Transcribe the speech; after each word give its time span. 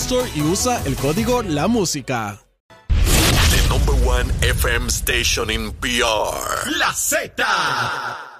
Store 0.00 0.30
y 0.34 0.42
usa 0.42 0.80
el 0.84 0.94
código 0.96 1.42
La 1.42 1.66
Música. 1.66 2.38
The 2.88 3.68
number 3.68 3.94
one 4.06 4.30
FM 4.42 4.86
station 4.88 5.50
in 5.50 5.72
PR. 5.72 6.70
La 6.78 6.92
Z. 6.92 7.34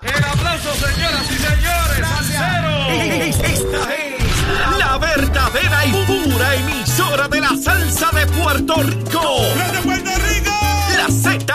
El 0.02 0.24
aplauso, 0.24 0.72
señoras 0.74 1.26
y 1.30 1.36
señores, 1.36 2.06
al 2.06 2.24
cero. 2.24 2.70
Esta 3.44 3.94
es 3.94 4.78
la 4.78 4.98
verdadera 4.98 5.86
y 5.86 5.92
pura 6.06 6.54
emisora 6.54 7.28
de 7.28 7.40
la 7.40 7.56
salsa 7.60 8.10
de 8.12 8.26
Puerto 8.26 8.74
Rico. 8.82 9.40
de 9.72 9.80
Puerto 9.82 10.10
Rico! 10.28 10.52
La 10.96 11.08
Z. 11.10 11.54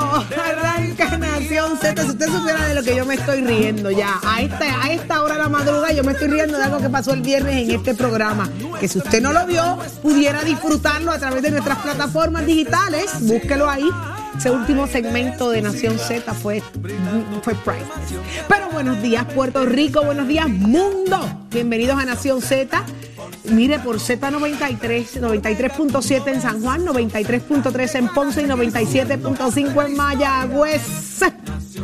Nación 1.09 1.77
Z. 1.77 2.03
Si 2.03 2.09
usted 2.09 2.27
supiera 2.27 2.67
de 2.67 2.75
lo 2.75 2.83
que 2.83 2.95
yo 2.95 3.05
me 3.05 3.15
estoy 3.15 3.41
riendo 3.41 3.91
ya. 3.91 4.19
A 4.23 4.41
esta, 4.41 4.83
a 4.83 4.91
esta 4.91 5.23
hora 5.23 5.35
de 5.35 5.41
la 5.41 5.49
madrugada 5.49 5.91
yo 5.91 6.03
me 6.03 6.13
estoy 6.13 6.27
riendo 6.27 6.57
de 6.57 6.63
algo 6.63 6.79
que 6.79 6.89
pasó 6.89 7.13
el 7.13 7.21
viernes 7.21 7.69
en 7.69 7.71
este 7.71 7.95
programa. 7.95 8.49
Que 8.79 8.87
si 8.87 8.99
usted 8.99 9.21
no 9.21 9.33
lo 9.33 9.45
vio, 9.45 9.79
pudiera 10.01 10.43
disfrutarlo 10.43 11.11
a 11.11 11.17
través 11.17 11.41
de 11.41 11.51
nuestras 11.51 11.79
plataformas 11.79 12.45
digitales. 12.45 13.11
Búsquelo 13.21 13.69
ahí. 13.69 13.89
Ese 14.37 14.49
último 14.49 14.87
segmento 14.87 15.49
de 15.49 15.61
Nación 15.61 15.99
Z 15.99 16.33
fue, 16.33 16.63
fue 17.43 17.53
priceless. 17.55 17.87
Pero 18.47 18.69
buenos 18.71 19.01
días, 19.01 19.25
Puerto 19.35 19.65
Rico. 19.65 20.03
Buenos 20.03 20.27
días, 20.27 20.47
mundo. 20.49 21.45
Bienvenidos 21.51 21.99
a 21.99 22.05
Nación 22.05 22.41
Z. 22.41 22.83
Mire, 23.51 23.79
por 23.79 23.97
Z93, 23.97 25.19
93.7 25.19 26.33
en 26.33 26.41
San 26.41 26.61
Juan, 26.61 26.85
93.3 26.85 27.95
en 27.95 28.07
Ponce 28.07 28.41
y 28.41 28.45
97.5 28.45 29.85
en 29.85 29.95
Mayagüez. 29.95 30.81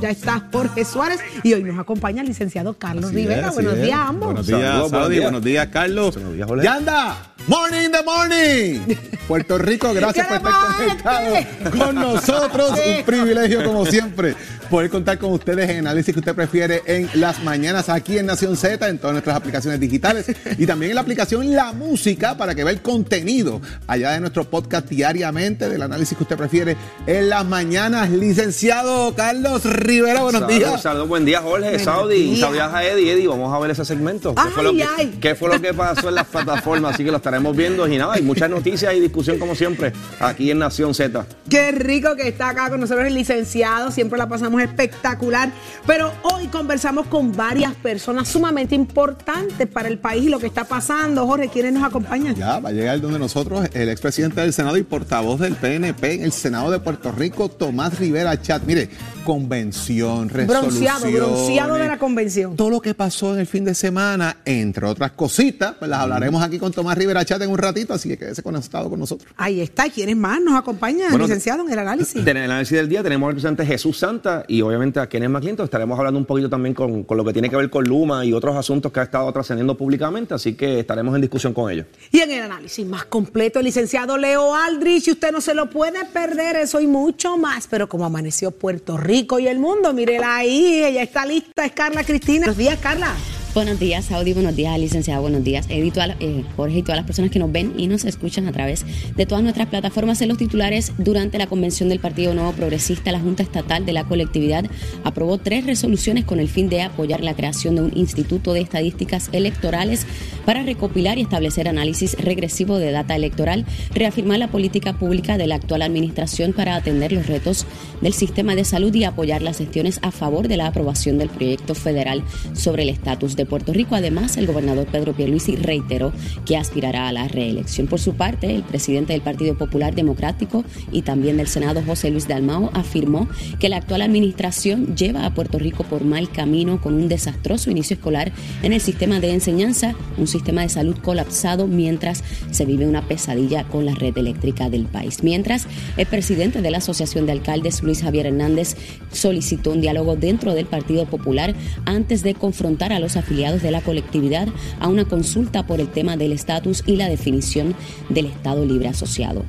Ya 0.02 0.10
está 0.10 0.48
Jorge 0.52 0.86
Suárez 0.86 1.20
y 1.44 1.54
hoy 1.54 1.64
nos 1.64 1.80
acompaña 1.80 2.22
el 2.22 2.28
licenciado 2.28 2.78
Carlos 2.78 3.14
Rivera. 3.14 3.52
buenos 3.52 3.76
días 3.76 3.98
a 3.98 4.08
ambos. 4.08 4.28
Buenos 4.28 4.48
días, 4.48 4.90
Saudi. 4.90 5.20
Buenos 5.20 5.44
días, 5.44 5.68
Carlos. 5.68 6.16
Buenos 6.16 6.34
días, 6.34 6.48
Jorge. 6.48 6.64
¡Yanda! 6.66 7.34
¡Morning 7.48 7.86
in 7.86 7.92
the 7.94 8.04
morning! 8.04 8.96
Puerto 9.28 9.58
Rico, 9.58 9.94
gracias 9.94 10.28
¿Qué 10.28 10.40
por 10.40 10.50
estar 10.50 10.76
conectado 10.76 11.36
con 11.78 11.96
nosotros. 11.96 12.72
Un 12.72 13.06
privilegio, 13.06 13.64
como 13.64 13.86
siempre, 13.86 14.36
poder 14.70 14.90
contar 14.90 15.18
con 15.18 15.32
ustedes 15.32 15.70
en 15.70 15.80
análisis 15.80 16.14
que 16.14 16.20
usted 16.20 16.36
prefiere 16.36 16.82
en 16.86 17.10
las 17.14 17.42
mañanas 17.44 17.88
aquí 17.88 18.18
en 18.18 18.26
Nación 18.26 18.58
Z, 18.58 18.88
en 18.90 18.98
todas 18.98 19.14
nuestras 19.14 19.38
aplicaciones 19.38 19.80
digitales 19.80 20.26
y 20.58 20.66
también 20.66 20.92
en 20.92 20.96
la 20.96 21.02
aplicación 21.02 21.56
La 21.56 21.72
Música 21.72 22.36
para 22.36 22.54
que 22.54 22.66
vea 22.66 22.74
el 22.74 22.82
contenido 22.82 23.62
allá 23.88 24.12
de 24.12 24.20
nuestro 24.20 24.44
podcast 24.50 24.90
diariamente 24.90 25.70
del 25.70 25.82
análisis 25.82 26.18
que 26.18 26.24
usted 26.24 26.38
prefiere 26.38 26.76
en 27.06 27.30
las 27.30 27.46
mañanas. 27.46 28.10
Licenciado 28.10 29.16
Carlos 29.16 29.64
Rivera, 29.88 30.22
buenos 30.22 30.42
Saludos, 30.42 30.60
días. 30.60 30.82
saludos, 30.82 31.08
buen 31.08 31.24
día, 31.24 31.42
Jorge, 31.42 31.80
Saudi. 31.80 32.24
días. 32.24 32.40
Saudi 32.42 32.60
a 32.60 32.84
Eddie, 32.84 33.14
Eddie, 33.14 33.28
vamos 33.30 33.54
a 33.54 33.58
ver 33.58 33.72
ese 33.72 33.86
segmento. 33.86 34.36
¿Qué, 34.36 34.42
fue 34.50 34.64
lo 34.64 34.72
Ay, 34.72 35.08
que, 35.12 35.20
qué 35.22 35.36
fue 35.36 35.48
lo 35.48 35.62
que 35.62 35.74
pasó 35.74 36.10
en 36.10 36.16
las 36.16 36.28
plataformas? 36.28 36.94
Así 36.94 37.06
que 37.06 37.12
lo 37.12 37.16
estaremos 37.16 37.56
viendo. 37.56 37.88
Y 37.88 37.98
nada, 37.98 38.16
hay 38.16 38.22
muchas 38.22 38.50
noticias 38.50 38.94
y 38.94 39.00
discusión, 39.00 39.40
como 39.40 39.56
siempre, 39.56 39.94
aquí 40.20 40.52
en 40.52 40.60
Nación 40.60 40.94
Z. 40.94 41.26
Qué 41.50 41.72
rico 41.72 42.18
que 42.18 42.28
está 42.28 42.50
acá 42.50 42.70
con 42.70 42.82
nosotros 42.82 43.08
el 43.08 43.14
licenciado, 43.14 43.90
siempre 43.92 44.18
la 44.20 44.28
pasamos 44.28 44.62
espectacular. 44.62 45.54
Pero 45.86 46.12
hoy 46.24 46.48
conversamos 46.48 47.08
con 47.08 47.32
varias 47.32 47.74
personas 47.76 48.28
sumamente 48.28 48.76
importantes 48.76 49.68
para 49.68 49.88
el 49.88 50.00
país 50.00 50.26
y 50.26 50.30
lo 50.30 50.40
que 50.40 50.48
está 50.48 50.66
pasando. 50.66 51.26
Jorge, 51.26 51.48
¿quiénes 51.48 51.72
nos 51.72 51.84
acompañan? 51.86 52.36
Ya, 52.36 52.60
va 52.60 52.70
a 52.70 52.74
llegar 52.74 53.00
donde 53.00 53.20
nosotros 53.20 53.70
el 53.74 53.88
expresidente 53.88 54.42
del 54.42 54.52
Senado 54.52 54.76
y 54.76 54.84
portavoz 54.84 55.40
del 55.40 55.56
PNP 55.56 56.16
en 56.16 56.24
el 56.24 56.34
Senado 56.34 56.72
de 56.72 56.80
Puerto 56.80 57.14
Rico, 57.14 57.48
Tomás 57.48 57.98
Rivera 57.98 58.42
Chat. 58.42 58.64
Mire, 58.64 58.90
convención, 59.28 60.30
resolución. 60.30 61.02
Bronceado, 61.02 61.12
bronceado 61.12 61.76
de 61.76 61.86
la 61.86 62.00
convención. 62.00 62.56
Todo 62.56 62.70
lo 62.70 62.80
que 62.80 62.94
pasó 62.94 63.34
en 63.34 63.42
el 63.42 63.46
fin 63.46 63.66
de 63.66 63.76
semana, 63.76 64.38
entre 64.46 64.86
otras 64.86 65.12
cositas, 65.12 65.76
pues 65.78 65.92
las 65.92 66.00
hablaremos 66.00 66.42
aquí 66.42 66.58
con 66.58 66.72
Tomás 66.72 66.98
Rivera 66.98 67.26
Chat 67.26 67.42
en 67.42 67.50
un 67.50 67.58
ratito, 67.58 67.94
así 67.94 68.08
que 68.08 68.18
quédese 68.18 68.42
conectado 68.42 68.90
con 68.90 68.98
nosotros. 68.98 69.30
Ahí 69.36 69.60
está. 69.60 69.90
¿Quiénes 69.90 70.16
más 70.16 70.40
nos 70.40 70.56
acompañan, 70.56 71.10
Bueno, 71.10 71.26
licenciado, 71.26 71.66
en 71.66 71.74
el 71.74 71.80
análisis? 71.80 72.26
En 72.26 72.38
el 72.38 72.50
análisis 72.50 72.78
del 72.78 72.88
día 72.88 73.04
tenemos 73.04 73.28
al 73.28 73.34
presidente 73.34 73.66
Jesús 73.66 73.98
Santa 73.98 74.46
y 74.48 74.62
obviamente 74.62 75.02
a 75.02 75.10
Kenneth 75.10 75.30
McClinton. 75.30 75.66
Estaremos 75.66 76.00
hablando 76.00 76.18
un 76.18 76.26
poquito 76.26 76.50
también 76.50 76.74
con, 76.74 77.04
con 77.04 77.18
lo 77.18 77.26
que 77.26 77.34
tiene 77.34 77.50
que 77.50 77.58
ver 77.58 77.70
con 77.70 77.84
Luma 77.84 78.24
y 78.24 78.32
otros 78.32 78.56
asuntos 78.56 78.94
que 78.94 79.02
ha 79.02 79.04
estado 79.04 79.30
trascendiendo 79.34 79.76
públicamente, 79.76 80.36
así 80.36 80.54
que 80.54 80.80
estaremos 80.80 81.14
en 81.16 81.20
discusión 81.20 81.54
con 81.54 81.70
ellos. 81.70 81.86
Y 82.14 82.22
en 82.22 82.32
el 82.32 82.44
análisis 82.44 82.88
más 82.88 83.04
completo, 83.04 83.60
el 83.60 83.66
licenciado 83.66 84.18
Leo 84.18 84.56
Aldrich, 84.56 85.10
y 85.10 85.12
usted 85.12 85.34
no 85.34 85.42
se 85.42 85.54
lo 85.54 85.70
puede 85.70 86.06
perder, 86.06 86.56
eso 86.56 86.80
y 86.80 86.88
mucho 86.88 87.36
más. 87.36 87.68
Pero 87.68 87.90
como 87.90 88.06
amaneció 88.06 88.52
Puerto 88.52 88.96
Rico 88.96 89.17
y 89.18 89.48
el 89.48 89.58
mundo, 89.58 89.94
mírela 89.94 90.38
ahí, 90.38 90.84
ella 90.84 91.02
está 91.02 91.26
lista, 91.26 91.66
es 91.66 91.72
Carla 91.72 92.04
Cristina. 92.04 92.46
Buenos 92.46 92.58
días, 92.58 92.78
Carla. 92.80 93.16
Buenos 93.58 93.80
días, 93.80 94.06
Saudi. 94.06 94.34
Buenos 94.34 94.56
días, 94.56 94.80
licenciada. 94.80 95.20
Buenos 95.20 95.44
días, 95.44 95.66
Edith, 95.70 95.98
eh, 96.20 96.44
Jorge 96.56 96.78
y 96.78 96.82
todas 96.84 96.98
las 96.98 97.08
personas 97.08 97.32
que 97.32 97.40
nos 97.40 97.52
ven 97.52 97.74
y 97.76 97.88
nos 97.88 98.06
escuchan 98.06 98.48
a 98.48 98.52
través 98.52 98.86
de 99.16 99.26
todas 99.26 99.44
nuestras 99.44 99.68
plataformas. 99.68 100.22
En 100.22 100.28
los 100.28 100.38
titulares, 100.38 100.92
durante 101.00 101.40
la 101.40 101.48
convención 101.48 101.90
del 101.90 102.00
Partido 102.00 102.36
Nuevo 102.36 102.52
Progresista, 102.52 103.12
la 103.12 103.20
Junta 103.20 103.42
Estatal 103.42 103.84
de 103.84 103.94
la 103.94 104.04
Colectividad 104.04 104.66
aprobó 105.04 105.40
tres 105.40 105.66
resoluciones 105.66 106.24
con 106.24 106.40
el 106.40 106.50
fin 106.50 106.70
de 106.70 106.84
apoyar 106.84 107.22
la 107.22 107.36
creación 107.36 107.74
de 107.74 107.82
un 107.82 107.98
Instituto 107.98 108.54
de 108.54 108.62
Estadísticas 108.62 109.30
Electorales 109.32 110.06
para 110.46 110.62
recopilar 110.62 111.18
y 111.18 111.22
establecer 111.22 111.68
análisis 111.68 112.14
regresivo 112.14 112.78
de 112.78 112.92
data 112.92 113.16
electoral, 113.16 113.66
reafirmar 113.92 114.38
la 114.38 114.52
política 114.52 115.00
pública 115.00 115.40
de 115.40 115.48
la 115.48 115.56
actual 115.56 115.82
administración 115.82 116.54
para 116.54 116.76
atender 116.76 117.12
los 117.12 117.26
retos 117.26 117.66
del 118.02 118.14
sistema 118.14 118.54
de 118.54 118.66
salud 118.66 118.94
y 118.94 119.04
apoyar 119.04 119.42
las 119.42 119.58
gestiones 119.58 119.98
a 120.04 120.12
favor 120.12 120.48
de 120.48 120.58
la 120.58 120.68
aprobación 120.68 121.18
del 121.18 121.30
proyecto 121.30 121.74
federal 121.74 122.24
sobre 122.54 122.84
el 122.84 122.90
estatus 122.90 123.36
de 123.36 123.47
Puerto 123.48 123.74
Rico. 123.74 123.96
Además, 123.96 124.38
el 124.38 124.48
gobernador 124.48 124.88
Pedro 124.88 125.14
Pierluisi 125.14 125.56
reiteró 125.56 126.14
que 126.46 126.58
aspirará 126.58 127.08
a 127.08 127.12
la 127.12 127.28
reelección. 127.28 127.88
Por 127.88 128.00
su 128.00 128.16
parte, 128.16 128.54
el 128.54 128.64
presidente 128.64 129.14
del 129.14 129.22
Partido 129.22 129.58
Popular 129.58 129.96
Democrático 129.96 130.64
y 130.92 131.02
también 131.04 131.38
del 131.38 131.48
Senado, 131.48 131.82
José 131.86 132.12
Luis 132.12 132.28
Dalmao, 132.28 132.70
afirmó 132.74 133.28
que 133.60 133.70
la 133.70 133.78
actual 133.78 134.02
administración 134.02 134.96
lleva 134.96 135.26
a 135.26 135.34
Puerto 135.34 135.60
Rico 135.60 135.84
por 135.84 136.04
mal 136.04 136.30
camino 136.30 136.82
con 136.82 136.94
un 136.94 137.08
desastroso 137.08 137.72
inicio 137.72 137.96
escolar 137.96 138.32
en 138.64 138.74
el 138.74 138.82
sistema 138.82 139.20
de 139.20 139.32
enseñanza, 139.32 139.96
un 140.18 140.28
sistema 140.28 140.62
de 140.62 140.70
salud 140.70 140.98
colapsado 140.98 141.68
mientras 141.68 142.24
se 142.52 142.66
vive 142.66 142.88
una 142.88 143.08
pesadilla 143.08 143.64
con 143.66 143.86
la 143.86 143.96
red 143.96 144.18
eléctrica 144.18 144.70
del 144.70 144.86
país. 144.86 145.24
Mientras, 145.24 145.68
el 145.96 146.06
presidente 146.06 146.62
de 146.62 146.72
la 146.72 146.80
Asociación 146.80 147.26
de 147.26 147.32
Alcaldes, 147.32 147.84
Luis 147.84 148.02
Javier 148.02 148.28
Hernández, 148.28 148.76
solicitó 149.12 149.72
un 149.72 149.82
diálogo 149.82 150.16
dentro 150.16 150.54
del 150.54 150.66
Partido 150.66 151.06
Popular 151.06 151.56
antes 151.86 152.24
de 152.24 152.34
confrontar 152.34 152.92
a 152.94 153.00
los 153.00 153.16
afiliados 153.16 153.27
de 153.28 153.72
la 153.72 153.82
colectividad 153.82 154.48
a 154.80 154.88
una 154.88 155.06
consulta 155.06 155.68
por 155.68 155.82
el 155.82 155.90
tema 155.90 156.16
del 156.16 156.32
estatus 156.32 156.84
y 156.86 156.96
la 156.96 157.10
definición 157.10 157.76
del 158.10 158.28
Estado 158.28 158.66
Libre 158.66 158.88
Asociado. 158.88 159.44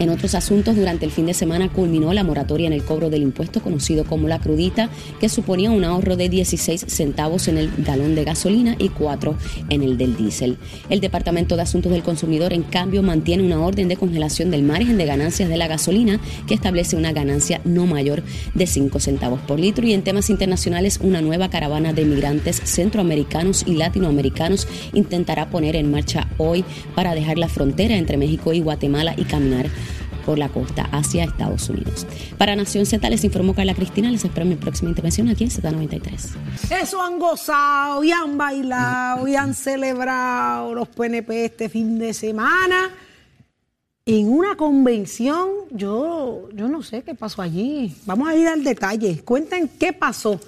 En 0.00 0.10
otros 0.10 0.36
asuntos, 0.36 0.76
durante 0.76 1.04
el 1.04 1.10
fin 1.10 1.26
de 1.26 1.34
semana 1.34 1.68
culminó 1.68 2.12
la 2.12 2.22
moratoria 2.22 2.68
en 2.68 2.72
el 2.72 2.84
cobro 2.84 3.10
del 3.10 3.22
impuesto 3.22 3.60
conocido 3.60 4.04
como 4.04 4.28
la 4.28 4.38
crudita, 4.38 4.90
que 5.18 5.28
suponía 5.28 5.72
un 5.72 5.82
ahorro 5.82 6.14
de 6.14 6.28
16 6.28 6.84
centavos 6.86 7.48
en 7.48 7.58
el 7.58 7.70
galón 7.78 8.14
de 8.14 8.22
gasolina 8.22 8.76
y 8.78 8.90
4 8.90 9.36
en 9.70 9.82
el 9.82 9.98
del 9.98 10.16
diésel. 10.16 10.56
El 10.88 11.00
Departamento 11.00 11.56
de 11.56 11.62
Asuntos 11.62 11.90
del 11.90 12.04
Consumidor, 12.04 12.52
en 12.52 12.62
cambio, 12.62 13.02
mantiene 13.02 13.42
una 13.42 13.60
orden 13.60 13.88
de 13.88 13.96
congelación 13.96 14.52
del 14.52 14.62
margen 14.62 14.98
de 14.98 15.04
ganancias 15.04 15.48
de 15.48 15.56
la 15.56 15.66
gasolina 15.66 16.20
que 16.46 16.54
establece 16.54 16.94
una 16.94 17.12
ganancia 17.12 17.60
no 17.64 17.86
mayor 17.86 18.22
de 18.54 18.68
5 18.68 19.00
centavos 19.00 19.40
por 19.40 19.58
litro. 19.58 19.84
Y 19.84 19.94
en 19.94 20.02
temas 20.02 20.30
internacionales, 20.30 21.00
una 21.02 21.22
nueva 21.22 21.50
caravana 21.50 21.92
de 21.92 22.04
migrantes 22.04 22.62
centroamericanos 22.62 23.64
y 23.66 23.74
latinoamericanos 23.74 24.68
intentará 24.92 25.50
poner 25.50 25.74
en 25.74 25.90
marcha 25.90 26.28
hoy 26.36 26.64
para 26.94 27.16
dejar 27.16 27.36
la 27.36 27.48
frontera 27.48 27.96
entre 27.96 28.16
México 28.16 28.52
y 28.52 28.60
Guatemala 28.60 29.14
y 29.16 29.24
caminar 29.24 29.66
por 30.28 30.38
la 30.38 30.50
costa 30.50 30.86
hacia 30.92 31.24
Estados 31.24 31.70
Unidos. 31.70 32.06
Para 32.36 32.54
Nación 32.54 32.84
Z 32.84 33.08
les 33.08 33.24
informó 33.24 33.54
Carla 33.54 33.72
Cristina. 33.72 34.10
Les 34.10 34.22
espero 34.22 34.42
en 34.42 34.50
mi 34.50 34.56
próxima 34.56 34.90
intervención 34.90 35.26
aquí 35.30 35.44
en 35.44 35.50
Z93. 35.50 36.82
Eso 36.82 37.00
han 37.00 37.18
gozado 37.18 38.04
y 38.04 38.12
han 38.12 38.36
bailado 38.36 39.26
y 39.26 39.36
han 39.36 39.54
celebrado 39.54 40.74
los 40.74 40.86
PNP 40.88 41.46
este 41.46 41.70
fin 41.70 41.98
de 41.98 42.12
semana. 42.12 42.90
En 44.04 44.28
una 44.30 44.54
convención, 44.54 45.48
yo, 45.70 46.50
yo 46.52 46.68
no 46.68 46.82
sé 46.82 47.00
qué 47.00 47.14
pasó 47.14 47.40
allí. 47.40 47.96
Vamos 48.04 48.28
a 48.28 48.36
ir 48.36 48.48
al 48.48 48.62
detalle. 48.62 49.22
Cuenten 49.24 49.66
qué 49.80 49.94
pasó. 49.94 50.38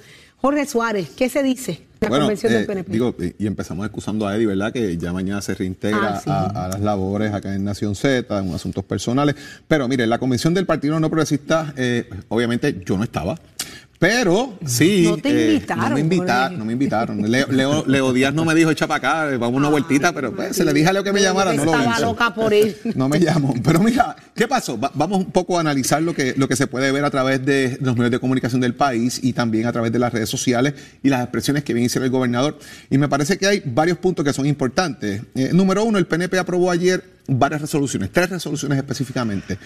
Jorge 0.42 0.66
Suárez, 0.66 1.08
¿qué 1.16 1.30
se 1.30 1.42
dice? 1.42 1.89
La 2.00 2.08
Bueno, 2.08 2.24
convención 2.24 2.52
eh, 2.52 2.56
del 2.56 2.66
PNP. 2.66 2.92
digo, 2.92 3.14
y 3.38 3.46
empezamos 3.46 3.84
excusando 3.84 4.26
a 4.26 4.34
Eddie, 4.34 4.46
¿verdad? 4.46 4.72
Que 4.72 4.96
ya 4.96 5.12
mañana 5.12 5.42
se 5.42 5.54
reintegra 5.54 6.14
Ah, 6.16 6.20
sí. 6.22 6.30
a, 6.30 6.64
a 6.64 6.68
las 6.68 6.80
labores 6.80 7.32
acá 7.34 7.54
en 7.54 7.64
Nación 7.64 7.94
Z, 7.94 8.38
en 8.38 8.54
asuntos 8.54 8.84
personales. 8.84 9.34
Pero 9.68 9.86
mire, 9.86 10.06
la 10.06 10.18
convención 10.18 10.54
del 10.54 10.64
Partido 10.66 10.98
No 10.98 11.10
Progresista, 11.10 11.74
eh, 11.76 12.08
obviamente 12.28 12.82
yo 12.86 12.96
no 12.96 13.04
estaba. 13.04 13.38
Pero 14.00 14.58
sí. 14.64 15.02
No 15.06 15.18
te 15.18 15.28
eh, 15.28 15.52
invitaron, 15.52 15.84
No 15.90 15.94
me 15.94 16.00
invitaron, 16.00 16.58
no 16.58 16.64
me 16.64 16.72
invitaron. 16.72 17.30
Leo, 17.30 17.46
Leo- 17.50 17.84
Leo 17.86 18.12
Díaz 18.14 18.32
no 18.32 18.46
me 18.46 18.54
dijo, 18.54 18.70
echa 18.70 18.86
para 18.86 19.26
acá, 19.26 19.36
vamos 19.36 19.58
una 19.58 19.68
vueltita, 19.68 20.14
pero 20.14 20.34
pues, 20.34 20.56
se 20.56 20.64
le 20.64 20.72
dije 20.72 20.88
a 20.88 20.94
Leo 20.94 21.04
que 21.04 21.12
me 21.12 21.20
llamara, 21.20 21.52
no 21.52 21.66
lo 21.66 21.74
Estaba 21.74 22.00
loca 22.00 22.34
por 22.34 22.50
ir. 22.54 22.78
No 22.94 23.10
me 23.10 23.20
llamó. 23.20 23.52
Pero 23.62 23.80
mira, 23.80 24.16
¿qué 24.34 24.48
pasó? 24.48 24.80
Va- 24.80 24.90
vamos 24.94 25.18
un 25.18 25.30
poco 25.30 25.58
a 25.58 25.60
analizar 25.60 26.00
lo 26.02 26.14
que, 26.14 26.32
lo 26.34 26.48
que 26.48 26.56
se 26.56 26.66
puede 26.66 26.90
ver 26.92 27.04
a 27.04 27.10
través 27.10 27.44
de 27.44 27.76
los 27.82 27.94
medios 27.94 28.12
de 28.12 28.18
comunicación 28.20 28.62
del 28.62 28.74
país 28.74 29.20
y 29.22 29.34
también 29.34 29.66
a 29.66 29.72
través 29.72 29.92
de 29.92 29.98
las 29.98 30.10
redes 30.14 30.30
sociales 30.30 30.72
y 31.02 31.10
las 31.10 31.20
expresiones 31.22 31.62
que 31.62 31.74
viene 31.74 31.84
hicieron 31.84 32.06
el 32.06 32.10
gobernador. 32.10 32.58
Y 32.88 32.96
me 32.96 33.06
parece 33.06 33.36
que 33.36 33.48
hay 33.48 33.62
varios 33.66 33.98
puntos 33.98 34.24
que 34.24 34.32
son 34.32 34.46
importantes. 34.46 35.20
Eh, 35.34 35.50
número 35.52 35.84
uno, 35.84 35.98
el 35.98 36.06
PNP 36.06 36.38
aprobó 36.38 36.70
ayer 36.70 37.04
varias 37.28 37.60
resoluciones, 37.60 38.10
tres 38.10 38.30
resoluciones 38.30 38.78
específicamente. 38.78 39.58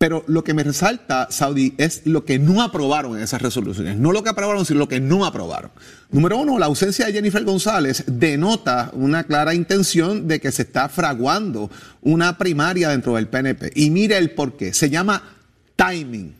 Pero 0.00 0.24
lo 0.28 0.42
que 0.42 0.54
me 0.54 0.64
resalta, 0.64 1.28
Saudi, 1.30 1.74
es 1.76 2.06
lo 2.06 2.24
que 2.24 2.38
no 2.38 2.62
aprobaron 2.62 3.18
en 3.18 3.22
esas 3.22 3.42
resoluciones. 3.42 3.98
No 3.98 4.12
lo 4.12 4.22
que 4.22 4.30
aprobaron, 4.30 4.64
sino 4.64 4.78
lo 4.78 4.88
que 4.88 4.98
no 4.98 5.26
aprobaron. 5.26 5.72
Número 6.10 6.38
uno, 6.38 6.58
la 6.58 6.64
ausencia 6.64 7.04
de 7.04 7.12
Jennifer 7.12 7.44
González 7.44 8.04
denota 8.06 8.92
una 8.94 9.24
clara 9.24 9.52
intención 9.52 10.26
de 10.26 10.40
que 10.40 10.52
se 10.52 10.62
está 10.62 10.88
fraguando 10.88 11.70
una 12.00 12.38
primaria 12.38 12.88
dentro 12.88 13.16
del 13.16 13.28
PNP. 13.28 13.72
Y 13.74 13.90
mire 13.90 14.16
el 14.16 14.30
por 14.30 14.56
qué. 14.56 14.72
Se 14.72 14.88
llama 14.88 15.22
timing. 15.76 16.34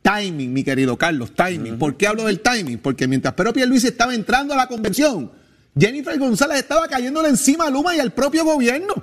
Timing, 0.00 0.50
mi 0.50 0.64
querido 0.64 0.96
Carlos, 0.96 1.34
timing. 1.34 1.76
¿Por 1.76 1.98
qué 1.98 2.06
hablo 2.06 2.24
del 2.24 2.40
timing? 2.40 2.78
Porque 2.78 3.06
mientras 3.06 3.34
Pedro 3.34 3.52
Pierluisi 3.52 3.88
estaba 3.88 4.14
entrando 4.14 4.54
a 4.54 4.56
la 4.56 4.68
convención, 4.68 5.30
Jennifer 5.78 6.18
González 6.18 6.60
estaba 6.60 6.88
cayéndole 6.88 7.28
encima 7.28 7.66
a 7.66 7.70
Luma 7.70 7.94
y 7.94 8.00
al 8.00 8.12
propio 8.12 8.42
gobierno 8.42 8.94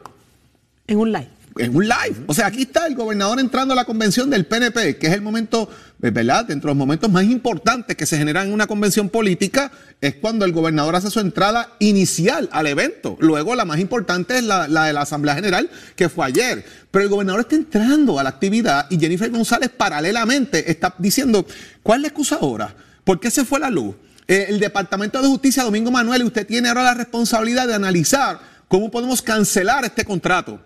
En 0.87 0.97
un 0.97 1.11
live. 1.11 1.38
En 1.57 1.75
un 1.75 1.83
live. 1.83 2.23
O 2.27 2.33
sea, 2.33 2.47
aquí 2.47 2.63
está 2.63 2.87
el 2.87 2.95
gobernador 2.95 3.39
entrando 3.39 3.73
a 3.73 3.75
la 3.75 3.85
convención 3.85 4.29
del 4.29 4.45
PNP, 4.45 4.97
que 4.97 5.07
es 5.07 5.13
el 5.13 5.21
momento, 5.21 5.69
eh, 6.01 6.09
¿verdad? 6.09 6.45
Dentro 6.45 6.69
de 6.69 6.71
los 6.71 6.77
momentos 6.77 7.11
más 7.11 7.23
importantes 7.23 7.95
que 7.95 8.05
se 8.05 8.17
generan 8.17 8.47
en 8.47 8.53
una 8.53 8.67
convención 8.67 9.09
política, 9.09 9.71
es 10.01 10.15
cuando 10.15 10.45
el 10.45 10.51
gobernador 10.51 10.95
hace 10.95 11.09
su 11.09 11.19
entrada 11.19 11.73
inicial 11.79 12.49
al 12.51 12.67
evento. 12.67 13.17
Luego, 13.19 13.55
la 13.55 13.65
más 13.65 13.79
importante 13.79 14.37
es 14.37 14.43
la, 14.43 14.67
de 14.67 14.93
la 14.93 15.01
Asamblea 15.01 15.35
General, 15.35 15.69
que 15.95 16.09
fue 16.09 16.25
ayer. 16.25 16.65
Pero 16.91 17.03
el 17.03 17.09
gobernador 17.09 17.41
está 17.41 17.55
entrando 17.55 18.19
a 18.19 18.23
la 18.23 18.29
actividad 18.29 18.87
y 18.89 18.99
Jennifer 18.99 19.29
González 19.29 19.69
paralelamente 19.69 20.71
está 20.71 20.93
diciendo, 20.97 21.45
¿cuál 21.83 21.99
es 21.99 22.01
la 22.03 22.07
excusa 22.09 22.37
ahora? 22.41 22.73
¿Por 23.03 23.19
qué 23.19 23.31
se 23.31 23.45
fue 23.45 23.59
la 23.59 23.69
luz? 23.69 23.95
Eh, 24.27 24.45
el 24.49 24.59
Departamento 24.59 25.21
de 25.21 25.27
Justicia, 25.27 25.63
Domingo 25.63 25.91
Manuel, 25.91 26.23
usted 26.23 26.45
tiene 26.45 26.69
ahora 26.69 26.83
la 26.83 26.93
responsabilidad 26.93 27.67
de 27.67 27.73
analizar 27.73 28.39
cómo 28.67 28.91
podemos 28.91 29.21
cancelar 29.21 29.83
este 29.85 30.05
contrato 30.05 30.59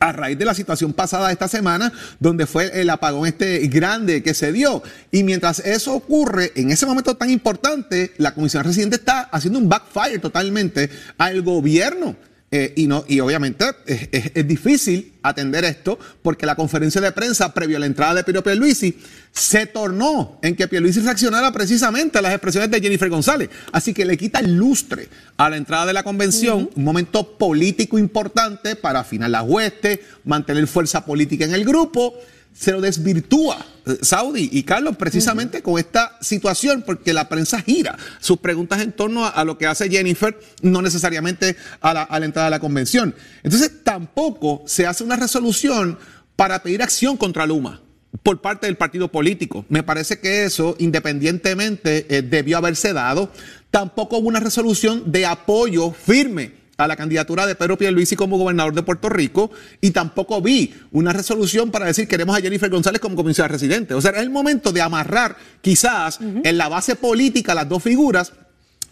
a 0.00 0.12
raíz 0.12 0.38
de 0.38 0.44
la 0.44 0.54
situación 0.54 0.92
pasada 0.92 1.32
esta 1.32 1.48
semana, 1.48 1.92
donde 2.20 2.46
fue 2.46 2.80
el 2.80 2.90
apagón 2.90 3.26
este 3.26 3.66
grande 3.68 4.22
que 4.22 4.34
se 4.34 4.52
dio. 4.52 4.82
Y 5.10 5.24
mientras 5.24 5.58
eso 5.60 5.94
ocurre, 5.94 6.52
en 6.54 6.70
ese 6.70 6.86
momento 6.86 7.16
tan 7.16 7.30
importante, 7.30 8.12
la 8.18 8.34
Comisión 8.34 8.64
Residente 8.64 8.96
está 8.96 9.22
haciendo 9.22 9.58
un 9.58 9.68
backfire 9.68 10.18
totalmente 10.18 10.90
al 11.16 11.42
gobierno. 11.42 12.16
Eh, 12.50 12.72
y, 12.76 12.86
no, 12.86 13.04
y 13.06 13.20
obviamente 13.20 13.62
es, 13.86 14.08
es- 14.10 14.30
es 14.34 14.48
difícil 14.48 15.12
atender 15.22 15.66
esto 15.66 15.98
porque 16.22 16.46
la 16.46 16.54
conferencia 16.56 16.98
de 16.98 17.12
prensa 17.12 17.52
previo 17.52 17.76
a 17.76 17.80
la 17.80 17.84
entrada 17.84 18.14
de 18.14 18.24
Piero 18.24 18.42
Pierluisi 18.42 18.96
se 19.32 19.66
tornó 19.66 20.38
en 20.42 20.56
que 20.56 20.66
Pierluisi 20.66 21.00
reaccionara 21.00 21.52
precisamente 21.52 22.16
a 22.16 22.22
las 22.22 22.32
expresiones 22.32 22.70
de 22.70 22.80
Jennifer 22.80 23.10
González. 23.10 23.50
Así 23.70 23.92
que 23.92 24.06
le 24.06 24.16
quita 24.16 24.38
el 24.38 24.56
lustre 24.56 25.08
a 25.36 25.50
la 25.50 25.58
entrada 25.58 25.84
de 25.84 25.92
la 25.92 26.02
convención, 26.02 26.70
un 26.74 26.84
momento 26.84 27.36
político 27.36 27.98
importante 27.98 28.76
para 28.76 29.00
afinar 29.00 29.28
las 29.28 29.42
huestes, 29.46 30.00
mantener 30.24 30.66
fuerza 30.68 31.04
política 31.04 31.44
en 31.44 31.52
el 31.52 31.66
grupo. 31.66 32.14
Se 32.58 32.72
lo 32.72 32.80
desvirtúa 32.80 33.64
eh, 33.86 33.98
Saudi 34.02 34.48
y 34.50 34.64
Carlos 34.64 34.96
precisamente 34.96 35.62
con 35.62 35.78
esta 35.78 36.18
situación 36.20 36.82
porque 36.84 37.12
la 37.12 37.28
prensa 37.28 37.62
gira 37.62 37.96
sus 38.18 38.38
preguntas 38.38 38.80
en 38.80 38.90
torno 38.90 39.26
a, 39.26 39.44
lo 39.44 39.58
que 39.58 39.66
hace 39.66 39.88
Jennifer, 39.88 40.36
no 40.62 40.82
necesariamente 40.82 41.56
a 41.80 41.94
la, 41.94 42.08
la 42.10 42.24
entrada 42.24 42.46
de 42.46 42.50
la 42.50 42.58
convención. 42.58 43.14
Entonces 43.44 43.84
tampoco 43.84 44.64
se 44.66 44.86
hace 44.86 45.04
una 45.04 45.14
resolución 45.14 45.98
para 46.34 46.60
pedir 46.64 46.82
acción 46.82 47.16
contra 47.16 47.46
Luma 47.46 47.80
por 48.24 48.40
parte 48.40 48.66
del 48.66 48.76
partido 48.76 49.06
político. 49.06 49.64
Me 49.68 49.84
parece 49.84 50.18
que 50.18 50.44
eso, 50.44 50.74
independientemente, 50.80 52.06
eh, 52.08 52.22
debió 52.22 52.58
haberse 52.58 52.92
dado. 52.92 53.30
Tampoco 53.70 54.18
hubo 54.18 54.28
una 54.28 54.40
resolución 54.40 55.12
de 55.12 55.26
apoyo 55.26 55.92
firme 55.92 56.57
a 56.78 56.86
la 56.86 56.94
candidatura 56.94 57.44
de 57.44 57.56
Pedro 57.56 57.76
Pierluisi 57.76 58.14
como 58.14 58.38
gobernador 58.38 58.72
de 58.72 58.84
Puerto 58.84 59.08
Rico 59.08 59.50
y 59.80 59.90
tampoco 59.90 60.40
vi 60.40 60.72
una 60.92 61.12
resolución 61.12 61.72
para 61.72 61.86
decir 61.86 62.06
queremos 62.06 62.38
a 62.38 62.40
Jennifer 62.40 62.70
González 62.70 63.00
como 63.00 63.16
comisionada 63.16 63.52
residente. 63.52 63.94
O 63.94 64.00
sea, 64.00 64.12
es 64.12 64.18
el 64.18 64.30
momento 64.30 64.70
de 64.70 64.80
amarrar 64.80 65.36
quizás 65.60 66.20
en 66.20 66.56
la 66.56 66.68
base 66.68 66.94
política 66.94 67.52
las 67.52 67.68
dos 67.68 67.82
figuras 67.82 68.32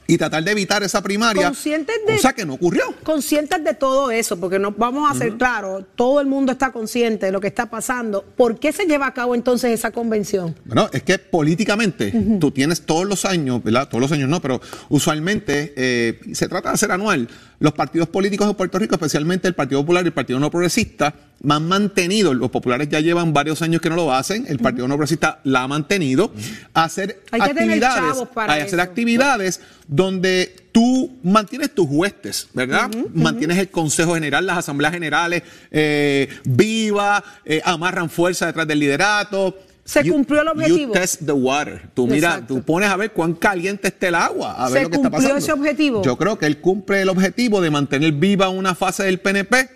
y 0.08 0.18
tratar 0.18 0.44
de 0.44 0.52
evitar 0.52 0.84
esa 0.84 1.02
primaria, 1.02 1.46
Conscientes 1.46 1.96
de- 2.06 2.14
cosa 2.14 2.32
que 2.32 2.46
no 2.46 2.54
ocurrió. 2.54 2.94
Conscientes 3.02 3.64
de 3.64 3.74
todo 3.74 4.12
eso, 4.12 4.38
porque 4.38 4.56
nos 4.60 4.76
vamos 4.76 5.10
a 5.10 5.18
ser 5.18 5.36
claros, 5.36 5.84
todo 5.96 6.20
el 6.20 6.28
mundo 6.28 6.52
está 6.52 6.70
consciente 6.70 7.26
de 7.26 7.32
lo 7.32 7.40
que 7.40 7.48
está 7.48 7.66
pasando. 7.70 8.22
¿Por 8.36 8.60
qué 8.60 8.72
se 8.72 8.84
lleva 8.86 9.08
a 9.08 9.14
cabo 9.14 9.34
entonces 9.34 9.72
esa 9.72 9.90
convención? 9.90 10.54
Bueno, 10.64 10.88
es 10.92 11.02
que 11.02 11.18
políticamente 11.18 12.12
tú 12.38 12.52
tienes 12.52 12.82
todos 12.82 13.04
los 13.04 13.24
años, 13.24 13.64
¿verdad? 13.64 13.88
Todos 13.88 14.00
los 14.00 14.12
años 14.12 14.28
no, 14.28 14.40
pero 14.40 14.60
usualmente 14.90 15.74
eh, 15.76 16.20
se 16.34 16.46
trata 16.48 16.68
de 16.68 16.74
hacer 16.74 16.92
anual. 16.92 17.28
Los 17.58 17.72
partidos 17.72 18.08
políticos 18.08 18.46
de 18.46 18.54
Puerto 18.54 18.78
Rico, 18.78 18.94
especialmente 18.94 19.48
el 19.48 19.54
Partido 19.54 19.80
Popular 19.80 20.04
y 20.04 20.08
el 20.08 20.12
Partido 20.12 20.38
No 20.38 20.50
Progresista, 20.50 21.14
han 21.48 21.68
mantenido, 21.68 22.34
los 22.34 22.50
populares 22.50 22.88
ya 22.88 23.00
llevan 23.00 23.32
varios 23.32 23.62
años 23.62 23.80
que 23.80 23.88
no 23.88 23.96
lo 23.96 24.12
hacen, 24.12 24.46
el 24.48 24.58
Partido 24.58 24.88
No 24.88 24.94
Progresista 24.94 25.40
la 25.44 25.62
ha 25.62 25.68
mantenido, 25.68 26.32
a 26.74 26.84
hacer 26.84 27.22
Hay 27.30 27.40
actividades, 27.40 28.12
chavos 28.12 28.28
para 28.28 28.54
a 28.54 28.56
hacer 28.56 28.66
eso. 28.68 28.82
actividades 28.82 29.60
donde 29.86 30.56
tú 30.72 31.16
mantienes 31.22 31.74
tus 31.74 31.86
huestes, 31.88 32.48
¿verdad? 32.52 32.90
Mantienes 33.14 33.58
el 33.58 33.70
Consejo 33.70 34.14
General, 34.14 34.44
las 34.44 34.58
asambleas 34.58 34.92
generales, 34.92 35.42
eh, 35.70 36.28
viva, 36.44 37.22
eh, 37.44 37.62
amarran 37.64 38.10
fuerza 38.10 38.46
detrás 38.46 38.66
del 38.66 38.80
liderato. 38.80 39.56
Se 39.86 40.02
you- 40.02 40.12
cumplió 40.12 40.42
el 40.42 40.48
objetivo. 40.48 40.92
You 40.92 41.00
test 41.00 41.22
the 41.24 41.32
water. 41.32 41.88
Tú 41.94 42.06
mira, 42.06 42.28
Exacto. 42.34 42.54
tú 42.56 42.62
pones 42.62 42.88
a 42.90 42.96
ver 42.96 43.12
cuán 43.12 43.32
caliente 43.34 43.88
está 43.88 44.08
el 44.08 44.16
agua, 44.16 44.52
a 44.52 44.68
ver 44.68 44.78
¿Se 44.78 44.82
lo 44.82 44.90
que 44.90 44.96
está 44.96 45.10
cumplió 45.10 45.28
pasando. 45.30 45.38
ese 45.38 45.52
objetivo? 45.52 46.02
Yo 46.02 46.16
creo 46.18 46.38
que 46.38 46.46
él 46.46 46.60
cumple 46.60 47.00
el 47.02 47.08
objetivo 47.08 47.60
de 47.60 47.70
mantener 47.70 48.12
viva 48.12 48.48
una 48.48 48.74
fase 48.74 49.04
del 49.04 49.20
PNP, 49.20 49.70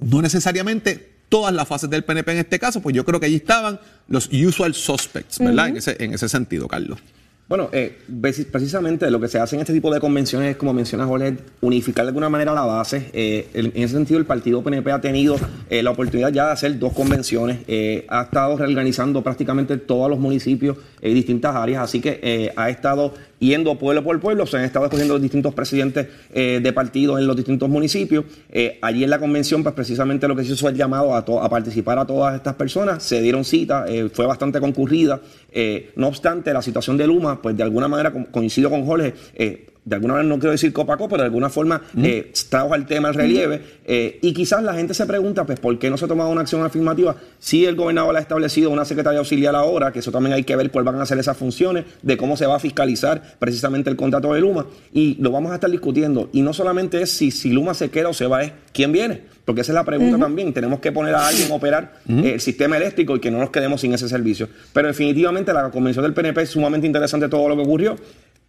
no 0.00 0.20
necesariamente 0.22 1.12
todas 1.28 1.52
las 1.54 1.68
fases 1.68 1.90
del 1.90 2.04
PNP 2.04 2.32
en 2.32 2.38
este 2.38 2.58
caso, 2.58 2.80
pues 2.80 2.94
yo 2.96 3.04
creo 3.04 3.20
que 3.20 3.26
allí 3.26 3.36
estaban 3.36 3.78
los 4.08 4.28
usual 4.32 4.74
suspects, 4.74 5.38
¿verdad? 5.38 5.68
en, 5.68 5.76
ese, 5.76 5.96
en 6.02 6.14
ese 6.14 6.28
sentido, 6.28 6.66
Carlos. 6.68 6.98
Bueno, 7.46 7.68
eh, 7.72 7.98
preci- 8.10 8.46
precisamente 8.46 9.10
lo 9.10 9.20
que 9.20 9.28
se 9.28 9.38
hace 9.38 9.54
en 9.54 9.60
este 9.60 9.74
tipo 9.74 9.92
de 9.92 10.00
convenciones 10.00 10.52
es, 10.52 10.56
como 10.56 10.72
menciona 10.72 11.04
Jorge, 11.04 11.36
unificar 11.60 12.06
de 12.06 12.08
alguna 12.08 12.30
manera 12.30 12.54
la 12.54 12.62
base. 12.62 13.10
Eh, 13.12 13.48
en 13.52 13.82
ese 13.82 13.94
sentido, 13.94 14.18
el 14.18 14.24
partido 14.24 14.62
PNP 14.62 14.90
ha 14.90 15.00
tenido 15.02 15.36
eh, 15.68 15.82
la 15.82 15.90
oportunidad 15.90 16.32
ya 16.32 16.46
de 16.46 16.52
hacer 16.52 16.78
dos 16.78 16.94
convenciones. 16.94 17.58
Eh, 17.68 18.06
ha 18.08 18.22
estado 18.22 18.56
reorganizando 18.56 19.22
prácticamente 19.22 19.76
todos 19.76 20.08
los 20.08 20.18
municipios 20.18 20.78
en 21.02 21.14
distintas 21.14 21.54
áreas, 21.54 21.84
así 21.84 22.00
que 22.00 22.50
ha 22.56 22.70
estado 22.70 23.12
yendo 23.48 23.76
pueblo 23.78 24.02
por 24.02 24.18
pueblo, 24.20 24.46
se 24.46 24.56
han 24.58 24.64
estado 24.64 24.86
escogiendo 24.86 25.14
los 25.14 25.22
distintos 25.22 25.54
presidentes 25.54 26.08
eh, 26.32 26.60
de 26.62 26.72
partidos 26.72 27.18
en 27.20 27.26
los 27.26 27.36
distintos 27.36 27.68
municipios. 27.68 28.24
Eh, 28.50 28.78
allí 28.82 29.04
en 29.04 29.10
la 29.10 29.18
convención, 29.18 29.62
pues 29.62 29.74
precisamente 29.74 30.26
lo 30.28 30.36
que 30.36 30.42
se 30.44 30.52
hizo 30.52 30.60
fue 30.60 30.70
el 30.70 30.76
llamado 30.76 31.14
a, 31.14 31.48
participar 31.48 31.98
a 31.98 32.06
todas 32.06 32.34
estas 32.34 32.54
personas, 32.54 33.02
se 33.02 33.20
dieron 33.20 33.44
cita, 33.44 33.84
eh, 33.88 34.08
fue 34.12 34.26
bastante 34.26 34.60
concurrida. 34.60 35.20
No 35.96 36.08
obstante, 36.08 36.52
la 36.52 36.62
situación 36.62 36.96
de 36.96 37.06
Luma, 37.06 37.40
pues 37.40 37.56
de 37.56 37.62
alguna 37.62 37.86
manera 37.86 38.12
co- 38.12 38.26
coincido 38.30 38.70
con 38.70 38.84
Jorge, 38.84 39.14
de 39.84 39.96
alguna 39.96 40.14
manera 40.14 40.28
no 40.28 40.38
quiero 40.38 40.52
decir 40.52 40.72
copaco, 40.72 41.08
pero 41.08 41.22
de 41.22 41.26
alguna 41.26 41.50
forma 41.50 41.82
eh, 42.02 42.32
trajo 42.48 42.74
el 42.74 42.86
tema 42.86 43.08
al 43.08 43.14
relieve. 43.14 43.60
eh, 43.84 44.18
y 44.22 44.32
quizás 44.32 44.62
la 44.62 44.74
gente 44.74 44.94
se 44.94 45.04
pregunta, 45.04 45.44
pues, 45.44 45.60
¿por 45.60 45.78
qué 45.78 45.90
no 45.90 45.98
se 45.98 46.06
ha 46.06 46.08
tomado 46.08 46.30
una 46.30 46.40
acción 46.40 46.62
afirmativa? 46.62 47.16
Si 47.38 47.66
el 47.66 47.76
gobernador 47.76 48.16
ha 48.16 48.20
establecido 48.20 48.70
una 48.70 48.84
secretaria 48.84 49.18
auxiliar 49.18 49.54
ahora, 49.54 49.92
que 49.92 49.98
eso 49.98 50.10
también 50.10 50.32
hay 50.32 50.44
que 50.44 50.56
ver 50.56 50.70
cuáles 50.70 50.90
van 50.92 51.00
a 51.00 51.06
ser 51.06 51.18
esas 51.18 51.36
funciones, 51.36 51.84
de 52.02 52.16
cómo 52.16 52.36
se 52.36 52.46
va 52.46 52.56
a 52.56 52.60
fiscalizar 52.60 53.22
precisamente 53.38 53.90
el 53.90 53.96
contrato 53.96 54.32
de 54.32 54.40
Luma. 54.40 54.66
Y 54.92 55.16
lo 55.20 55.30
vamos 55.30 55.52
a 55.52 55.56
estar 55.56 55.70
discutiendo. 55.70 56.30
Y 56.32 56.40
no 56.42 56.54
solamente 56.54 57.02
es 57.02 57.10
si, 57.10 57.30
si 57.30 57.50
Luma 57.50 57.74
se 57.74 57.90
queda 57.90 58.08
o 58.08 58.14
se 58.14 58.26
va, 58.26 58.42
es 58.42 58.52
quién 58.72 58.90
viene. 58.92 59.22
Porque 59.44 59.60
esa 59.60 59.72
es 59.72 59.74
la 59.74 59.84
pregunta 59.84 60.18
también. 60.18 60.54
Tenemos 60.54 60.80
que 60.80 60.90
poner 60.92 61.14
a 61.14 61.26
alguien 61.26 61.52
a 61.52 61.54
operar 61.54 61.92
eh, 62.08 62.32
el 62.34 62.40
sistema 62.40 62.78
eléctrico 62.78 63.16
y 63.16 63.20
que 63.20 63.30
no 63.30 63.38
nos 63.38 63.50
quedemos 63.50 63.82
sin 63.82 63.92
ese 63.92 64.08
servicio. 64.08 64.48
Pero 64.72 64.88
definitivamente 64.88 65.52
la 65.52 65.70
convención 65.70 66.02
del 66.02 66.14
PNP 66.14 66.40
es 66.42 66.50
sumamente 66.50 66.86
interesante 66.86 67.28
todo 67.28 67.48
lo 67.50 67.56
que 67.56 67.62
ocurrió. 67.62 67.96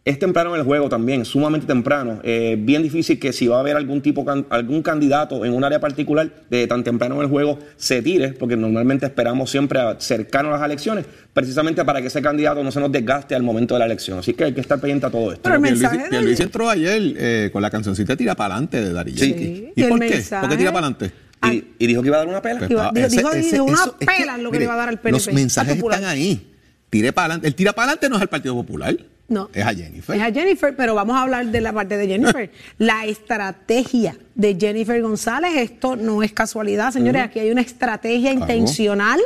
Es 0.05 0.19
temprano 0.19 0.53
en 0.53 0.59
el 0.61 0.65
juego 0.67 0.87
también, 0.87 1.25
sumamente 1.25 1.65
temprano. 1.65 2.19
Eh, 2.23 2.55
bien 2.59 2.83
difícil 2.83 3.17
que 3.17 3.33
si 3.33 3.47
va 3.47 3.57
a 3.57 3.59
haber 3.61 3.75
algún 3.75 4.01
tipo, 4.03 4.23
can- 4.23 4.45
algún 4.51 4.83
candidato 4.83 5.43
en 5.45 5.51
un 5.51 5.63
área 5.63 5.79
particular 5.79 6.29
de 6.47 6.67
tan 6.67 6.83
temprano 6.83 7.15
en 7.15 7.21
el 7.21 7.27
juego 7.27 7.57
se 7.75 8.03
tire, 8.03 8.33
porque 8.33 8.55
normalmente 8.55 9.07
esperamos 9.07 9.49
siempre 9.49 9.79
a- 9.79 9.99
cercano 9.99 10.49
a 10.49 10.59
las 10.59 10.61
elecciones, 10.63 11.05
precisamente 11.33 11.83
para 11.83 12.01
que 12.01 12.07
ese 12.07 12.21
candidato 12.21 12.63
no 12.63 12.71
se 12.71 12.79
nos 12.79 12.91
desgaste 12.91 13.33
al 13.33 13.41
momento 13.41 13.73
de 13.73 13.79
la 13.79 13.85
elección. 13.87 14.19
Así 14.19 14.33
que 14.35 14.43
hay 14.43 14.53
que 14.53 14.61
estar 14.61 14.79
pendiente 14.79 15.07
a 15.07 15.09
todo 15.09 15.31
esto. 15.31 15.41
Pero 15.41 15.55
el 15.55 15.61
mensaje 15.61 15.97
de- 15.97 16.09
Pierluisi 16.09 16.43
entró 16.43 16.69
ayer 16.69 17.01
eh, 17.17 17.49
con 17.51 17.63
la 17.63 17.71
cancioncita 17.71 18.15
Tira 18.15 18.35
para 18.35 18.53
adelante 18.53 18.81
de 18.81 18.93
Dari 18.93 19.17
Sí. 19.17 19.71
Y 19.75 19.81
¿Y 19.81 19.83
el 19.85 19.89
por 19.89 19.99
qué? 20.01 20.09
mensaje- 20.09 20.41
¿Por 20.41 20.49
qué 20.51 20.57
tira 20.57 20.71
para 20.71 20.85
adelante? 20.85 21.11
Y, 21.51 21.83
y 21.83 21.87
dijo 21.87 22.03
que 22.03 22.09
iba 22.09 22.17
a 22.17 22.19
dar 22.19 22.27
una 22.27 22.43
pela. 22.43 22.59
Pues, 22.59 22.69
Iba- 22.69 22.91
dijo- 22.93 23.07
ese- 23.07 23.15
dijo- 23.17 23.31
ese- 23.33 23.61
una 23.61 23.73
eso- 23.73 23.95
es 23.99 24.05
pela 24.07 24.37
lo 24.37 24.51
que 24.51 24.59
le 24.59 24.65
iba 24.65 24.73
a 24.75 24.77
dar 24.77 24.89
al 24.89 24.99
PNP, 24.99 25.11
Los 25.29 25.33
mensajes 25.33 25.77
están 25.77 26.03
ahí. 26.05 26.51
Tire 26.91 27.11
para 27.11 27.25
adelante. 27.25 27.47
El 27.47 27.55
tira 27.55 27.73
para 27.73 27.85
adelante 27.87 28.07
no 28.09 28.17
es 28.17 28.21
al 28.21 28.29
Partido 28.29 28.53
Popular. 28.53 28.95
No. 29.27 29.49
Es 29.53 29.65
a 29.65 29.73
Jennifer. 29.73 30.15
Es 30.15 30.21
a 30.21 30.31
Jennifer, 30.31 30.75
pero 30.75 30.93
vamos 30.93 31.15
a 31.17 31.23
hablar 31.23 31.47
de 31.47 31.59
la 31.61 31.73
parte 31.73 31.97
de 31.97 32.07
Jennifer. 32.07 32.51
la 32.77 33.05
estrategia 33.05 34.15
de 34.35 34.55
Jennifer 34.59 35.01
González, 35.01 35.51
esto 35.55 35.95
no 35.95 36.21
es 36.21 36.31
casualidad, 36.31 36.91
señores, 36.91 37.23
aquí 37.23 37.39
hay 37.39 37.49
una 37.51 37.61
estrategia 37.61 38.31
Claro. 38.31 38.51
intencional 38.53 39.19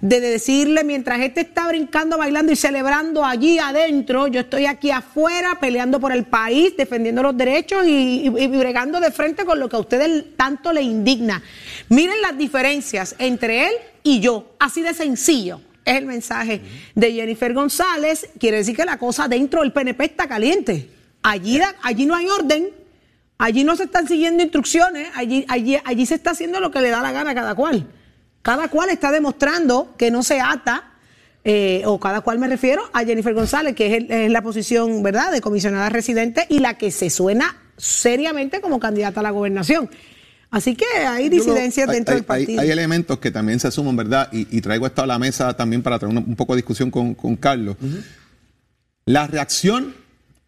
de 0.00 0.20
decirle, 0.20 0.82
mientras 0.84 1.20
este 1.20 1.40
está 1.42 1.68
brincando, 1.68 2.18
bailando 2.18 2.52
y 2.52 2.56
celebrando 2.56 3.24
allí 3.24 3.58
adentro, 3.58 4.26
yo 4.26 4.40
estoy 4.40 4.66
aquí 4.66 4.90
afuera 4.90 5.58
peleando 5.60 6.00
por 6.00 6.12
el 6.12 6.24
país, 6.24 6.76
defendiendo 6.76 7.22
los 7.22 7.36
derechos 7.36 7.84
y, 7.86 8.26
y- 8.28 8.42
y 8.44 8.46
bregando 8.48 9.00
de 9.00 9.10
frente 9.12 9.44
con 9.44 9.58
lo 9.60 9.68
que 9.68 9.76
a 9.76 9.78
ustedes 9.80 10.24
tanto 10.36 10.72
le 10.72 10.82
indigna. 10.82 11.42
Miren 11.88 12.20
las 12.20 12.36
diferencias 12.36 13.14
entre 13.18 13.66
él 13.68 13.72
y 14.02 14.20
yo, 14.20 14.54
así 14.58 14.82
de 14.82 14.92
sencillo. 14.94 15.60
Es 15.84 15.96
el 15.96 16.06
mensaje 16.06 16.60
de 16.94 17.12
Jennifer 17.12 17.52
González. 17.52 18.28
Quiere 18.38 18.58
decir 18.58 18.76
que 18.76 18.84
la 18.84 18.98
cosa 18.98 19.28
dentro 19.28 19.62
del 19.62 19.72
PNP 19.72 20.04
está 20.04 20.28
caliente. 20.28 20.88
Allí, 21.22 21.60
allí 21.82 22.06
no 22.06 22.14
hay 22.14 22.26
orden, 22.28 22.70
allí 23.38 23.64
no 23.64 23.76
se 23.76 23.84
están 23.84 24.08
siguiendo 24.08 24.42
instrucciones, 24.42 25.08
allí, 25.14 25.44
allí, 25.48 25.78
allí 25.84 26.06
se 26.06 26.16
está 26.16 26.30
haciendo 26.30 26.60
lo 26.60 26.70
que 26.70 26.80
le 26.80 26.90
da 26.90 27.00
la 27.00 27.12
gana 27.12 27.30
a 27.30 27.34
cada 27.34 27.54
cual. 27.54 27.86
Cada 28.42 28.68
cual 28.68 28.90
está 28.90 29.12
demostrando 29.12 29.94
que 29.96 30.10
no 30.10 30.22
se 30.22 30.40
ata, 30.40 30.90
eh, 31.44 31.82
o 31.86 31.98
cada 31.98 32.20
cual 32.20 32.38
me 32.38 32.48
refiero 32.48 32.82
a 32.92 33.04
Jennifer 33.04 33.34
González, 33.34 33.74
que 33.74 33.96
es, 33.96 34.04
es 34.08 34.30
la 34.30 34.42
posición, 34.42 35.02
¿verdad?, 35.02 35.32
de 35.32 35.40
comisionada 35.40 35.88
residente 35.88 36.46
y 36.48 36.60
la 36.60 36.74
que 36.78 36.90
se 36.90 37.10
suena 37.10 37.56
seriamente 37.76 38.60
como 38.60 38.78
candidata 38.78 39.20
a 39.20 39.22
la 39.24 39.30
gobernación. 39.30 39.90
Así 40.52 40.76
que 40.76 40.84
hay 40.84 41.30
disidencias 41.30 41.88
dentro 41.88 42.12
hay, 42.12 42.20
del 42.20 42.26
partido. 42.26 42.60
Hay, 42.60 42.68
hay 42.68 42.72
elementos 42.72 43.18
que 43.18 43.30
también 43.30 43.58
se 43.58 43.70
suman, 43.70 43.96
¿verdad? 43.96 44.28
Y, 44.32 44.46
y 44.56 44.60
traigo 44.60 44.86
esto 44.86 45.02
a 45.02 45.06
la 45.06 45.18
mesa 45.18 45.56
también 45.56 45.82
para 45.82 45.98
traer 45.98 46.14
un 46.14 46.36
poco 46.36 46.52
de 46.52 46.58
discusión 46.58 46.90
con, 46.90 47.14
con 47.14 47.36
Carlos. 47.36 47.76
La 49.06 49.26
reacción 49.26 49.94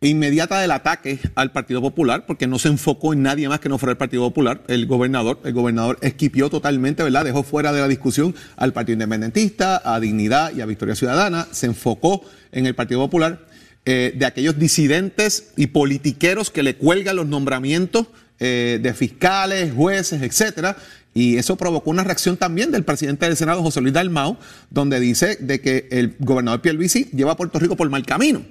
inmediata 0.03 0.61
del 0.61 0.71
ataque 0.73 1.19
al 1.35 1.53
Partido 1.53 1.81
Popular, 1.81 2.27
porque 2.27 2.47
no 2.47 2.59
se 2.59 2.69
enfocó 2.69 3.15
en 3.15 3.23
nadie 3.23 3.49
más 3.49 3.61
que 3.61 3.71
no 3.71 3.79
fuera 3.79 3.93
el 3.93 3.97
Partido 3.97 4.25
Popular, 4.25 4.63
el 4.69 4.87
gobernador, 4.87 5.41
el 5.45 5.55
gobernador 5.55 5.99
esquipió 6.03 6.51
totalmente, 6.51 7.03
¿verdad? 7.03 7.25
Dejó 7.25 7.43
fuera 7.43 7.73
de 7.73 7.81
la 7.81 7.89
discusión 7.89 8.35
al 8.57 8.73
Partido 8.73 8.95
Independentista, 8.95 9.81
a 9.85 9.99
Dignidad 10.01 10.53
y 10.55 10.61
a 10.61 10.67
Victoria 10.67 10.95
Ciudadana, 10.95 11.49
se 11.51 11.67
enfocó 11.67 12.23
en 12.53 12.67
el 12.67 12.75
Partido 12.75 13.01
Popular, 13.01 13.41
eh, 13.87 14.15
de 14.17 14.25
aquellos 14.25 14.59
disidentes 14.59 15.53
y 15.57 15.67
politiqueros 15.67 16.51
que 16.51 16.63
le 16.63 16.77
cuelgan 16.77 17.17
los 17.17 17.27
nombramientos 17.27 18.07
eh, 18.41 18.81
de 18.83 18.95
fiscales, 18.95 19.73
jueces, 19.75 20.23
etcétera. 20.23 20.77
Y 21.13 21.37
eso 21.37 21.57
provocó 21.57 21.91
una 21.91 22.03
reacción 22.03 22.37
también 22.37 22.73
del 22.73 22.83
presidente 22.85 23.27
del 23.27 23.37
Senado, 23.37 23.63
José 23.63 23.81
Luis 23.81 23.95
Dalmau, 23.95 24.37
donde 24.71 24.99
dice 25.01 25.37
de 25.39 25.61
que 25.61 25.87
el 25.93 26.17
gobernador 26.19 26.61
Pierluisi 26.61 27.11
lleva 27.13 27.33
a 27.33 27.37
Puerto 27.37 27.59
Rico 27.59 27.77
por 27.77 27.89
mal 27.91 28.05
camino. 28.05 28.43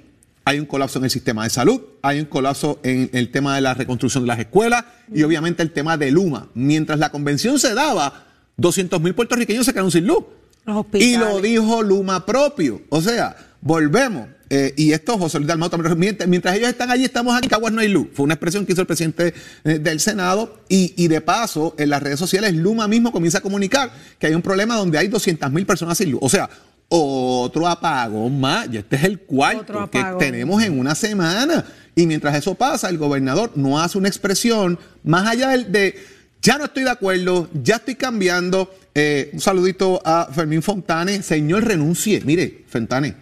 Hay 0.46 0.58
un 0.58 0.66
colapso 0.66 0.98
en 0.98 1.04
el 1.04 1.10
sistema 1.10 1.44
de 1.44 1.50
salud, 1.50 1.80
hay 2.02 2.20
un 2.20 2.26
colapso 2.26 2.78
en 2.82 3.10
el 3.12 3.30
tema 3.30 3.54
de 3.54 3.60
la 3.60 3.74
reconstrucción 3.74 4.22
de 4.24 4.28
las 4.28 4.38
escuelas 4.38 4.84
y 5.12 5.22
obviamente 5.22 5.62
el 5.62 5.72
tema 5.72 5.96
de 5.96 6.10
Luma. 6.10 6.48
Mientras 6.54 6.98
la 6.98 7.10
convención 7.10 7.58
se 7.58 7.74
daba, 7.74 8.26
200 8.56 9.00
mil 9.00 9.14
puertorriqueños 9.14 9.66
se 9.66 9.72
quedaron 9.72 9.90
sin 9.90 10.06
luz. 10.06 10.24
Los. 10.64 10.86
Y 10.94 11.16
lo 11.16 11.40
dijo 11.40 11.82
Luma 11.82 12.24
propio. 12.24 12.82
O 12.88 13.02
sea, 13.02 13.36
volvemos. 13.60 14.28
Eh, 14.56 14.72
y 14.76 14.92
esto 14.92 15.18
José 15.18 15.38
Luis 15.38 15.48
Dalmau 15.48 15.68
también, 15.68 15.98
mientras, 15.98 16.28
mientras 16.28 16.54
ellos 16.54 16.68
están 16.68 16.88
allí, 16.92 17.04
estamos 17.04 17.36
aquí, 17.36 17.48
Caguas 17.48 17.72
no 17.72 17.80
hay 17.80 17.88
luz. 17.88 18.06
Fue 18.14 18.22
una 18.22 18.34
expresión 18.34 18.64
que 18.64 18.72
hizo 18.72 18.82
el 18.82 18.86
presidente 18.86 19.34
eh, 19.64 19.78
del 19.80 19.98
Senado. 19.98 20.60
Y, 20.68 20.94
y 20.96 21.08
de 21.08 21.20
paso, 21.20 21.74
en 21.76 21.90
las 21.90 22.00
redes 22.00 22.20
sociales, 22.20 22.54
Luma 22.54 22.86
mismo 22.86 23.10
comienza 23.10 23.38
a 23.38 23.40
comunicar 23.40 23.90
que 24.18 24.28
hay 24.28 24.34
un 24.34 24.42
problema 24.42 24.76
donde 24.76 24.96
hay 24.98 25.08
200 25.08 25.50
mil 25.50 25.66
personas 25.66 25.98
sin 25.98 26.12
luz. 26.12 26.20
O 26.22 26.28
sea, 26.28 26.48
otro 26.88 27.66
apagón 27.66 28.40
más. 28.40 28.68
Y 28.72 28.76
este 28.76 28.96
es 28.96 29.04
el 29.04 29.18
cuarto 29.20 29.90
que 29.90 29.98
tenemos 30.18 30.62
en 30.62 30.78
una 30.78 30.94
semana. 30.94 31.64
Y 31.96 32.06
mientras 32.06 32.34
eso 32.36 32.54
pasa, 32.54 32.88
el 32.88 32.98
gobernador 32.98 33.52
no 33.56 33.80
hace 33.80 33.98
una 33.98 34.08
expresión 34.08 34.78
más 35.02 35.26
allá 35.26 35.48
del- 35.50 35.72
de, 35.72 35.96
ya 36.42 36.58
no 36.58 36.66
estoy 36.66 36.84
de 36.84 36.90
acuerdo, 36.90 37.48
ya 37.62 37.76
estoy 37.76 37.94
cambiando. 37.94 38.72
Eh, 38.94 39.30
un 39.32 39.40
saludito 39.40 40.00
a 40.04 40.28
Fermín 40.32 40.62
Fontane. 40.62 41.22
Señor, 41.22 41.64
renuncie. 41.64 42.20
Mire, 42.24 42.64
Fontane, 42.68 43.14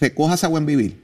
recoja 0.00 0.34
ese 0.34 0.46
buen 0.46 0.66
vivir. 0.66 1.00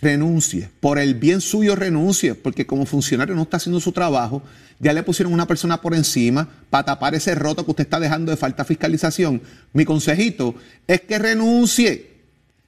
Renuncie. 0.00 0.68
Por 0.80 0.98
el 0.98 1.14
bien 1.14 1.40
suyo, 1.40 1.76
renuncie. 1.76 2.34
Porque 2.34 2.66
como 2.66 2.86
funcionario 2.86 3.34
no 3.34 3.42
está 3.42 3.58
haciendo 3.58 3.78
su 3.80 3.92
trabajo. 3.92 4.42
Ya 4.80 4.92
le 4.92 5.04
pusieron 5.04 5.32
una 5.32 5.46
persona 5.46 5.80
por 5.80 5.94
encima 5.94 6.48
para 6.70 6.84
tapar 6.84 7.14
ese 7.14 7.34
roto 7.36 7.64
que 7.64 7.70
usted 7.70 7.84
está 7.84 8.00
dejando 8.00 8.32
de 8.32 8.36
falta 8.36 8.64
fiscalización. 8.64 9.40
Mi 9.72 9.84
consejito 9.84 10.56
es 10.88 11.02
que 11.02 11.18
renuncie 11.18 12.11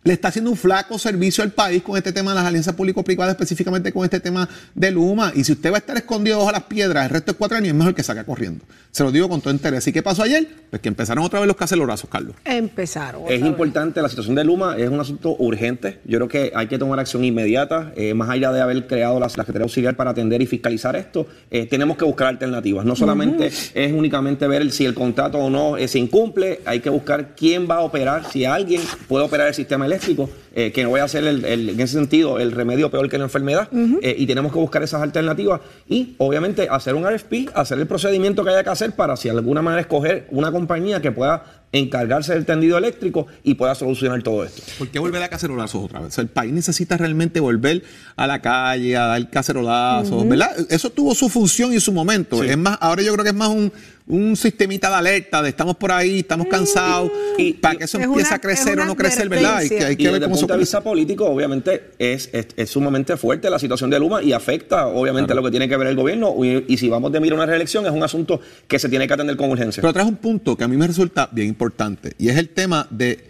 le 0.05 0.13
está 0.13 0.29
haciendo 0.29 0.51
un 0.51 0.57
flaco 0.57 0.99
servicio 0.99 1.43
al 1.43 1.51
país 1.53 1.83
con 1.83 1.97
este 1.97 2.13
tema 2.13 2.33
de 2.33 2.35
las 2.37 2.45
alianzas 2.47 2.75
público-privadas, 2.75 3.33
específicamente 3.35 3.91
con 3.91 4.05
este 4.05 4.21
tema 4.21 4.47
de 4.75 4.91
Luma. 4.91 5.33
Y 5.35 5.45
si 5.45 5.53
usted 5.53 5.71
va 5.73 5.77
a 5.77 5.79
estar 5.79 5.97
escondido 5.97 6.39
bajo 6.39 6.53
las 6.53 6.65
piedras 6.65 7.05
el 7.07 7.11
resto 7.11 7.33
de 7.33 7.39
cuatro 7.39 7.57
años, 7.57 7.69
es 7.69 7.75
mejor 7.75 7.95
que 7.95 8.03
salga 8.03 8.23
corriendo. 8.25 8.65
Se 8.93 9.03
lo 9.03 9.11
digo 9.11 9.31
con 9.31 9.41
todo 9.41 9.53
interés. 9.55 9.87
¿Y 9.89 9.93
qué 9.93 10.03
pasó 10.03 10.23
ayer? 10.23 10.47
Pues 10.69 10.83
que 10.83 10.89
empezaron 10.89 11.25
otra 11.25 11.41
vez 11.41 11.47
los 11.49 11.57
cacelorazos, 11.57 12.11
Carlos. 12.11 12.37
Empezaron. 12.45 13.23
Es 13.25 13.41
vez. 13.41 13.49
importante, 13.49 14.03
la 14.03 14.11
situación 14.11 14.35
de 14.35 14.45
Luma 14.45 14.77
es 14.77 14.91
un 14.91 15.01
asunto 15.01 15.37
urgente. 15.39 16.01
Yo 16.05 16.19
creo 16.19 16.29
que 16.29 16.53
hay 16.55 16.67
que 16.67 16.79
tomar 16.79 17.01
acción 17.01 17.25
inmediata, 17.25 17.93
eh, 17.97 18.13
más 18.13 18.29
allá 18.29 18.53
de 18.53 18.61
haber 18.61 18.87
creado 18.87 19.15
la, 19.19 19.25
la 19.27 19.29
Secretaría 19.31 19.63
Auxiliar 19.65 19.97
para 19.97 20.11
atender 20.11 20.43
y 20.43 20.47
fiscalizar 20.47 20.97
esto. 20.97 21.27
eh, 21.51 21.65
tenemos 21.67 21.97
que 21.97 22.05
buscar 22.05 22.27
alternativas. 22.29 22.85
No 22.85 22.95
solamente 22.95 23.47
es 23.47 23.93
únicamente 23.95 24.47
ver 24.49 24.61
el- 24.61 24.73
si 24.73 24.85
el 24.85 24.93
contrato 24.93 25.39
o 25.39 25.49
no 25.49 25.79
eh, 25.79 25.89
se 25.89 25.99
incumple, 25.99 26.61
hay 26.67 26.81
que 26.81 26.91
buscar 26.91 27.35
quién 27.35 27.67
va 27.71 27.77
a 27.77 27.81
operar, 27.81 28.31
si 28.31 28.45
alguien 28.45 28.83
puede 29.09 29.25
operar 29.25 29.49
el 29.49 29.55
sistema 29.55 29.87
eléctrico 29.87 29.94
eléctrico, 29.95 30.29
eh, 30.55 30.71
que 30.73 30.83
no 30.83 30.91
voy 30.91 31.01
a 31.01 31.05
hacer 31.05 31.25
el- 31.25 31.45
el- 31.45 31.69
en 31.71 31.81
ese 31.81 31.95
sentido 31.95 32.39
el 32.39 32.53
remedio 32.53 32.91
peor 32.91 33.09
que 33.09 33.19
la 33.19 33.25
enfermedad, 33.25 33.69
eh, 34.03 34.15
y 34.19 34.27
tenemos 34.27 34.53
que 34.53 34.59
buscar 34.59 34.83
esas 34.83 35.03
alternativas 35.03 35.61
y 35.89 36.15
obviamente 36.19 36.69
hacer 36.71 36.95
un 36.95 37.05
RFP, 37.07 37.49
hacer 37.55 37.79
el 37.79 37.87
procedimiento 37.87 38.45
que 38.45 38.51
haya 38.51 38.63
que 38.65 38.71
hacer 38.71 38.93
para 38.93 39.17
si 39.17 39.29
de 39.29 39.37
alguna 39.37 39.63
manera 39.63 39.81
escoger 39.81 40.27
una 40.31 40.51
compañía 40.53 41.01
que 41.01 41.11
pueda 41.13 41.45
encargarse 41.73 42.33
del 42.35 42.45
tendido 42.45 42.79
eléctrico 42.79 43.27
y 43.43 43.55
pueda 43.55 43.75
solucionar 43.75 44.23
todo 44.23 44.45
esto. 44.45 44.63
¿Por 44.79 44.89
qué 44.89 45.01
volver 45.01 45.21
a 45.25 45.29
cacerolazos 45.29 45.85
otra 45.85 45.99
vez? 46.01 46.09
O 46.09 46.13
sea, 46.13 46.23
el 46.23 46.29
país 46.29 46.53
necesita 46.53 46.97
realmente 46.97 47.41
volver 47.41 47.83
a 48.15 48.29
la 48.29 48.41
calle, 48.41 48.97
a 48.97 49.07
dar 49.07 49.29
cacerolazos, 49.29 50.29
¿verdad? 50.29 50.51
Eso 50.71 50.91
tuvo 50.91 51.15
su 51.17 51.29
función 51.29 51.73
y 51.75 51.81
su 51.81 51.93
momento. 51.93 52.43
Es 52.45 52.57
más, 52.57 52.79
ahora 52.81 53.03
yo 53.03 53.13
creo 53.15 53.25
que 53.25 53.31
es 53.31 53.37
más 53.37 53.49
un, 53.49 53.73
un 54.07 54.37
sistemita 54.37 54.91
de 54.91 54.97
alerta 54.97 55.41
de 55.43 55.49
estamos 55.49 55.77
por 55.77 55.91
ahí, 55.91 56.19
estamos 56.21 56.47
cansados, 56.49 57.11
y 57.39 57.55
para 57.55 57.77
que 57.77 57.85
eso 57.85 57.97
Es 57.99 58.05
empiece 58.05 58.29
una- 58.29 58.37
a 58.37 58.41
crecer 58.41 58.79
o 58.79 58.85
no 58.85 58.95
crecer, 58.97 59.29
¿verdad? 59.31 59.57
Hay 59.57 59.69
que, 59.71 59.83
hay 59.83 59.93
Y 59.95 59.97
que 59.97 60.03
desde 60.05 60.13
ver 60.13 60.23
el 60.23 60.29
cómo 60.29 60.35
punto 60.37 60.47
se 60.47 60.53
de 60.53 60.59
vista 60.59 60.81
político, 60.83 61.25
obviamente, 61.25 61.91
es, 61.99 62.29
es, 62.33 62.49
es 62.55 62.69
sumamente 62.71 63.17
fuerte 63.17 63.49
la 63.49 63.59
situación 63.59 63.89
de 63.89 63.99
Luma 63.99 64.23
y 64.23 64.33
afecta, 64.35 64.89
obviamente, 64.89 65.35
lo 65.35 65.43
que 65.43 65.51
tiene 65.51 65.69
que 65.71 65.77
ver 65.79 65.89
el 65.89 65.97
gobierno. 65.97 66.35
Y, 66.45 66.65
y 66.69 66.77
si 66.77 66.89
vamos 66.91 67.13
de 67.13 67.21
mira 67.21 67.35
a 67.35 67.37
una 67.39 67.47
reelección, 67.47 67.87
es 67.87 67.93
un 67.93 68.03
asunto 68.03 68.41
que 68.69 68.79
se 68.79 68.91
tiene 68.91 69.07
que 69.09 69.15
atender 69.15 69.37
con 69.39 69.51
urgencia. 69.51 69.81
Pero 69.81 69.93
traes 69.95 70.09
un 70.09 70.17
punto 70.17 70.55
que 70.55 70.65
a 70.65 70.69
mí 70.69 70.77
me 70.77 70.87
resulta 70.87 71.29
bien 71.33 71.49
importante 71.49 72.13
y 72.19 72.29
es 72.29 72.37
el 72.37 72.51
tema 72.51 72.87
de 72.91 73.25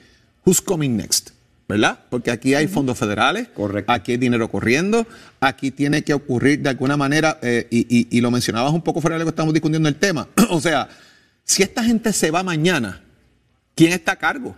who's 0.44 0.60
coming 0.60 0.96
next, 0.96 1.30
¿verdad? 1.68 1.98
Porque 2.10 2.30
aquí 2.30 2.54
hay 2.54 2.66
fondos 2.68 2.98
federales, 2.98 3.48
Correcto. 3.48 3.90
aquí 3.92 4.12
hay 4.12 4.18
dinero 4.18 4.48
corriendo, 4.50 5.06
aquí 5.40 5.70
tiene 5.70 6.02
que 6.02 6.12
ocurrir 6.14 6.60
de 6.60 6.68
alguna 6.70 6.96
manera, 6.96 7.38
eh, 7.42 7.66
y, 7.70 7.80
y- 8.00 8.08
y 8.18 8.20
lo 8.20 8.30
mencionabas 8.30 8.72
un 8.72 8.82
poco 8.82 9.00
fuera 9.00 9.14
de 9.16 9.20
lo 9.20 9.24
que 9.26 9.30
estamos 9.30 9.54
discutiendo 9.54 9.88
el 9.88 9.96
tema. 9.96 10.28
o 10.50 10.60
sea, 10.60 10.88
si 11.42 11.62
esta 11.62 11.82
gente 11.82 12.12
se 12.12 12.30
va 12.30 12.42
mañana, 12.42 13.02
¿quién 13.74 13.92
está 13.92 14.12
a 14.12 14.16
cargo? 14.16 14.56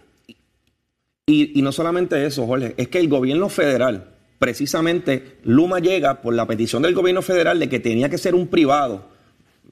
Y, 1.26 1.58
y 1.58 1.62
no 1.62 1.72
solamente 1.72 2.24
eso, 2.26 2.46
Jorge, 2.46 2.74
es 2.76 2.88
que 2.88 2.98
el 2.98 3.08
gobierno 3.08 3.48
federal, 3.48 4.10
precisamente, 4.38 5.38
Luma 5.44 5.80
llega 5.80 6.22
por 6.22 6.34
la 6.34 6.46
petición 6.46 6.82
del 6.82 6.94
gobierno 6.94 7.22
federal 7.22 7.58
de 7.58 7.68
que 7.68 7.80
tenía 7.80 8.08
que 8.08 8.18
ser 8.18 8.34
un 8.34 8.46
privado, 8.46 9.08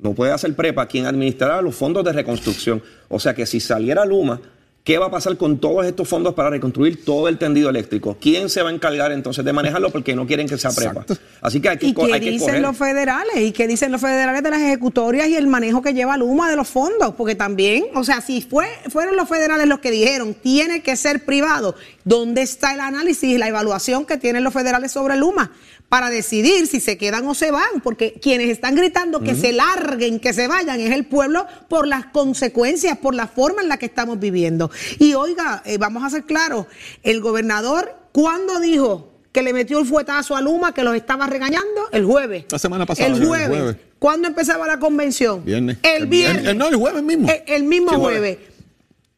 no 0.00 0.14
puede 0.14 0.32
hacer 0.32 0.54
prepa, 0.56 0.86
quien 0.86 1.06
administrara 1.06 1.62
los 1.62 1.76
fondos 1.76 2.04
de 2.04 2.12
reconstrucción. 2.12 2.82
O 3.08 3.20
sea 3.20 3.34
que 3.34 3.46
si 3.46 3.60
saliera 3.60 4.04
Luma, 4.04 4.40
¿qué 4.84 4.98
va 4.98 5.06
a 5.06 5.10
pasar 5.10 5.38
con 5.38 5.58
todos 5.58 5.86
estos 5.86 6.06
fondos 6.06 6.34
para 6.34 6.50
reconstruir 6.50 7.06
todo 7.06 7.26
el 7.28 7.38
tendido 7.38 7.70
eléctrico? 7.70 8.18
¿Quién 8.20 8.50
se 8.50 8.62
va 8.62 8.68
a 8.68 8.72
encargar 8.72 9.12
entonces 9.12 9.42
de 9.42 9.52
manejarlo? 9.52 9.90
Porque 9.90 10.14
no 10.14 10.26
quieren 10.26 10.46
que 10.46 10.58
sea 10.58 10.70
prepa. 10.72 11.00
Exacto. 11.00 11.16
Así 11.40 11.60
que 11.60 11.70
hay 11.70 11.78
que, 11.78 11.86
¿Y 11.86 11.94
qué 11.94 12.12
hay 12.12 12.20
que 12.20 12.30
dicen 12.30 12.60
los 12.60 12.76
federales? 12.76 13.36
¿Y 13.36 13.52
qué 13.52 13.66
dicen 13.66 13.90
los 13.90 14.00
federales 14.00 14.42
de 14.42 14.50
las 14.50 14.60
ejecutorias 14.60 15.28
y 15.28 15.36
el 15.36 15.46
manejo 15.46 15.80
que 15.80 15.94
lleva 15.94 16.18
Luma 16.18 16.50
de 16.50 16.56
los 16.56 16.68
fondos? 16.68 17.14
Porque 17.16 17.34
también, 17.34 17.84
o 17.94 18.04
sea, 18.04 18.20
si 18.20 18.42
fue, 18.42 18.66
fueron 18.90 19.16
los 19.16 19.26
federales 19.28 19.66
los 19.66 19.78
que 19.80 19.90
dijeron, 19.90 20.34
tiene 20.34 20.82
que 20.82 20.96
ser 20.96 21.24
privado, 21.24 21.74
¿dónde 22.04 22.42
está 22.42 22.74
el 22.74 22.80
análisis 22.80 23.24
y 23.30 23.38
la 23.38 23.48
evaluación 23.48 24.04
que 24.04 24.18
tienen 24.18 24.44
los 24.44 24.52
federales 24.52 24.92
sobre 24.92 25.16
Luma? 25.16 25.50
Para 25.88 26.10
decidir 26.10 26.66
si 26.66 26.80
se 26.80 26.96
quedan 26.96 27.26
o 27.28 27.34
se 27.34 27.50
van, 27.50 27.80
porque 27.82 28.14
quienes 28.14 28.48
están 28.48 28.74
gritando 28.74 29.20
que 29.20 29.34
se 29.34 29.52
larguen, 29.52 30.18
que 30.18 30.32
se 30.32 30.48
vayan, 30.48 30.80
es 30.80 30.92
el 30.92 31.04
pueblo 31.04 31.46
por 31.68 31.86
las 31.86 32.06
consecuencias, 32.06 32.98
por 32.98 33.14
la 33.14 33.28
forma 33.28 33.62
en 33.62 33.68
la 33.68 33.76
que 33.76 33.86
estamos 33.86 34.18
viviendo. 34.18 34.70
Y 34.98 35.14
oiga, 35.14 35.62
eh, 35.64 35.78
vamos 35.78 36.02
a 36.04 36.10
ser 36.10 36.24
claros, 36.24 36.66
el 37.02 37.20
gobernador, 37.20 37.94
¿cuándo 38.12 38.60
dijo 38.60 39.12
que 39.32 39.42
le 39.42 39.52
metió 39.52 39.78
el 39.80 39.86
fuetazo 39.86 40.36
a 40.36 40.40
Luma, 40.40 40.72
que 40.74 40.82
los 40.84 40.94
estaba 40.94 41.26
regañando? 41.26 41.88
El 41.92 42.04
jueves. 42.04 42.44
La 42.50 42.58
semana 42.58 42.86
pasada, 42.86 43.08
El 43.08 43.14
el 43.22 43.26
jueves. 43.26 43.48
jueves. 43.48 43.76
¿Cuándo 43.98 44.28
empezaba 44.28 44.66
la 44.66 44.78
convención? 44.78 45.44
Viernes. 45.44 45.78
El 45.82 46.06
viernes. 46.06 46.46
El- 46.46 46.58
no, 46.58 46.68
el 46.68 46.76
jueves 46.76 47.02
mismo. 47.02 47.28
El, 47.30 47.42
el 47.46 47.62
mismo 47.64 47.90
Sí, 47.90 47.96
jueves. 47.96 48.38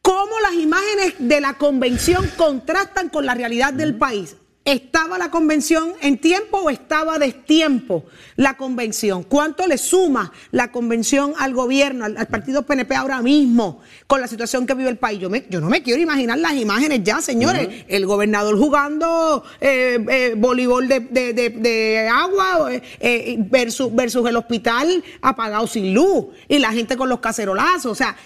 ¿Cómo 0.01 0.39
las 0.41 0.53
imágenes 0.53 1.15
de 1.19 1.41
la 1.41 1.55
convención 1.55 2.29
contrastan 2.37 3.09
con 3.09 3.25
la 3.25 3.33
realidad 3.33 3.73
del 3.73 3.95
país? 3.97 4.37
¿Estaba 4.67 5.17
la 5.17 5.31
convención 5.31 5.93
en 6.01 6.17
tiempo 6.17 6.57
o 6.57 6.69
estaba 6.69 7.17
destiempo 7.17 8.03
la 8.35 8.57
convención? 8.57 9.23
¿Cuánto 9.23 9.65
le 9.65 9.77
suma 9.77 10.33
la 10.51 10.73
convención 10.73 11.33
al 11.39 11.53
gobierno, 11.53 12.03
al, 12.03 12.17
al 12.17 12.27
partido 12.27 12.63
PNP 12.63 12.93
ahora 12.93 13.21
mismo, 13.21 13.79
con 14.07 14.19
la 14.19 14.27
situación 14.27 14.67
que 14.67 14.73
vive 14.73 14.89
el 14.89 14.97
país? 14.97 15.21
Yo, 15.21 15.29
me- 15.29 15.45
yo 15.49 15.61
no 15.61 15.69
me 15.69 15.81
quiero 15.83 16.01
imaginar 16.01 16.37
las 16.39 16.51
imágenes 16.55 17.01
ya, 17.01 17.21
señores. 17.21 17.85
El 17.87 18.05
gobernador 18.05 18.57
jugando 18.57 19.41
eh, 19.61 20.05
eh, 20.09 20.33
voleibol 20.37 20.85
de, 20.89 20.99
de- 20.99 21.31
de- 21.31 21.49
de 21.49 22.09
agua 22.09 22.67
eh, 22.73 22.81
eh, 22.99 23.35
versus, 23.39 23.95
versus 23.95 24.27
el 24.27 24.35
hospital 24.35 25.01
apagado 25.21 25.65
sin 25.67 25.93
luz 25.93 26.25
y 26.49 26.59
la 26.59 26.73
gente 26.73 26.97
con 26.97 27.07
los 27.07 27.19
cacerolazos. 27.21 27.85
O 27.93 27.95
sea, 27.95 28.17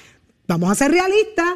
vamos 0.47 0.71
a 0.71 0.73
ser 0.73 0.89
realistas. 0.89 1.53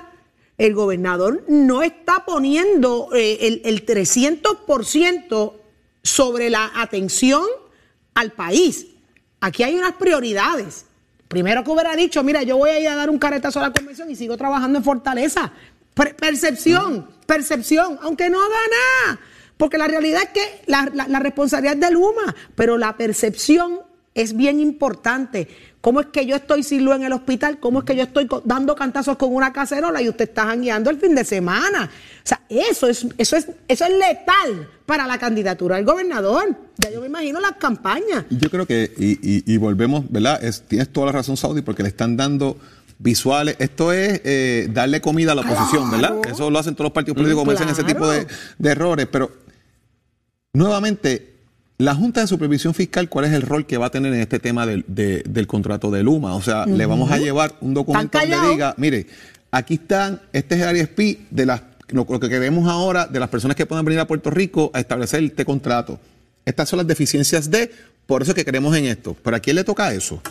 El 0.57 0.74
gobernador 0.74 1.43
no 1.47 1.83
está 1.83 2.24
poniendo 2.25 3.09
eh, 3.13 3.39
el, 3.41 3.62
el 3.65 3.85
300% 3.85 5.53
sobre 6.03 6.50
la 6.50 6.72
atención 6.75 7.44
al 8.13 8.31
país. 8.31 8.87
Aquí 9.41 9.63
hay 9.63 9.75
unas 9.75 9.94
prioridades. 9.94 10.85
Primero 11.27 11.63
que 11.63 11.72
hubiera 11.72 11.96
dicho, 11.96 12.24
mira, 12.24 12.44
yo 12.44 12.57
voy 12.57 12.70
a 12.70 12.79
ir 12.79 12.87
a 12.87 12.96
dar 12.96 13.09
un 13.09 13.18
caretazo 13.20 13.59
a 13.59 13.63
la 13.63 13.74
convención 13.74 14.09
y 14.09 14.15
sigo 14.15 14.37
trabajando 14.37 14.77
en 14.77 14.83
Fortaleza. 14.83 15.51
Per- 15.94 16.15
percepción, 16.15 17.09
percepción, 17.25 18.00
aunque 18.01 18.29
no 18.29 18.39
haga 18.41 18.55
nada. 19.05 19.20
Porque 19.57 19.77
la 19.77 19.87
realidad 19.87 20.24
es 20.24 20.29
que 20.29 20.61
la, 20.68 20.89
la- 20.94 21.07
la 21.07 21.20
responsabilidad 21.20 21.75
es 21.75 21.81
de 21.81 21.91
Luma, 21.91 22.35
pero 22.55 22.77
la 22.77 22.96
percepción 22.98 23.79
es 24.13 24.35
bien 24.35 24.59
importante. 24.59 25.48
¿Cómo 25.85 26.00
es 26.00 26.07
que 26.07 26.25
yo 26.25 26.35
estoy 26.35 26.63
sin 26.63 26.83
luz 26.83 26.95
en 26.95 27.03
el 27.03 27.13
hospital? 27.13 27.59
¿Cómo 27.59 27.77
es 27.77 27.85
que 27.85 27.95
yo 27.95 28.01
estoy 28.01 28.27
dando 28.43 28.74
cantazos 28.74 29.17
con 29.17 29.31
una 29.35 29.53
cacerola 29.53 30.01
y 30.01 30.09
usted 30.09 30.27
está 30.29 30.48
jangueando 30.48 30.89
el 30.89 30.98
fin 30.98 31.13
de 31.13 31.24
semana? 31.24 31.83
O 31.85 32.27
sea, 32.27 32.41
eso 32.50 32.87
es, 32.87 33.05
eso 33.19 33.35
es, 33.37 33.50
eso 33.67 33.85
es 33.85 33.91
letal 33.91 34.67
para 34.87 35.05
la 35.05 35.19
candidatura 35.19 35.75
del 35.75 35.85
gobernador. 35.85 36.57
Ya 36.79 36.89
yo 36.89 37.01
me 37.01 37.05
imagino 37.05 37.39
las 37.39 37.51
campañas. 37.57 38.25
Yo 38.31 38.50
creo 38.50 38.65
que, 38.65 38.91
y, 38.98 39.11
y- 39.21 39.43
y 39.45 39.57
volvemos, 39.57 40.11
¿verdad? 40.11 40.43
Es- 40.43 40.63
tienes 40.63 40.89
toda 40.91 41.05
la 41.05 41.11
razón, 41.11 41.37
Saudi, 41.37 41.61
porque 41.61 41.83
le 41.83 41.89
están 41.89 42.17
dando 42.17 42.57
visuales. 42.98 43.55
Esto 43.59 43.93
es 43.93 44.21
eh, 44.25 44.67
darle 44.74 45.01
comida 45.01 45.33
a 45.33 45.35
la 45.35 45.41
oposición, 45.41 45.91
¿verdad? 45.91 46.15
Eso 46.27 46.50
lo 46.50 46.57
hacen 46.57 46.74
todos 46.74 46.85
los 46.85 46.93
partidos 46.93 47.15
políticos, 47.15 47.43
cometen 47.45 47.69
ese 47.69 47.83
tipo 47.83 48.09
de 48.09 48.25
errores. 48.71 49.05
Pero, 49.11 49.31
nuevamente, 50.53 51.34
la 51.77 51.94
Junta 51.94 52.22
de 52.22 52.27
Supervisión 52.27 52.74
Fiscal, 52.74 53.09
¿cuál 53.09 53.25
es 53.25 53.33
el 53.33 53.42
rol 53.42 53.66
que 53.66 53.77
va 53.77 53.88
a 53.88 53.90
tener 53.90 54.14
en 54.14 54.22
este 54.22 54.40
tema 54.40 54.66
del, 54.66 54.85
de- 54.88 55.24
del 55.27 55.46
contrato 55.48 55.92
de 55.92 56.03
Luma? 56.03 56.35
O 56.35 56.42
sea, 56.42 56.66
le 56.66 56.85
vamos 56.85 57.11
a 57.11 57.18
llevar 57.18 57.55
un 57.61 57.74
documento 57.74 58.18
callados. 58.18 58.51
diga, 58.51 58.74
mire, 58.77 59.07
aquí 59.51 59.74
están, 59.75 60.22
este 60.31 60.55
es 60.55 60.61
el 60.61 60.75
RSP 60.81 61.00
de 61.31 61.46
las, 61.46 61.61
lo, 61.90 62.05
lo 62.09 62.20
que 62.20 62.29
queremos 62.29 62.70
ahora 62.70 63.07
de 63.07 63.20
las 63.20 63.29
personas 63.29 63.55
que 63.57 63.66
puedan 63.66 63.83
venir 63.83 64.00
a 64.00 64.07
Puerto 64.07 64.29
Rico 64.29 64.72
a 64.74 64.79
establecer 64.79 65.24
este 65.24 65.44
contrato. 65.44 66.00
Estas 66.46 66.70
son 66.70 66.77
las 66.77 66.88
deficiencias 66.88 67.50
de, 67.51 67.72
por 68.05 68.22
eso 68.22 68.31
es 68.31 68.35
que 68.35 68.46
queremos 68.46 68.75
en 68.77 68.85
esto. 68.85 69.16
Pero 69.22 69.35
¿a 69.35 69.40
quién 69.40 69.55
le 69.57 69.64
toca 69.64 69.92
eso? 69.94 70.22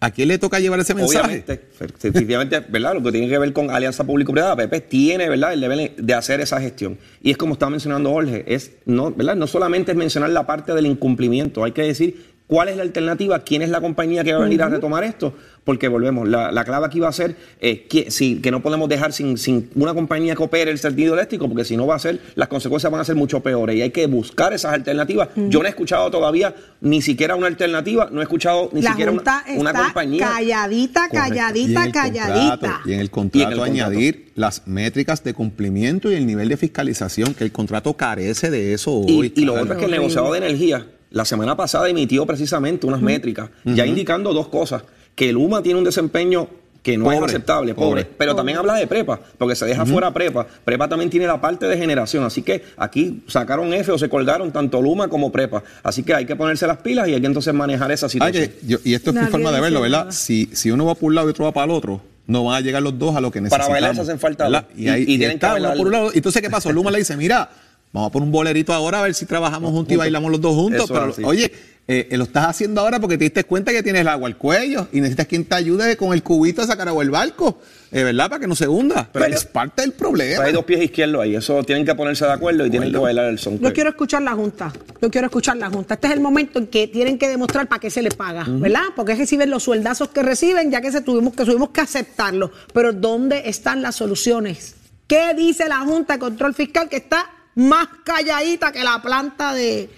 ¿A 0.00 0.10
quién 0.10 0.28
le 0.28 0.38
toca 0.38 0.60
llevar 0.60 0.78
ese 0.78 0.94
mensaje? 0.94 1.18
Obviamente, 1.18 1.60
efectivamente, 1.80 2.60
¿verdad? 2.68 2.94
Lo 2.94 3.02
que 3.02 3.10
tiene 3.10 3.28
que 3.28 3.38
ver 3.38 3.52
con 3.52 3.70
alianza 3.70 4.04
público-privada, 4.04 4.54
PP 4.54 4.82
tiene, 4.82 5.28
¿verdad? 5.28 5.52
El 5.52 5.60
deber 5.60 5.96
de 5.96 6.14
hacer 6.14 6.40
esa 6.40 6.60
gestión. 6.60 6.98
Y 7.20 7.32
es 7.32 7.36
como 7.36 7.54
estaba 7.54 7.70
mencionando 7.70 8.10
Jorge, 8.10 8.44
es 8.46 8.72
no, 8.86 9.10
¿verdad? 9.10 9.34
No 9.34 9.46
solamente 9.46 9.92
es 9.92 9.98
mencionar 9.98 10.30
la 10.30 10.46
parte 10.46 10.72
del 10.72 10.86
incumplimiento, 10.86 11.64
hay 11.64 11.72
que 11.72 11.82
decir 11.82 12.26
cuál 12.46 12.68
es 12.68 12.76
la 12.76 12.82
alternativa, 12.82 13.40
quién 13.40 13.62
es 13.62 13.70
la 13.70 13.80
compañía 13.80 14.22
que 14.22 14.32
va 14.32 14.40
a 14.40 14.44
venir 14.44 14.62
a 14.62 14.68
retomar 14.68 15.02
esto, 15.02 15.34
porque 15.68 15.86
volvemos, 15.88 16.26
la, 16.26 16.50
la 16.50 16.64
clave 16.64 16.86
aquí 16.86 16.98
va 16.98 17.08
a 17.08 17.12
ser 17.12 17.36
eh, 17.60 17.86
que, 17.90 18.10
sí, 18.10 18.40
que 18.40 18.50
no 18.50 18.62
podemos 18.62 18.88
dejar 18.88 19.12
sin, 19.12 19.36
sin 19.36 19.68
una 19.74 19.92
compañía 19.92 20.34
que 20.34 20.42
opere 20.42 20.70
el 20.70 20.78
servicio 20.78 21.12
eléctrico, 21.12 21.46
porque 21.46 21.62
si 21.66 21.76
no 21.76 21.86
va 21.86 21.94
a 21.94 21.98
ser, 21.98 22.20
las 22.36 22.48
consecuencias 22.48 22.90
van 22.90 23.02
a 23.02 23.04
ser 23.04 23.16
mucho 23.16 23.40
peores 23.40 23.76
y 23.76 23.82
hay 23.82 23.90
que 23.90 24.06
buscar 24.06 24.54
esas 24.54 24.72
alternativas. 24.72 25.28
Yo 25.36 25.58
no 25.60 25.66
he 25.66 25.68
escuchado 25.68 26.10
todavía 26.10 26.54
ni 26.80 27.02
siquiera 27.02 27.36
una 27.36 27.48
alternativa, 27.48 28.08
no 28.10 28.20
he 28.20 28.22
escuchado 28.22 28.70
ni 28.72 28.80
la 28.80 28.92
siquiera 28.92 29.12
Junta 29.12 29.44
una, 29.48 29.60
una 29.60 29.70
está 29.72 29.82
compañía. 29.84 30.26
calladita, 30.26 31.08
calladita, 31.10 31.92
calladita. 31.92 32.50
contrato- 32.58 32.88
y 32.88 32.92
en 32.94 33.00
el 33.00 33.10
contrato, 33.10 33.38
Y 33.38 33.42
en 33.42 33.48
el 33.52 33.58
contrato. 33.58 33.62
añadir 33.90 34.32
las 34.36 34.66
métricas 34.66 35.22
de 35.22 35.34
cumplimiento 35.34 36.10
y 36.10 36.14
el 36.14 36.26
nivel 36.26 36.48
de 36.48 36.56
fiscalización, 36.56 37.34
que 37.34 37.44
el 37.44 37.52
contrato 37.52 37.92
carece 37.92 38.50
de 38.50 38.72
eso 38.72 38.90
hoy. 38.94 39.34
Y, 39.36 39.42
y 39.42 39.44
lo 39.44 39.52
otro 39.52 39.74
es 39.74 39.78
que 39.78 39.84
el 39.84 39.90
negociado 39.90 40.32
de 40.32 40.38
energía, 40.38 40.86
la 41.10 41.26
semana 41.26 41.58
pasada 41.58 41.90
emitió 41.90 42.24
precisamente 42.24 42.86
unas 42.86 43.02
métricas, 43.02 43.50
ya 43.66 43.84
indicando 43.84 44.32
dos 44.32 44.48
cosas, 44.48 44.82
que 45.18 45.28
el 45.30 45.36
UMA 45.36 45.62
tiene 45.62 45.78
un 45.78 45.84
desempeño 45.84 46.48
que 46.82 46.96
no 46.96 47.10
es 47.12 47.20
aceptable, 47.20 47.74
pobre, 47.74 48.04
pobre. 48.04 48.16
pero 48.16 48.36
también 48.36 48.56
habla 48.56 48.74
de 48.76 48.86
prepa, 48.86 49.18
porque 49.36 49.56
se 49.56 49.66
deja 49.66 49.84
fuera 49.84 50.12
prepa. 50.14 50.46
Prepa 50.64 50.88
también 50.88 51.10
tiene 51.10 51.26
la 51.26 51.40
parte 51.40 51.66
de 51.66 51.76
generación, 51.76 52.22
así 52.24 52.40
que 52.42 52.62
aquí 52.76 53.24
sacaron 53.26 53.74
F 53.74 53.90
o 53.90 53.98
se 53.98 54.08
colgaron 54.08 54.52
tanto 54.52 54.80
Luma 54.80 55.08
como 55.08 55.30
prepa, 55.32 55.62
así 55.82 56.04
que 56.04 56.14
hay 56.14 56.24
que 56.24 56.36
ponerse 56.36 56.66
las 56.68 56.78
pilas 56.78 57.08
y 57.08 57.14
hay 57.14 57.20
que 57.20 57.26
entonces 57.26 57.52
manejar 57.52 57.90
esa 57.90 58.08
situación. 58.08 58.44
que 58.46 58.58
yo- 58.66 58.78
y 58.84 58.94
esto 58.94 59.10
es 59.10 59.16
mi 59.16 59.26
forma 59.26 59.50
de 59.50 59.60
verlo, 59.60 59.80
¿verdad? 59.82 59.98
nada. 60.06 60.12
Si, 60.12 60.48
si 60.52 60.70
uno 60.70 60.86
va 60.86 60.94
por 60.94 61.08
un 61.08 61.16
lado 61.16 61.26
y 61.28 61.30
otro 61.32 61.44
va 61.46 61.52
para 61.52 61.64
el 61.64 61.72
otro, 61.72 62.00
no 62.28 62.44
van 62.44 62.54
a 62.56 62.60
llegar 62.60 62.80
los 62.80 62.96
dos 62.98 63.16
a 63.16 63.20
lo 63.20 63.30
que 63.32 63.40
Para 63.40 63.44
necesitamos. 63.64 63.72
bailar 63.72 63.94
se 63.96 64.00
hacen 64.02 64.18
falta 64.20 64.44
¿verdad? 64.44 64.66
dos. 64.70 64.78
Y, 64.78 64.84
Y- 64.84 64.88
ahí 64.88 65.00
y 65.00 65.14
y 65.14 65.18
tienen 65.18 65.38
que 65.40 65.46
por 65.76 65.86
un 65.86 65.92
lado. 65.92 66.10
Entonces, 66.14 66.40
¿qué 66.40 66.48
pasó? 66.48 66.70
Luma 66.72 66.90
le 66.92 66.98
dice, 66.98 67.16
mira, 67.16 67.50
vamos 67.92 68.08
a 68.08 68.12
poner 68.12 68.26
un 68.26 68.32
bolerito 68.32 68.72
ahora 68.72 69.00
a 69.00 69.02
ver 69.02 69.14
si 69.14 69.26
trabajamos 69.26 69.72
juntos 69.72 69.92
y 69.92 69.96
bailamos 69.96 70.30
los 70.30 70.40
dos 70.40 70.54
juntos. 70.54 70.84
Eso 70.84 70.94
Pero, 71.16 71.28
oye, 71.28 71.52
eh, 71.90 72.06
eh, 72.10 72.18
lo 72.18 72.24
estás 72.24 72.44
haciendo 72.44 72.82
ahora 72.82 73.00
porque 73.00 73.16
te 73.16 73.24
diste 73.24 73.44
cuenta 73.44 73.72
que 73.72 73.82
tienes 73.82 74.02
el 74.02 74.08
agua 74.08 74.28
al 74.28 74.36
cuello 74.36 74.88
y 74.92 75.00
necesitas 75.00 75.26
quien 75.26 75.46
te 75.46 75.54
ayude 75.54 75.96
con 75.96 76.12
el 76.12 76.22
cubito 76.22 76.60
a 76.60 76.66
sacar 76.66 76.86
agua 76.86 77.02
del 77.02 77.10
barco, 77.10 77.62
eh, 77.90 78.04
¿verdad? 78.04 78.28
Para 78.28 78.40
que 78.40 78.46
no 78.46 78.54
se 78.54 78.68
hunda. 78.68 79.08
Pero 79.10 79.24
es 79.24 79.46
parte 79.46 79.80
del 79.80 79.92
problema. 79.92 80.32
Pero 80.36 80.48
hay 80.48 80.52
dos 80.52 80.66
pies 80.66 80.82
izquierdos 80.82 81.22
ahí. 81.22 81.34
Eso 81.34 81.64
tienen 81.64 81.86
que 81.86 81.94
ponerse 81.94 82.26
de 82.26 82.32
acuerdo 82.32 82.66
y 82.66 82.70
tienen 82.70 82.92
que 82.92 82.98
bailar 82.98 83.30
el 83.30 83.38
son. 83.38 83.58
Yo 83.58 83.72
quiero 83.72 83.88
escuchar 83.88 84.20
la 84.20 84.32
Junta. 84.32 84.70
Yo 85.00 85.10
quiero 85.10 85.28
escuchar 85.28 85.56
la 85.56 85.70
Junta. 85.70 85.94
Este 85.94 86.08
es 86.08 86.12
el 86.12 86.20
momento 86.20 86.58
en 86.58 86.66
que 86.66 86.88
tienen 86.88 87.18
que 87.18 87.26
demostrar 87.26 87.66
para 87.68 87.80
qué 87.80 87.88
se 87.88 88.02
les 88.02 88.14
paga, 88.14 88.44
¿verdad? 88.46 88.82
Porque 88.94 89.14
ven 89.38 89.48
los 89.48 89.62
sueldazos 89.62 90.08
que 90.08 90.22
reciben, 90.22 90.70
ya 90.70 90.82
que 90.82 90.92
se 90.92 91.00
tuvimos 91.00 91.34
que 91.34 91.46
tuvimos 91.46 91.70
que 91.70 91.80
aceptarlo. 91.80 92.52
Pero 92.74 92.92
¿dónde 92.92 93.44
están 93.46 93.80
las 93.80 93.96
soluciones? 93.96 94.74
¿Qué 95.06 95.32
dice 95.34 95.66
la 95.70 95.78
Junta 95.78 96.12
de 96.12 96.18
Control 96.18 96.52
Fiscal 96.52 96.90
que 96.90 96.96
está 96.96 97.30
más 97.54 97.88
calladita 98.04 98.72
que 98.72 98.84
la 98.84 99.00
planta 99.00 99.54
de, 99.54 99.88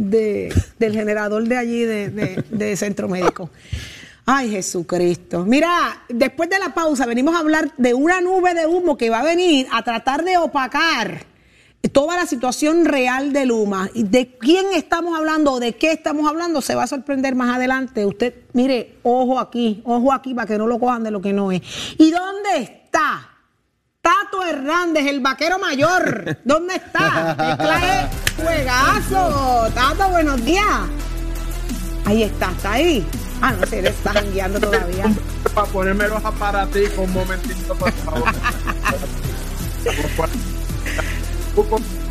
de- 0.00 0.52
del 0.78 0.92
generador 0.92 1.44
de 1.46 1.56
allí 1.56 1.84
de, 1.84 2.76
Centro 2.76 3.08
Médico? 3.08 3.50
Ay, 4.26 4.50
Jesucristo. 4.50 5.44
Mira, 5.44 6.02
después 6.08 6.48
de 6.48 6.58
la 6.58 6.72
pausa 6.72 7.04
venimos 7.06 7.34
a 7.34 7.40
hablar 7.40 7.72
de 7.76 7.94
una 7.94 8.20
nube 8.20 8.54
de 8.54 8.66
humo 8.66 8.96
que 8.96 9.10
va 9.10 9.20
a 9.20 9.24
venir 9.24 9.66
a 9.72 9.82
tratar 9.82 10.24
de 10.24 10.36
opacar 10.36 11.26
toda 11.92 12.14
la 12.16 12.26
situación 12.26 12.84
real 12.84 13.32
de 13.32 13.46
Luma. 13.46 13.88
¿Y 13.94 14.02
¿De 14.04 14.36
quién 14.38 14.66
estamos 14.74 15.16
hablando 15.18 15.52
o 15.52 15.60
de 15.60 15.72
qué 15.72 15.92
estamos 15.92 16.28
hablando? 16.28 16.60
Se 16.60 16.74
va 16.74 16.84
a 16.84 16.86
sorprender 16.86 17.34
más 17.34 17.56
adelante. 17.56 18.04
Usted, 18.04 18.34
mire, 18.52 18.96
ojo 19.02 19.40
aquí, 19.40 19.80
ojo 19.84 20.12
aquí 20.12 20.34
para 20.34 20.46
que 20.46 20.58
no 20.58 20.66
lo 20.66 20.78
cojan 20.78 21.02
de 21.02 21.10
lo 21.10 21.20
que 21.20 21.32
no 21.32 21.50
es. 21.50 21.62
¿Y 21.98 22.10
dónde 22.10 22.56
está? 22.58 23.26
Tato 24.02 24.42
Hernández, 24.44 25.06
el 25.06 25.20
vaquero 25.20 25.58
mayor. 25.58 26.38
¿Dónde 26.44 26.76
está? 26.76 27.34
Mezcla 27.38 28.02
es 28.02 28.42
juegazo. 28.42 29.68
Tato, 29.74 30.08
buenos 30.08 30.42
días. 30.44 30.64
Ahí 32.06 32.22
está, 32.22 32.50
está 32.50 32.72
ahí. 32.72 33.06
Ah, 33.42 33.52
no 33.52 33.66
sé, 33.66 33.82
le 33.82 33.90
está 33.90 34.12
jangueando 34.14 34.58
todavía. 34.60 35.04
Para 35.54 35.66
ponerme 35.66 36.08
los 36.08 36.24
aparaticos 36.24 36.98
un 36.98 37.12
momentito, 37.12 37.74
por 37.74 37.92
favor. 37.92 38.32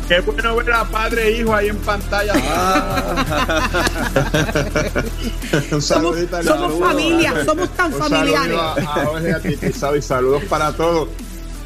Qué 0.08 0.20
bueno 0.20 0.56
ver 0.56 0.72
a 0.72 0.84
padre 0.84 1.28
e 1.28 1.38
hijo 1.40 1.54
ahí 1.54 1.68
en 1.68 1.78
pantalla. 1.78 2.34
un 5.72 5.82
Somos, 5.82 5.84
saludito 5.86 6.36
al 6.36 6.44
somos 6.44 6.72
saludo. 6.72 6.86
familia, 6.86 7.44
somos 7.44 7.68
tan 7.76 7.92
Un 7.94 7.98
familiares. 8.00 8.56
saludo 8.56 8.60
a, 8.60 8.72
a 8.72 9.04
Jorge, 9.06 9.32
a 9.34 9.40
Titi, 9.40 9.72
Sabi, 9.72 9.98
y 9.98 10.02
saludos 10.02 10.42
para 10.48 10.72
todos. 10.72 11.08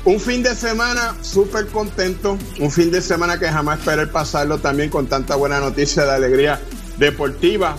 Un 0.06 0.20
fin 0.20 0.42
de 0.42 0.54
semana 0.54 1.16
súper 1.22 1.66
contento, 1.68 2.36
un 2.60 2.70
fin 2.70 2.90
de 2.90 3.00
semana 3.00 3.38
que 3.38 3.48
jamás 3.48 3.78
esperé 3.78 4.06
pasarlo 4.06 4.58
también 4.58 4.90
con 4.90 5.06
tanta 5.06 5.34
buena 5.34 5.60
noticia 5.60 6.04
de 6.04 6.10
alegría 6.10 6.60
deportiva. 6.98 7.74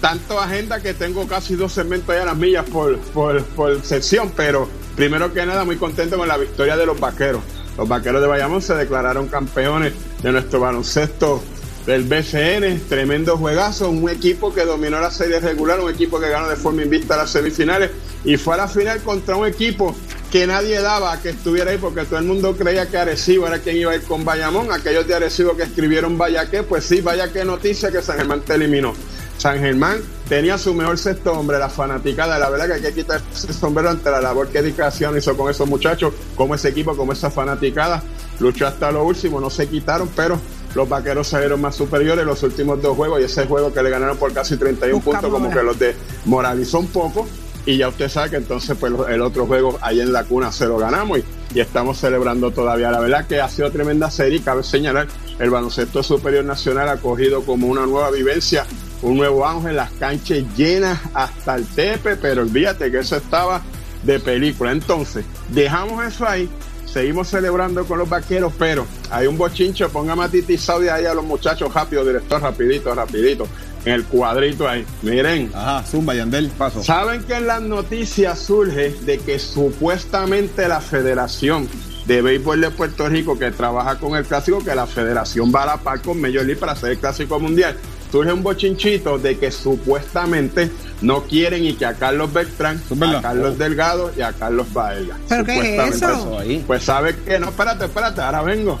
Tanto 0.00 0.38
agenda 0.38 0.80
que 0.80 0.94
tengo 0.94 1.26
casi 1.26 1.56
dos 1.56 1.72
segmentos 1.72 2.14
ya 2.14 2.22
a 2.22 2.26
las 2.26 2.36
millas 2.36 2.66
por, 2.66 2.96
por, 2.98 3.42
por 3.46 3.82
sección, 3.82 4.32
pero 4.36 4.68
primero 4.94 5.32
que 5.32 5.44
nada 5.44 5.64
muy 5.64 5.76
contento 5.76 6.16
con 6.16 6.28
la 6.28 6.36
victoria 6.36 6.76
de 6.76 6.86
los 6.86 7.00
vaqueros. 7.00 7.42
Los 7.76 7.88
vaqueros 7.88 8.20
de 8.20 8.28
Bayamón 8.28 8.62
se 8.62 8.74
declararon 8.76 9.26
campeones 9.26 9.92
de 10.22 10.30
nuestro 10.30 10.60
baloncesto 10.60 11.42
del 11.84 12.04
BCN, 12.04 12.88
tremendo 12.88 13.36
juegazo, 13.36 13.90
un 13.90 14.08
equipo 14.08 14.54
que 14.54 14.64
dominó 14.64 15.00
la 15.00 15.10
serie 15.10 15.40
regular, 15.40 15.80
un 15.80 15.90
equipo 15.90 16.20
que 16.20 16.28
ganó 16.28 16.48
de 16.48 16.56
forma 16.56 16.84
invicta 16.84 17.16
las 17.16 17.30
semifinales 17.30 17.90
y 18.24 18.36
fue 18.36 18.54
a 18.54 18.58
la 18.58 18.68
final 18.68 19.00
contra 19.02 19.36
un 19.36 19.46
equipo 19.46 19.96
que 20.30 20.46
nadie 20.46 20.80
daba 20.80 21.12
a 21.12 21.20
que 21.20 21.30
estuviera 21.30 21.70
ahí 21.70 21.78
porque 21.78 22.04
todo 22.04 22.18
el 22.18 22.24
mundo 22.24 22.56
creía 22.56 22.86
que 22.86 22.98
Arecibo 22.98 23.46
era 23.46 23.58
quien 23.58 23.76
iba 23.76 23.92
a 23.92 23.96
ir 23.96 24.02
con 24.02 24.24
Bayamón, 24.24 24.72
aquellos 24.72 25.06
de 25.06 25.14
Arecibo 25.14 25.56
que 25.56 25.62
escribieron 25.62 26.18
vaya 26.18 26.50
que, 26.50 26.62
pues 26.62 26.84
sí, 26.84 27.00
vaya 27.00 27.32
que 27.32 27.44
noticia 27.44 27.90
que 27.90 28.02
San 28.02 28.16
Germán 28.18 28.40
te 28.40 28.54
eliminó. 28.54 28.92
San 29.38 29.58
Germán 29.58 30.00
tenía 30.28 30.56
su 30.56 30.74
mejor 30.74 30.98
sexto 30.98 31.32
hombre, 31.32 31.58
la 31.58 31.68
fanaticada. 31.68 32.38
La 32.38 32.48
verdad 32.48 32.66
que 32.66 32.72
hay 32.74 32.82
que 32.82 32.94
quitar 32.94 33.20
ese 33.32 33.52
sombrero 33.52 33.90
ante 33.90 34.10
la 34.10 34.20
labor 34.20 34.48
que 34.48 34.62
dedicación 34.62 35.16
hizo 35.16 35.36
con 35.36 35.50
esos 35.50 35.68
muchachos, 35.68 36.14
como 36.34 36.54
ese 36.54 36.70
equipo, 36.70 36.96
como 36.96 37.12
esa 37.12 37.30
fanaticada. 37.30 38.02
Luchó 38.40 38.66
hasta 38.66 38.90
lo 38.90 39.04
último, 39.04 39.40
no 39.40 39.50
se 39.50 39.68
quitaron, 39.68 40.08
pero 40.16 40.40
los 40.74 40.88
vaqueros 40.88 41.28
salieron 41.28 41.60
más 41.60 41.74
superiores 41.76 42.24
los 42.24 42.42
últimos 42.42 42.80
dos 42.82 42.96
juegos 42.96 43.20
y 43.20 43.24
ese 43.24 43.46
juego 43.46 43.72
que 43.72 43.82
le 43.82 43.90
ganaron 43.90 44.16
por 44.16 44.32
casi 44.32 44.56
31 44.56 44.96
Buscamos 44.96 45.20
puntos, 45.20 45.40
como 45.40 45.54
que 45.54 45.62
los 45.62 45.78
desmoralizó 45.78 46.80
un 46.80 46.88
poco. 46.88 47.26
Y 47.66 47.78
ya 47.78 47.88
usted 47.88 48.08
sabe 48.08 48.30
que 48.30 48.36
entonces 48.36 48.76
pues 48.78 48.92
el 49.08 49.20
otro 49.20 49.44
juego 49.44 49.76
ahí 49.82 50.00
en 50.00 50.12
la 50.12 50.22
cuna 50.22 50.52
se 50.52 50.66
lo 50.66 50.78
ganamos 50.78 51.18
y, 51.18 51.24
estamos 51.60 51.98
celebrando 51.98 52.50
todavía. 52.50 52.90
La 52.90 53.00
verdad 53.00 53.26
que 53.26 53.40
ha 53.40 53.48
sido 53.48 53.72
tremenda 53.72 54.10
serie 54.10 54.38
y 54.38 54.40
cabe 54.40 54.62
señalar 54.62 55.08
el 55.38 55.50
baloncesto 55.50 56.02
superior 56.02 56.44
nacional 56.44 56.88
ha 56.88 56.98
cogido 56.98 57.42
como 57.44 57.66
una 57.66 57.86
nueva 57.86 58.10
vivencia, 58.10 58.66
un 59.02 59.16
nuevo 59.16 59.46
ángel, 59.46 59.76
las 59.76 59.90
canchas 59.92 60.38
llenas 60.54 61.00
hasta 61.14 61.56
el 61.56 61.66
tepe, 61.66 62.16
pero 62.16 62.42
olvídate 62.42 62.90
que 62.90 62.98
eso 62.98 63.16
estaba 63.16 63.62
de 64.02 64.20
película. 64.20 64.70
Entonces, 64.70 65.24
dejamos 65.48 66.04
eso 66.04 66.28
ahí, 66.28 66.48
seguimos 66.86 67.28
celebrando 67.28 67.84
con 67.84 67.98
los 67.98 68.08
vaqueros, 68.08 68.52
pero 68.58 68.86
hay 69.10 69.26
un 69.26 69.36
bochincho, 69.36 69.88
póngame 69.90 70.24
a 70.24 70.28
Titi 70.28 70.56
Saudi 70.56 70.88
ahí 70.88 71.06
a 71.06 71.14
los 71.14 71.24
muchachos 71.24 71.72
rápido, 71.72 72.04
director, 72.04 72.40
rapidito, 72.40 72.94
rapidito, 72.94 73.48
en 73.86 73.92
el 73.92 74.04
cuadrito 74.04 74.68
ahí. 74.68 74.84
Miren, 75.02 75.50
Ajá, 75.54 75.82
Zumba, 75.86 76.14
Yandel. 76.14 76.48
Paso. 76.50 76.82
Saben 76.82 77.22
que 77.24 77.34
en 77.34 77.46
las 77.46 77.62
noticias 77.62 78.38
surge 78.38 78.90
de 79.06 79.18
que 79.18 79.38
supuestamente 79.38 80.68
la 80.68 80.80
Federación 80.80 81.68
de 82.06 82.22
Béisbol 82.22 82.60
de 82.60 82.70
Puerto 82.70 83.08
Rico, 83.08 83.38
que 83.38 83.50
trabaja 83.50 83.98
con 83.98 84.16
el 84.16 84.24
clásico, 84.24 84.62
que 84.62 84.74
la 84.74 84.86
Federación 84.86 85.52
va 85.54 85.62
a 85.62 85.66
la 85.66 85.76
par 85.78 86.00
con 86.02 86.20
Major 86.20 86.44
League 86.44 86.56
para 86.56 86.72
hacer 86.72 86.90
el 86.92 86.98
clásico 86.98 87.38
mundial. 87.40 87.76
Surge 88.12 88.32
un 88.32 88.42
bochinchito 88.42 89.18
de 89.18 89.36
que 89.38 89.50
supuestamente 89.50 90.70
no 91.02 91.22
quieren 91.24 91.64
y 91.64 91.74
que 91.74 91.86
a 91.86 91.94
Carlos 91.94 92.32
Beltrán, 92.32 92.80
a 93.16 93.20
Carlos 93.22 93.58
Delgado 93.58 94.12
y 94.16 94.22
a 94.22 94.32
Carlos 94.32 94.72
Baelga. 94.72 95.16
¿Pero 95.28 95.44
qué 95.44 95.76
es 95.76 95.96
eso? 95.96 96.40
Eso. 96.40 96.62
Pues 96.66 96.82
sabe 96.84 97.16
que 97.16 97.38
no, 97.38 97.48
espérate, 97.48 97.84
espérate, 97.86 98.20
ahora 98.20 98.42
vengo. 98.42 98.78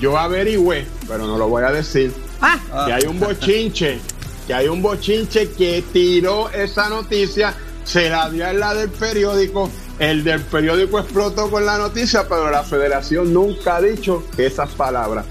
Yo 0.00 0.18
averigüé, 0.18 0.86
pero 1.08 1.26
no 1.26 1.38
lo 1.38 1.48
voy 1.48 1.62
a 1.64 1.70
decir 1.72 2.12
Ah, 2.42 2.58
que 2.86 2.92
hay 2.92 3.04
un 3.06 3.18
bochinche, 3.20 3.98
que 4.46 4.54
hay 4.54 4.68
un 4.68 4.80
bochinche 4.82 5.50
que 5.50 5.82
tiró 5.92 6.50
esa 6.50 6.88
noticia, 6.88 7.54
se 7.84 8.08
la 8.10 8.28
dio 8.30 8.46
a 8.46 8.52
la 8.52 8.74
del 8.74 8.90
periódico, 8.90 9.70
el 9.98 10.22
del 10.24 10.40
periódico 10.42 10.98
explotó 10.98 11.50
con 11.50 11.64
la 11.66 11.78
noticia, 11.78 12.26
pero 12.28 12.50
la 12.50 12.62
federación 12.62 13.32
nunca 13.32 13.76
ha 13.76 13.80
dicho 13.80 14.24
esas 14.36 14.70
palabras. 14.70 15.24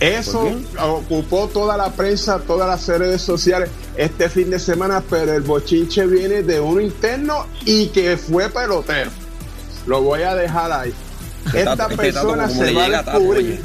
Eso 0.00 0.50
ocupó 0.80 1.46
toda 1.46 1.76
la 1.76 1.92
prensa, 1.92 2.40
todas 2.40 2.68
las 2.68 2.98
redes 2.98 3.22
sociales 3.22 3.70
este 3.96 4.28
fin 4.28 4.50
de 4.50 4.58
semana, 4.58 5.00
pero 5.08 5.32
el 5.32 5.42
bochinche 5.42 6.06
viene 6.06 6.42
de 6.42 6.58
uno 6.58 6.80
interno 6.80 7.46
y 7.64 7.86
que 7.88 8.16
fue 8.16 8.48
pelotero. 8.48 9.12
Lo 9.86 10.02
voy 10.02 10.22
a 10.22 10.34
dejar 10.34 10.72
ahí. 10.72 10.92
Esta 11.54 11.76
Tato, 11.76 11.96
persona 11.96 12.48
se 12.48 12.72
va 12.72 12.84
a 12.86 12.90
descubrir. 13.02 13.60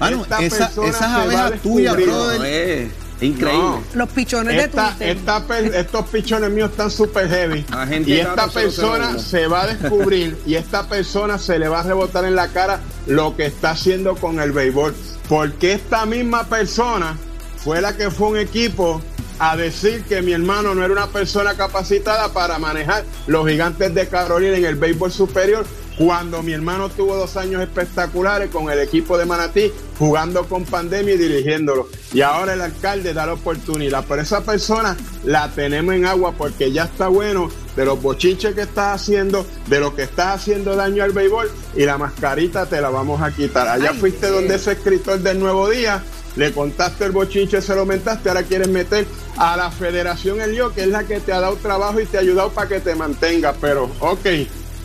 Mano, 0.00 0.22
Esta 0.22 0.42
esa- 0.42 0.66
persona 0.66 0.88
esas 0.88 0.98
se 1.00 1.06
va 1.06 1.12
a 1.14 1.22
abejas 1.22 1.62
tuyas, 1.62 1.96
descubrir. 1.96 2.06
brother. 2.08 2.90
Increíble. 3.20 3.58
No. 3.62 3.82
los 3.94 4.08
pichones 4.10 4.56
de 4.56 4.62
Esta- 4.64 4.90
Twitter. 4.96 5.16
esta 5.16 5.46
per- 5.46 5.74
estos 5.74 6.06
pichones 6.08 6.50
míos 6.50 6.70
están 6.70 6.90
súper 6.90 7.28
heavy. 7.28 7.64
Y 8.06 8.12
esta 8.14 8.48
persona 8.48 9.10
001. 9.12 9.18
se 9.18 9.46
va 9.46 9.62
a 9.62 9.66
descubrir 9.74 10.38
y 10.46 10.54
esta 10.54 10.86
persona 10.88 11.38
se 11.38 11.58
le 11.58 11.68
va 11.68 11.80
a 11.80 11.82
rebotar 11.82 12.24
en 12.24 12.34
la 12.34 12.48
cara 12.48 12.80
lo 13.06 13.36
que 13.36 13.46
está 13.46 13.72
haciendo 13.72 14.16
con 14.16 14.40
el 14.40 14.52
béisbol. 14.52 14.94
Porque 15.28 15.72
esta 15.74 16.06
misma 16.06 16.44
persona 16.44 17.16
fue 17.62 17.80
la 17.80 17.96
que 17.96 18.10
fue 18.10 18.28
un 18.28 18.36
equipo 18.38 19.00
a 19.38 19.56
decir 19.56 20.02
que 20.04 20.20
mi 20.22 20.32
hermano 20.32 20.74
no 20.74 20.82
era 20.84 20.92
una 20.92 21.06
persona 21.06 21.54
capacitada 21.54 22.32
para 22.32 22.58
manejar 22.58 23.04
los 23.26 23.48
gigantes 23.48 23.94
de 23.94 24.06
Carolina 24.08 24.56
en 24.56 24.64
el 24.66 24.76
béisbol 24.76 25.10
superior 25.12 25.64
cuando 25.96 26.42
mi 26.42 26.52
hermano 26.52 26.88
tuvo 26.88 27.16
dos 27.16 27.36
años 27.36 27.62
espectaculares 27.62 28.50
con 28.50 28.70
el 28.70 28.78
equipo 28.80 29.16
de 29.18 29.26
Manatí, 29.26 29.70
jugando 30.00 30.48
con 30.48 30.64
pandemia 30.64 31.14
y 31.14 31.18
dirigiéndolo. 31.18 31.88
Y 32.14 32.22
ahora 32.22 32.54
el 32.54 32.62
alcalde 32.62 33.12
da 33.12 33.26
la 33.26 33.34
oportunidad. 33.34 34.02
Pero 34.08 34.22
esa 34.22 34.42
persona 34.42 34.96
la 35.24 35.50
tenemos 35.50 35.94
en 35.94 36.06
agua 36.06 36.32
porque 36.32 36.72
ya 36.72 36.84
está 36.84 37.08
bueno 37.08 37.50
de 37.76 37.84
los 37.84 38.00
bochinches 38.00 38.54
que 38.54 38.62
estás 38.62 39.02
haciendo, 39.02 39.44
de 39.68 39.78
lo 39.78 39.94
que 39.94 40.04
estás 40.04 40.40
haciendo 40.40 40.74
daño 40.74 41.04
al 41.04 41.12
béisbol 41.12 41.50
y 41.76 41.84
la 41.84 41.98
mascarita 41.98 42.64
te 42.64 42.80
la 42.80 42.88
vamos 42.88 43.20
a 43.20 43.30
quitar. 43.30 43.68
Allá 43.68 43.90
Ay, 43.92 43.98
fuiste 43.98 44.26
sí. 44.26 44.32
donde 44.32 44.54
ese 44.54 44.72
escritor 44.72 45.20
del 45.20 45.38
Nuevo 45.38 45.68
Día, 45.68 46.02
le 46.36 46.52
contaste 46.52 47.04
el 47.04 47.12
bochinche, 47.12 47.60
se 47.60 47.74
lo 47.74 47.84
mentaste, 47.84 48.28
ahora 48.28 48.44
quieres 48.44 48.68
meter 48.68 49.06
a 49.36 49.56
la 49.56 49.70
Federación 49.70 50.40
El 50.40 50.52
Lío, 50.52 50.72
que 50.72 50.82
es 50.82 50.88
la 50.88 51.04
que 51.04 51.20
te 51.20 51.32
ha 51.32 51.40
dado 51.40 51.56
trabajo 51.56 52.00
y 52.00 52.06
te 52.06 52.16
ha 52.16 52.20
ayudado 52.20 52.50
para 52.50 52.68
que 52.68 52.80
te 52.80 52.94
mantenga. 52.94 53.52
Pero, 53.60 53.90
ok, 54.00 54.26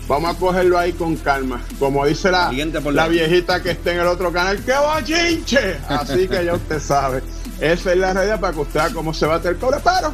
vamos 0.08 0.34
a 0.36 0.38
cogerlo 0.38 0.78
ahí 0.78 0.92
con 0.92 1.16
calma. 1.16 1.62
Como 1.78 2.04
dice 2.06 2.30
la, 2.30 2.50
la- 2.92 3.08
viejita 3.08 3.62
que 3.62 3.72
está 3.72 3.92
en 3.92 4.00
el 4.00 4.06
otro 4.06 4.32
canal, 4.32 4.58
¡qué 4.64 4.72
bochinche! 4.74 5.78
Así 5.88 6.28
que 6.28 6.44
ya 6.44 6.54
usted 6.54 6.80
sabe. 6.80 7.22
Esa 7.60 7.92
es 7.92 7.98
la 7.98 8.12
realidad 8.12 8.40
para 8.40 8.52
que 8.52 8.60
usted 8.60 8.80
vea 8.80 8.90
cómo 8.90 9.14
se 9.14 9.26
va 9.26 9.34
a 9.34 9.36
hacer 9.38 9.52
el 9.52 9.58
cobre, 9.58 9.78
pero 9.82 10.12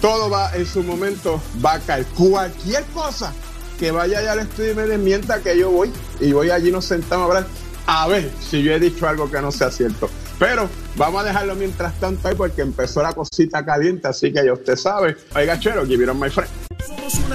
todo 0.00 0.30
va 0.30 0.50
en 0.54 0.66
su 0.66 0.82
momento, 0.82 1.40
va 1.64 1.74
a 1.74 1.78
caer. 1.80 2.06
Cualquier 2.06 2.84
cosa 2.94 3.32
que 3.78 3.90
vaya 3.90 4.18
allá 4.20 4.32
al 4.32 4.38
estudio 4.40 4.72
y 4.72 4.74
me 4.74 4.82
desmienta 4.86 5.40
que 5.40 5.58
yo 5.58 5.70
voy 5.70 5.90
y 6.20 6.32
voy 6.32 6.50
allí 6.50 6.70
nos 6.70 6.84
sentamos 6.84 7.24
a 7.24 7.28
hablar 7.28 7.46
a 7.86 8.06
ver 8.08 8.30
si 8.40 8.62
yo 8.62 8.72
he 8.72 8.78
dicho 8.80 9.06
algo 9.08 9.30
que 9.30 9.40
no 9.40 9.50
sea 9.52 9.70
cierto. 9.70 10.08
Pero 10.38 10.68
vamos 10.96 11.22
a 11.22 11.24
dejarlo 11.26 11.54
mientras 11.54 11.98
tanto 12.00 12.26
ahí 12.28 12.34
porque 12.34 12.62
empezó 12.62 13.02
la 13.02 13.12
cosita 13.12 13.64
caliente, 13.64 14.08
así 14.08 14.32
que 14.32 14.44
ya 14.44 14.52
usted 14.52 14.76
sabe. 14.76 15.16
Oiga, 15.36 15.58
chero, 15.58 15.84
give 15.86 16.02
it 16.02 16.08
on 16.10 16.18
my 16.18 16.28
friend. 16.30 16.50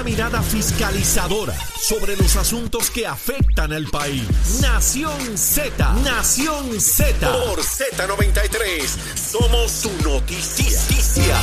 Mirada 0.08 0.42
fiscalizadora 0.42 1.54
sobre 1.78 2.16
los 2.16 2.38
asuntos 2.38 2.90
que 2.90 3.06
afectan 3.06 3.74
al 3.74 3.88
país. 3.88 4.24
Nación 4.62 5.38
Z, 5.38 5.96
Nación 5.96 6.80
Z. 6.80 7.30
Por 7.30 7.60
Z93, 7.60 8.88
somos 9.18 9.70
su 9.70 9.92
noticia. 10.04 11.38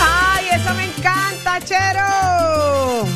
¡Ay, 0.00 0.48
eso 0.52 0.74
me 0.74 0.86
encanta, 0.86 1.60
Chero! 1.64 3.06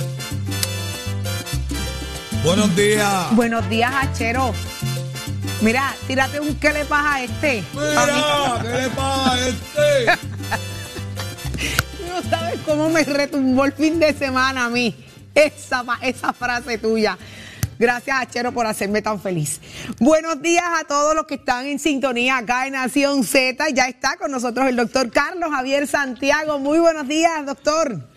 Buenos 2.45 2.77
días. 2.77 3.35
Buenos 3.35 3.69
días, 3.69 3.93
Achero. 3.97 4.55
Mira, 5.61 5.93
tírate 6.07 6.39
un 6.39 6.55
qué 6.55 6.73
le 6.73 6.85
pasa 6.85 7.15
a 7.15 7.23
este. 7.25 7.65
Mira. 7.73 8.61
¿qué 8.63 8.69
le 8.69 8.91
pasa 8.91 9.33
a 9.33 9.49
este? 9.49 10.19
Sabes 12.31 12.61
cómo 12.65 12.89
me 12.89 13.03
retumbó 13.05 13.65
el 13.65 13.73
fin 13.73 13.99
de 13.99 14.13
semana 14.15 14.67
a 14.67 14.71
mí. 14.71 14.95
Esa, 15.35 15.85
esa 16.03 16.33
frase 16.33 16.79
tuya. 16.79 17.19
Gracias, 17.79 18.17
Achero, 18.17 18.53
por 18.53 18.67
hacerme 18.67 19.03
tan 19.03 19.21
feliz. 19.21 19.61
Buenos 19.99 20.41
días 20.41 20.65
a 20.81 20.85
todos 20.85 21.15
los 21.15 21.27
que 21.27 21.35
están 21.35 21.67
en 21.67 21.79
sintonía 21.79 22.39
acá 22.39 22.67
en 22.67 22.75
Nación 22.75 23.25
Z. 23.25 23.69
Ya 23.71 23.89
está 23.89 24.17
con 24.17 24.31
nosotros 24.31 24.69
el 24.69 24.77
doctor 24.77 25.11
Carlos 25.11 25.51
Javier 25.51 25.87
Santiago. 25.87 26.59
Muy 26.59 26.79
buenos 26.79 27.09
días, 27.09 27.45
doctor. 27.45 28.14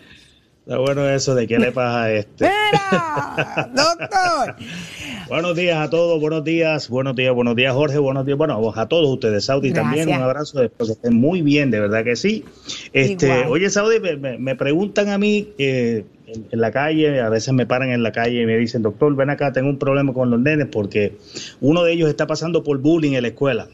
Está 0.68 0.80
bueno 0.80 1.08
eso 1.08 1.34
de 1.34 1.46
qué 1.46 1.58
le 1.58 1.72
pasa 1.72 2.02
a 2.02 2.12
este. 2.12 2.44
Mira, 2.44 3.70
doctor. 3.74 4.56
buenos 5.30 5.56
días 5.56 5.78
a 5.78 5.88
todos, 5.88 6.20
buenos 6.20 6.44
días, 6.44 6.90
buenos 6.90 7.16
días, 7.16 7.34
buenos 7.34 7.56
días, 7.56 7.72
Jorge, 7.72 7.96
buenos 7.96 8.26
días, 8.26 8.36
bueno, 8.36 8.74
a 8.76 8.86
todos 8.86 9.08
ustedes, 9.08 9.46
Saudi 9.46 9.72
también, 9.72 10.10
un 10.10 10.16
abrazo, 10.16 10.62
espero 10.62 10.88
que 10.88 10.92
estén 10.92 11.14
muy 11.14 11.40
bien, 11.40 11.70
de 11.70 11.80
verdad 11.80 12.04
que 12.04 12.16
sí. 12.16 12.44
Este, 12.92 13.28
Igual. 13.28 13.48
oye, 13.48 13.70
Saudi, 13.70 13.98
me, 13.98 14.56
preguntan 14.56 15.08
a 15.08 15.16
mí 15.16 15.54
eh, 15.56 16.04
en, 16.26 16.46
en 16.50 16.60
la 16.60 16.70
calle, 16.70 17.18
a 17.18 17.30
veces 17.30 17.54
me 17.54 17.64
paran 17.64 17.88
en 17.88 18.02
la 18.02 18.12
calle 18.12 18.42
y 18.42 18.44
me 18.44 18.58
dicen, 18.58 18.82
doctor, 18.82 19.16
ven 19.16 19.30
acá, 19.30 19.54
tengo 19.54 19.70
un 19.70 19.78
problema 19.78 20.12
con 20.12 20.28
los 20.28 20.38
nenes 20.38 20.66
porque 20.70 21.16
uno 21.62 21.82
de 21.82 21.94
ellos 21.94 22.10
está 22.10 22.26
pasando 22.26 22.62
por 22.62 22.76
bullying 22.76 23.12
en 23.12 23.22
la 23.22 23.28
escuela. 23.28 23.68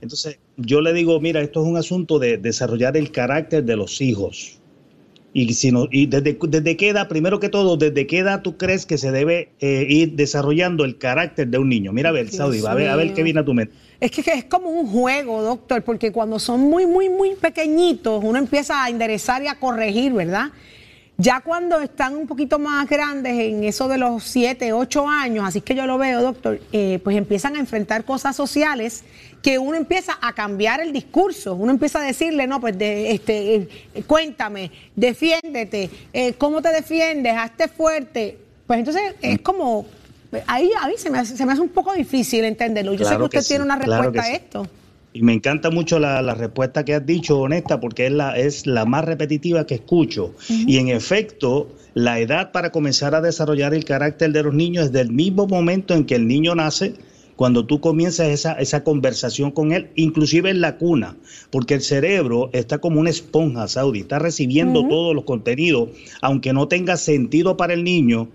Entonces, 0.00 0.40
yo 0.56 0.80
le 0.80 0.92
digo, 0.92 1.20
mira, 1.20 1.40
esto 1.42 1.62
es 1.62 1.68
un 1.68 1.76
asunto 1.76 2.18
de 2.18 2.38
desarrollar 2.38 2.96
el 2.96 3.12
carácter 3.12 3.62
de 3.62 3.76
los 3.76 4.00
hijos. 4.00 4.57
Y, 5.40 5.54
si 5.54 5.70
no, 5.70 5.86
y 5.92 6.06
desde, 6.06 6.36
desde 6.48 6.76
qué 6.76 6.88
edad, 6.88 7.06
primero 7.06 7.38
que 7.38 7.48
todo, 7.48 7.76
desde 7.76 8.08
qué 8.08 8.18
edad 8.18 8.42
tú 8.42 8.56
crees 8.56 8.86
que 8.86 8.98
se 8.98 9.12
debe 9.12 9.50
eh, 9.60 9.86
ir 9.88 10.14
desarrollando 10.16 10.84
el 10.84 10.98
carácter 10.98 11.46
de 11.46 11.58
un 11.58 11.68
niño? 11.68 11.92
Mira, 11.92 12.08
a 12.08 12.12
ver, 12.12 12.28
Saudi, 12.28 12.60
a 12.66 12.74
ver, 12.74 12.88
a 12.88 12.96
ver 12.96 13.14
qué 13.14 13.22
viene 13.22 13.38
a 13.38 13.44
tu 13.44 13.54
mente. 13.54 13.72
Es 14.00 14.10
que 14.10 14.20
es 14.32 14.44
como 14.46 14.68
un 14.68 14.88
juego, 14.88 15.42
doctor, 15.42 15.82
porque 15.84 16.10
cuando 16.10 16.40
son 16.40 16.62
muy, 16.62 16.86
muy, 16.86 17.08
muy 17.08 17.36
pequeñitos, 17.36 18.22
uno 18.24 18.36
empieza 18.36 18.82
a 18.82 18.88
enderezar 18.88 19.42
y 19.44 19.46
a 19.46 19.60
corregir, 19.60 20.12
¿verdad? 20.12 20.50
Ya 21.20 21.40
cuando 21.40 21.80
están 21.80 22.14
un 22.14 22.28
poquito 22.28 22.60
más 22.60 22.88
grandes, 22.88 23.32
en 23.32 23.64
eso 23.64 23.88
de 23.88 23.98
los 23.98 24.22
7, 24.22 24.72
8 24.72 25.08
años, 25.08 25.44
así 25.48 25.60
que 25.60 25.74
yo 25.74 25.84
lo 25.84 25.98
veo, 25.98 26.22
doctor, 26.22 26.60
eh, 26.72 27.00
pues 27.02 27.16
empiezan 27.16 27.56
a 27.56 27.58
enfrentar 27.58 28.04
cosas 28.04 28.36
sociales 28.36 29.02
que 29.42 29.58
uno 29.58 29.76
empieza 29.76 30.16
a 30.22 30.32
cambiar 30.32 30.80
el 30.80 30.92
discurso. 30.92 31.56
Uno 31.56 31.72
empieza 31.72 31.98
a 31.98 32.02
decirle, 32.02 32.46
no, 32.46 32.60
pues 32.60 32.78
de, 32.78 33.10
este, 33.10 33.56
eh, 33.56 33.68
cuéntame, 34.06 34.70
defiéndete, 34.94 35.90
eh, 36.12 36.34
¿cómo 36.34 36.62
te 36.62 36.68
defiendes? 36.68 37.34
Hazte 37.36 37.66
fuerte. 37.66 38.38
Pues 38.68 38.78
entonces 38.78 39.02
es 39.20 39.40
como, 39.40 39.86
ahí 40.46 40.70
a 40.80 40.86
mí 40.86 40.94
se 40.98 41.10
me 41.10 41.18
hace, 41.18 41.36
se 41.36 41.44
me 41.44 41.52
hace 41.52 41.62
un 41.62 41.70
poco 41.70 41.94
difícil 41.94 42.44
entenderlo. 42.44 42.94
Yo 42.94 43.04
sé 43.04 43.16
que 43.16 43.22
usted 43.24 43.40
que 43.40 43.44
tiene 43.44 43.64
una 43.64 43.76
respuesta 43.76 44.20
a 44.20 44.24
sí. 44.24 44.68
Y 45.18 45.22
me 45.22 45.32
encanta 45.32 45.70
mucho 45.70 45.98
la, 45.98 46.22
la 46.22 46.34
respuesta 46.34 46.84
que 46.84 46.94
has 46.94 47.04
dicho, 47.04 47.40
honesta, 47.40 47.80
porque 47.80 48.06
es 48.06 48.12
la, 48.12 48.38
es 48.38 48.68
la 48.68 48.84
más 48.84 49.04
repetitiva 49.04 49.66
que 49.66 49.74
escucho. 49.74 50.32
Y 50.48 50.76
en 50.76 50.86
efecto, 50.90 51.74
la 51.94 52.20
edad 52.20 52.52
para 52.52 52.70
comenzar 52.70 53.16
a 53.16 53.20
desarrollar 53.20 53.74
el 53.74 53.84
carácter 53.84 54.30
de 54.30 54.44
los 54.44 54.54
niños 54.54 54.84
es 54.84 54.92
del 54.92 55.10
mismo 55.10 55.48
momento 55.48 55.94
en 55.94 56.04
que 56.04 56.14
el 56.14 56.28
niño 56.28 56.54
nace, 56.54 56.94
cuando 57.34 57.66
tú 57.66 57.80
comienzas 57.80 58.28
esa, 58.28 58.52
esa 58.52 58.84
conversación 58.84 59.50
con 59.50 59.72
él, 59.72 59.90
inclusive 59.96 60.50
en 60.50 60.60
la 60.60 60.76
cuna, 60.76 61.16
porque 61.50 61.74
el 61.74 61.80
cerebro 61.80 62.50
está 62.52 62.78
como 62.78 63.00
una 63.00 63.10
esponja, 63.10 63.66
Saudi, 63.66 64.02
está 64.02 64.20
recibiendo 64.20 64.86
todos 64.86 65.16
los 65.16 65.24
contenidos, 65.24 65.88
aunque 66.22 66.52
no 66.52 66.68
tenga 66.68 66.96
sentido 66.96 67.56
para 67.56 67.74
el 67.74 67.82
niño, 67.82 68.28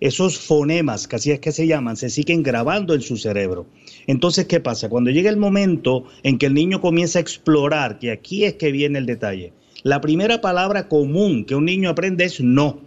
esos 0.00 0.38
fonemas, 0.38 1.06
que 1.06 1.16
así 1.16 1.30
es 1.30 1.40
que 1.40 1.52
se 1.52 1.66
llaman, 1.66 1.98
se 1.98 2.08
siguen 2.08 2.42
grabando 2.42 2.94
en 2.94 3.02
su 3.02 3.18
cerebro. 3.18 3.66
Entonces, 4.06 4.46
¿qué 4.46 4.60
pasa? 4.60 4.88
Cuando 4.88 5.10
llega 5.10 5.30
el 5.30 5.36
momento 5.36 6.04
en 6.22 6.38
que 6.38 6.46
el 6.46 6.54
niño 6.54 6.80
comienza 6.80 7.18
a 7.18 7.22
explorar, 7.22 7.98
que 7.98 8.10
aquí 8.10 8.44
es 8.44 8.54
que 8.54 8.72
viene 8.72 8.98
el 8.98 9.06
detalle, 9.06 9.52
la 9.82 10.00
primera 10.00 10.40
palabra 10.40 10.88
común 10.88 11.44
que 11.44 11.54
un 11.54 11.64
niño 11.64 11.90
aprende 11.90 12.24
es 12.24 12.40
no. 12.40 12.80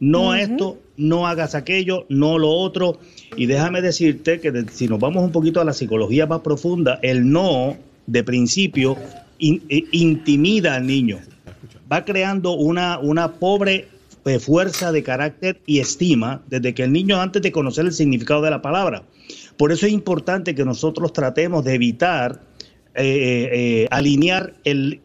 No 0.00 0.34
esto, 0.34 0.78
no 0.96 1.26
hagas 1.26 1.54
aquello, 1.56 2.06
no 2.08 2.38
lo 2.38 2.50
otro. 2.50 2.98
Y 3.36 3.46
déjame 3.46 3.82
decirte 3.82 4.40
que 4.40 4.52
de- 4.52 4.68
si 4.70 4.86
nos 4.86 5.00
vamos 5.00 5.24
un 5.24 5.32
poquito 5.32 5.60
a 5.60 5.64
la 5.64 5.72
psicología 5.72 6.26
más 6.26 6.40
profunda, 6.40 7.00
el 7.02 7.28
no, 7.30 7.76
de 8.06 8.22
principio, 8.22 8.96
in- 9.38 9.62
eh, 9.68 9.82
intimida 9.90 10.76
al 10.76 10.86
niño. 10.86 11.18
Va 11.90 12.04
creando 12.04 12.52
una, 12.52 12.98
una 13.00 13.32
pobre 13.32 13.88
eh, 14.24 14.38
fuerza 14.38 14.92
de 14.92 15.02
carácter 15.02 15.60
y 15.66 15.78
estima 15.80 16.42
desde 16.48 16.74
que 16.74 16.84
el 16.84 16.92
niño 16.92 17.20
antes 17.20 17.40
de 17.42 17.50
conocer 17.50 17.86
el 17.86 17.92
significado 17.92 18.42
de 18.42 18.50
la 18.50 18.62
palabra. 18.62 19.02
Por 19.58 19.72
eso 19.72 19.86
es 19.86 19.92
importante 19.92 20.54
que 20.54 20.64
nosotros 20.64 21.12
tratemos 21.12 21.64
de 21.64 21.74
evitar 21.74 22.40
eh, 22.94 23.50
eh, 23.52 23.88
alinear 23.90 24.54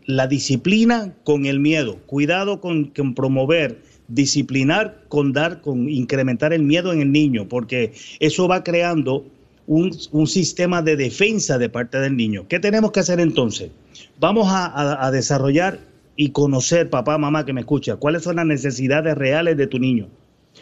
la 0.05 0.27
disciplina 0.27 1.13
con 1.23 1.47
el 1.47 1.59
miedo. 1.59 1.97
Cuidado 2.05 2.61
con, 2.61 2.91
promover, 3.15 3.81
disciplinar 4.07 5.03
con 5.09 5.33
dar, 5.33 5.61
con 5.61 5.89
incrementar 5.89 6.53
el 6.53 6.61
miedo 6.61 6.93
en 6.93 7.01
el 7.01 7.11
niño, 7.11 7.47
porque 7.49 7.93
eso 8.19 8.47
va 8.47 8.63
creando 8.63 9.25
un, 9.65 9.91
sistema 10.27 10.83
de 10.83 10.97
defensa 10.97 11.57
de 11.57 11.69
parte 11.69 11.99
del 11.99 12.15
niño. 12.15 12.47
¿Qué 12.47 12.59
tenemos 12.59 12.91
que 12.91 12.99
hacer 12.99 13.19
entonces? 13.19 13.71
Vamos 14.19 14.47
a 14.49 15.09
desarrollar 15.11 15.79
y 16.15 16.29
conocer, 16.29 16.91
papá, 16.91 17.17
mamá 17.17 17.43
que 17.43 17.53
me 17.53 17.61
escucha, 17.61 17.95
cuáles 17.95 18.21
son 18.21 18.35
las 18.35 18.45
necesidades 18.45 19.17
reales 19.17 19.57
de 19.57 19.65
tu 19.65 19.79
niño 19.79 20.09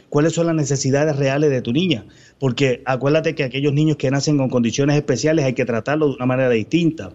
cuáles 0.09 0.33
son 0.33 0.47
las 0.47 0.55
necesidades 0.55 1.15
reales 1.15 1.49
de 1.49 1.61
tu 1.61 1.71
niña. 1.71 2.05
Porque 2.39 2.81
acuérdate 2.85 3.35
que 3.35 3.43
aquellos 3.43 3.73
niños 3.73 3.97
que 3.97 4.11
nacen 4.11 4.37
con 4.37 4.49
condiciones 4.49 4.97
especiales 4.97 5.45
hay 5.45 5.53
que 5.53 5.65
tratarlos 5.65 6.09
de 6.09 6.15
una 6.15 6.25
manera 6.25 6.49
distinta. 6.49 7.11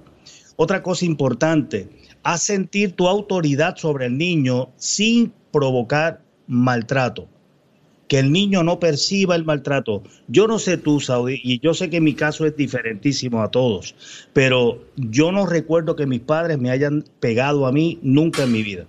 Otra 0.57 0.83
cosa 0.83 1.05
importante, 1.05 1.89
haz 2.23 2.43
sentir 2.43 2.93
tu 2.93 3.09
autoridad 3.09 3.77
sobre 3.77 4.07
el 4.07 4.17
niño 4.17 4.71
sin 4.77 5.33
provocar 5.53 6.23
maltrato. 6.47 7.29
Que 8.09 8.21
el 8.21 8.33
niño 8.33 8.63
no 8.63 8.79
perciba 8.79 9.35
el 9.35 9.45
maltrato. 9.45 10.03
Yo 10.29 10.47
no 10.47 10.59
sé 10.59 10.79
tú, 10.79 11.01
Saudi, 11.01 11.41
y 11.43 11.59
yo 11.61 11.75
sé 11.75 11.91
que 11.91 12.01
mi 12.01 12.15
caso 12.15 12.47
es 12.47 12.57
diferentísimo 12.57 13.43
a 13.43 13.51
todos, 13.51 13.97
pero 14.33 14.85
yo 14.97 15.33
no 15.33 15.45
recuerdo 15.45 15.97
que 15.97 16.07
mis 16.07 16.21
padres 16.21 16.59
me 16.59 16.71
hayan 16.71 17.05
pegado 17.21 17.67
a 17.67 17.73
mí 17.73 17.99
nunca 18.03 18.45
en 18.45 18.53
mi 18.53 18.63
vida, 18.63 18.87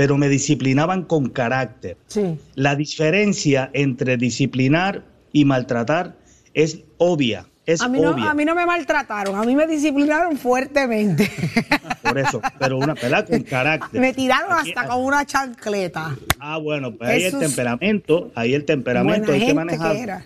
pero 0.00 0.16
me 0.16 0.30
disciplinaban 0.30 1.02
con 1.02 1.28
carácter. 1.28 1.98
Sí. 2.06 2.38
La 2.54 2.74
diferencia 2.74 3.68
entre 3.74 4.16
disciplinar 4.16 5.02
y 5.30 5.44
maltratar 5.44 6.16
es 6.54 6.78
obvia, 6.96 7.44
es 7.66 7.82
A 7.82 7.88
mí, 7.88 8.00
no, 8.00 8.12
obvia. 8.12 8.30
a 8.30 8.34
mí 8.34 8.46
no 8.46 8.54
me 8.54 8.64
maltrataron, 8.64 9.34
a 9.38 9.42
mí 9.42 9.54
me 9.54 9.66
disciplinaron 9.66 10.38
fuertemente. 10.38 11.30
Por 12.02 12.18
eso, 12.18 12.40
pero 12.58 12.78
una 12.78 12.94
pelada 12.94 13.26
con 13.26 13.42
carácter. 13.42 14.00
me 14.00 14.14
tiraron 14.14 14.52
Aquí- 14.54 14.70
hasta 14.70 14.88
con 14.88 15.04
una 15.04 15.26
chancleta. 15.26 16.16
Ah, 16.38 16.56
bueno, 16.56 16.92
pues 16.96 17.10
ahí 17.10 17.24
el 17.24 17.38
temperamento, 17.38 18.32
ahí 18.34 18.54
el 18.54 18.64
temperamento 18.64 19.32
hay 19.32 19.44
que 19.44 19.52
manejar. 19.52 20.22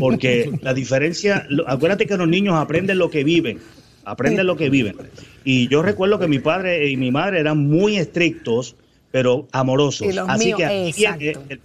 Porque 0.00 0.50
la 0.62 0.72
diferencia, 0.72 1.46
acuérdate 1.66 2.06
que 2.06 2.16
los 2.16 2.26
niños 2.26 2.54
aprenden 2.54 2.96
lo 2.96 3.10
que 3.10 3.22
viven, 3.22 3.58
aprenden 4.02 4.46
lo 4.46 4.56
que 4.56 4.70
viven. 4.70 4.96
Y 5.44 5.68
yo 5.68 5.82
recuerdo 5.82 6.18
que 6.18 6.26
mi 6.26 6.38
padre 6.38 6.88
y 6.88 6.96
mi 6.96 7.10
madre 7.10 7.38
eran 7.40 7.58
muy 7.68 7.98
estrictos, 7.98 8.76
pero 9.10 9.48
amorosos. 9.52 10.06
Y 10.06 10.12
los 10.12 10.28
Así 10.28 10.46
míos, 10.46 10.58
que 10.58 10.64
aquí 10.64 10.92
viene, 11.24 11.38
el, 11.48 11.60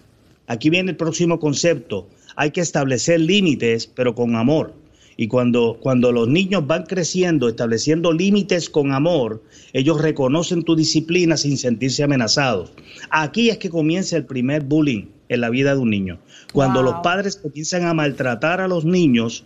aquí 0.47 0.69
viene 0.69 0.91
el 0.91 0.97
próximo 0.97 1.39
concepto. 1.39 2.07
Hay 2.35 2.51
que 2.51 2.61
establecer 2.61 3.19
límites, 3.19 3.87
pero 3.87 4.13
con 4.15 4.35
amor. 4.35 4.73
Y 5.17 5.27
cuando, 5.27 5.77
cuando 5.79 6.11
los 6.11 6.27
niños 6.27 6.67
van 6.67 6.83
creciendo, 6.83 7.47
estableciendo 7.47 8.11
límites 8.11 8.69
con 8.69 8.91
amor, 8.91 9.41
ellos 9.71 10.01
reconocen 10.01 10.63
tu 10.63 10.75
disciplina 10.75 11.37
sin 11.37 11.57
sentirse 11.57 12.03
amenazados. 12.03 12.73
Aquí 13.11 13.49
es 13.49 13.57
que 13.57 13.69
comienza 13.69 14.17
el 14.17 14.25
primer 14.25 14.63
bullying 14.63 15.05
en 15.29 15.39
la 15.41 15.49
vida 15.49 15.73
de 15.73 15.79
un 15.79 15.89
niño. 15.89 16.19
Cuando 16.51 16.81
Wow. 16.81 16.91
los 16.91 17.01
padres 17.01 17.37
comienzan 17.37 17.85
a 17.85 17.93
maltratar 17.93 18.59
a 18.59 18.67
los 18.67 18.83
niños, 18.83 19.45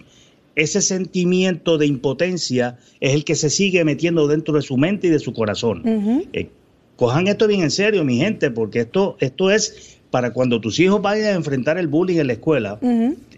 ese 0.55 0.81
sentimiento 0.81 1.77
de 1.77 1.85
impotencia 1.85 2.79
es 2.99 3.13
el 3.13 3.23
que 3.23 3.35
se 3.35 3.51
sigue 3.51 3.85
metiendo 3.85 4.27
dentro 4.27 4.55
de 4.55 4.63
su 4.63 4.75
mente 4.75 5.07
y 5.07 5.09
de 5.12 5.19
su 5.19 5.33
corazón. 5.33 5.83
Eh, 6.33 6.49
cojan 6.99 7.27
esto 7.27 7.47
bien 7.47 7.62
en 7.62 7.71
serio, 7.71 8.03
mi 8.03 8.17
gente, 8.17 8.51
porque 8.51 8.81
esto, 8.81 9.15
esto 9.21 9.51
es 9.51 10.01
para 10.12 10.33
cuando 10.33 10.59
tus 10.59 10.81
hijos 10.81 11.01
vayan 11.01 11.27
a 11.27 11.38
enfrentar 11.38 11.77
el 11.77 11.88
bullying 11.88 12.17
en 12.17 12.27
la 12.27 12.33
escuela, 12.33 12.77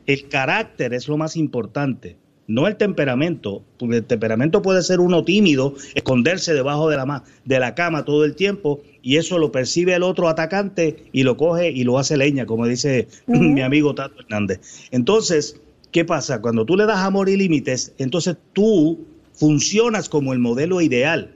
el 0.07 0.27
carácter 0.29 0.95
es 0.95 1.07
lo 1.07 1.15
más 1.15 1.37
importante. 1.37 2.17
no 2.47 2.67
el 2.67 2.75
temperamento, 2.75 3.61
porque 3.77 3.97
el 3.97 4.03
temperamento 4.03 4.63
puede 4.63 4.81
ser 4.81 4.99
uno 4.99 5.23
tímido, 5.23 5.75
esconderse 5.93 6.55
debajo 6.55 6.89
de 6.89 6.97
la, 6.97 7.23
de 7.45 7.59
la 7.59 7.75
cama 7.75 8.03
todo 8.03 8.25
el 8.25 8.35
tiempo 8.35 8.81
y 9.03 9.17
eso 9.17 9.37
lo 9.37 9.51
percibe 9.51 9.93
el 9.93 10.01
otro 10.01 10.27
atacante 10.27 11.05
y 11.11 11.21
lo 11.21 11.37
coge 11.37 11.69
y 11.69 11.83
lo 11.83 11.99
hace 11.99 12.17
leña, 12.17 12.47
como 12.47 12.65
dice 12.65 13.07
mi 13.27 13.61
amigo 13.61 13.93
Tato 13.93 14.21
Hernández. 14.21 14.59
Entonces, 14.89 15.61
¿qué 15.91 16.03
pasa? 16.03 16.41
Cuando 16.41 16.65
tú 16.65 16.75
le 16.75 16.87
das 16.87 16.97
amor 16.97 17.29
y 17.29 17.37
límites, 17.37 17.93
entonces 17.99 18.35
tú 18.53 19.05
funcionas 19.33 20.09
como 20.09 20.33
el 20.33 20.39
modelo 20.39 20.81
ideal. 20.81 21.35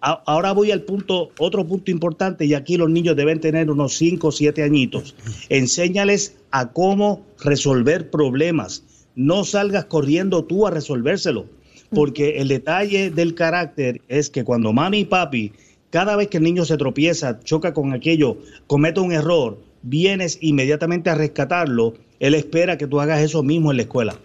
Ahora 0.00 0.52
voy 0.52 0.72
al 0.72 0.82
punto, 0.82 1.30
otro 1.38 1.66
punto 1.66 1.90
importante, 1.90 2.44
y 2.44 2.54
aquí 2.54 2.76
los 2.76 2.90
niños 2.90 3.16
deben 3.16 3.40
tener 3.40 3.70
unos 3.70 3.94
5 3.96 4.28
o 4.28 4.32
7 4.32 4.62
añitos. 4.62 5.14
Enséñales 5.48 6.36
a 6.50 6.72
cómo 6.72 7.24
resolver 7.38 8.10
problemas 8.10 8.82
no 9.16 9.44
salgas 9.44 9.86
corriendo 9.86 10.44
tú 10.44 10.66
a 10.66 10.70
resolvérselo. 10.70 11.46
Porque 11.90 12.38
el 12.38 12.48
detalle 12.48 13.10
del 13.10 13.34
carácter 13.34 14.02
es 14.08 14.28
que 14.28 14.44
cuando 14.44 14.72
mami 14.72 15.00
y 15.00 15.04
papi, 15.04 15.52
cada 15.90 16.16
vez 16.16 16.28
que 16.28 16.36
el 16.38 16.42
niño 16.42 16.64
se 16.64 16.76
tropieza, 16.76 17.40
choca 17.40 17.72
con 17.72 17.92
aquello, 17.92 18.38
comete 18.66 19.00
un 19.00 19.12
error, 19.12 19.58
vienes 19.82 20.38
inmediatamente 20.40 21.10
a 21.10 21.14
rescatarlo, 21.14 21.94
él 22.18 22.34
espera 22.34 22.76
que 22.76 22.86
tú 22.86 23.00
hagas 23.00 23.22
eso 23.22 23.42
mismo 23.42 23.70
en 23.70 23.78
la 23.78 23.84
escuela. 23.84 24.18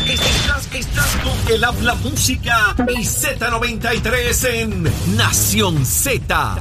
Estás, 0.07 0.73
estás 0.73 1.17
con 1.17 1.53
el 1.53 1.65
habla 1.65 1.97
música 1.97 2.77
y 2.97 3.03
Z93 3.03 4.49
en 4.51 5.17
Nación 5.17 5.85
Z. 5.85 6.57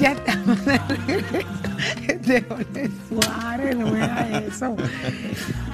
Ya 0.00 0.10
estamos 0.10 0.58
Suárez, 3.08 3.76
no 3.76 3.90
me 3.90 3.98
da 3.98 4.44
eso. 4.46 4.76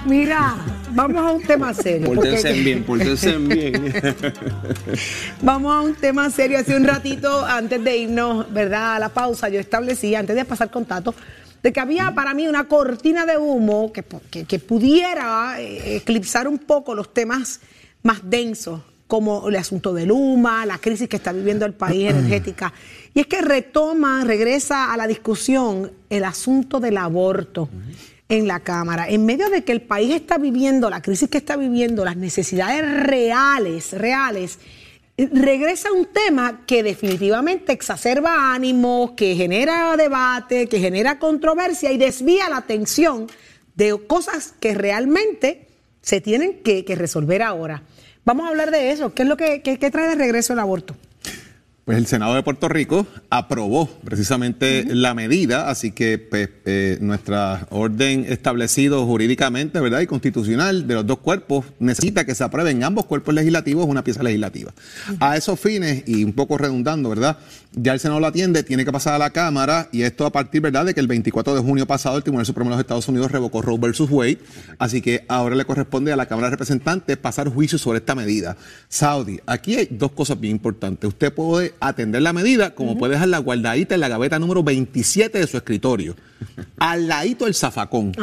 Mira, 0.05 0.55
vamos 0.91 1.17
a 1.17 1.31
un 1.31 1.43
tema 1.43 1.73
serio. 1.73 2.07
Pórtense 2.07 2.53
bien, 2.53 2.83
pórtense 2.83 3.37
bien. 3.37 3.93
vamos 5.41 5.73
a 5.73 5.81
un 5.81 5.95
tema 5.95 6.29
serio. 6.29 6.57
Hace 6.57 6.75
un 6.75 6.85
ratito, 6.85 7.45
antes 7.45 7.83
de 7.83 7.97
irnos, 7.97 8.51
¿verdad? 8.51 8.95
A 8.95 8.99
la 8.99 9.09
pausa, 9.09 9.49
yo 9.49 9.59
establecí, 9.59 10.15
antes 10.15 10.35
de 10.35 10.45
pasar 10.45 10.71
contacto, 10.71 11.13
de 11.61 11.73
que 11.73 11.79
había 11.79 12.13
para 12.15 12.33
mí 12.33 12.47
una 12.47 12.67
cortina 12.67 13.25
de 13.25 13.37
humo 13.37 13.91
que, 13.91 14.03
que 14.45 14.59
pudiera 14.59 15.59
eh, 15.59 15.97
eclipsar 15.97 16.47
un 16.47 16.59
poco 16.59 16.95
los 16.95 17.13
temas 17.13 17.61
más 18.03 18.19
densos 18.23 18.81
como 19.07 19.47
el 19.47 19.55
asunto 19.55 19.93
del 19.93 20.11
UMA, 20.11 20.65
la 20.65 20.77
crisis 20.77 21.07
que 21.07 21.15
está 21.15 21.31
viviendo 21.31 21.65
el 21.65 21.73
país 21.73 22.09
energética. 22.09 22.73
Y 23.13 23.21
es 23.21 23.27
que 23.27 23.41
retoma, 23.41 24.23
regresa 24.23 24.93
a 24.93 24.97
la 24.97 25.07
discusión 25.07 25.91
el 26.09 26.23
asunto 26.23 26.79
del 26.79 26.97
aborto 26.97 27.69
en 28.29 28.47
la 28.47 28.59
Cámara. 28.59 29.07
En 29.07 29.25
medio 29.25 29.49
de 29.49 29.63
que 29.63 29.71
el 29.71 29.81
país 29.81 30.13
está 30.13 30.37
viviendo, 30.37 30.89
la 30.89 31.01
crisis 31.01 31.29
que 31.29 31.37
está 31.37 31.55
viviendo, 31.55 32.03
las 32.03 32.17
necesidades 32.17 33.03
reales, 33.03 33.93
reales, 33.93 34.59
regresa 35.17 35.91
un 35.91 36.05
tema 36.05 36.61
que 36.67 36.83
definitivamente 36.83 37.71
exacerba 37.71 38.53
ánimos, 38.53 39.11
que 39.11 39.35
genera 39.35 39.95
debate, 39.97 40.67
que 40.67 40.79
genera 40.79 41.17
controversia 41.17 41.91
y 41.91 41.97
desvía 41.97 42.49
la 42.49 42.57
atención 42.57 43.27
de 43.75 43.97
cosas 44.05 44.53
que 44.59 44.75
realmente 44.75 45.67
se 46.01 46.21
tienen 46.21 46.61
que, 46.61 46.85
que 46.85 46.95
resolver 46.95 47.41
ahora. 47.41 47.83
Vamos 48.27 48.45
a 48.45 48.49
hablar 48.49 48.71
de 48.71 48.91
eso. 48.91 49.13
¿Qué 49.13 49.23
es 49.23 49.29
lo 49.29 49.37
que 49.37 49.89
trae 49.89 50.09
de 50.09 50.15
regreso 50.15 50.51
el 50.51 50.59
aborto? 50.59 50.97
Pues 51.87 51.97
el 51.99 52.05
Senado 52.05 52.35
de 52.35 52.43
Puerto 52.43 52.67
Rico 52.67 53.07
aprobó 53.29 53.87
precisamente 54.03 54.83
la 54.89 55.13
medida, 55.13 55.69
así 55.69 55.93
que 55.93 56.17
pues, 56.17 56.49
eh, 56.65 56.97
nuestra 56.99 57.65
orden 57.69 58.25
establecido 58.27 59.05
jurídicamente, 59.05 59.79
¿verdad? 59.79 60.01
Y 60.01 60.05
constitucional 60.05 60.85
de 60.85 60.95
los 60.95 61.07
dos 61.07 61.19
cuerpos 61.19 61.63
necesita 61.79 62.25
que 62.25 62.35
se 62.35 62.43
aprueben 62.43 62.83
ambos 62.83 63.05
cuerpos 63.05 63.33
legislativos 63.33 63.85
una 63.87 64.03
pieza 64.03 64.21
legislativa. 64.21 64.73
A 65.21 65.37
esos 65.37 65.57
fines, 65.61 66.03
y 66.05 66.25
un 66.25 66.33
poco 66.33 66.57
redundando, 66.57 67.07
¿verdad? 67.07 67.37
Ya 67.71 67.93
el 67.93 68.01
Senado 68.01 68.19
lo 68.19 68.27
atiende, 68.27 68.63
tiene 68.63 68.83
que 68.83 68.91
pasar 68.91 69.13
a 69.13 69.17
la 69.17 69.29
Cámara, 69.29 69.87
y 69.93 70.01
esto 70.01 70.25
a 70.25 70.31
partir, 70.33 70.59
¿verdad?, 70.59 70.87
de 70.87 70.93
que 70.93 70.99
el 70.99 71.07
24 71.07 71.55
de 71.55 71.61
junio 71.61 71.87
pasado 71.87 72.17
el 72.17 72.23
Tribunal 72.23 72.45
Supremo 72.45 72.69
de 72.69 72.75
los 72.75 72.81
Estados 72.81 73.07
Unidos 73.07 73.31
revocó 73.31 73.61
Roe 73.61 73.77
versus 73.77 74.11
Wade, 74.11 74.39
así 74.77 74.99
que 75.01 75.23
ahora 75.29 75.55
le 75.55 75.63
corresponde 75.63 76.11
a 76.11 76.17
la 76.17 76.25
Cámara 76.25 76.47
de 76.47 76.51
Representantes 76.51 77.15
pasar 77.15 77.47
juicio 77.47 77.77
sobre 77.77 77.99
esta 77.99 78.13
medida. 78.13 78.57
Saudi, 78.89 79.39
aquí 79.45 79.77
hay 79.77 79.87
dos 79.89 80.11
cosas 80.11 80.37
bien 80.37 80.51
importantes. 80.51 81.07
Usted 81.07 81.33
puede 81.33 81.76
atender 81.79 82.21
la 82.21 82.33
medida, 82.33 82.75
como 82.75 82.97
puede 82.97 83.13
dejar 83.13 83.29
la 83.29 83.39
guardadita 83.39 83.95
en 83.95 84.01
la 84.01 84.09
gaveta 84.09 84.39
número 84.39 84.63
27 84.63 85.39
de 85.39 85.47
su 85.47 85.57
escritorio, 85.57 86.15
al 86.77 87.07
ladito 87.07 87.45
del 87.45 87.55
zafacón, 87.55 88.13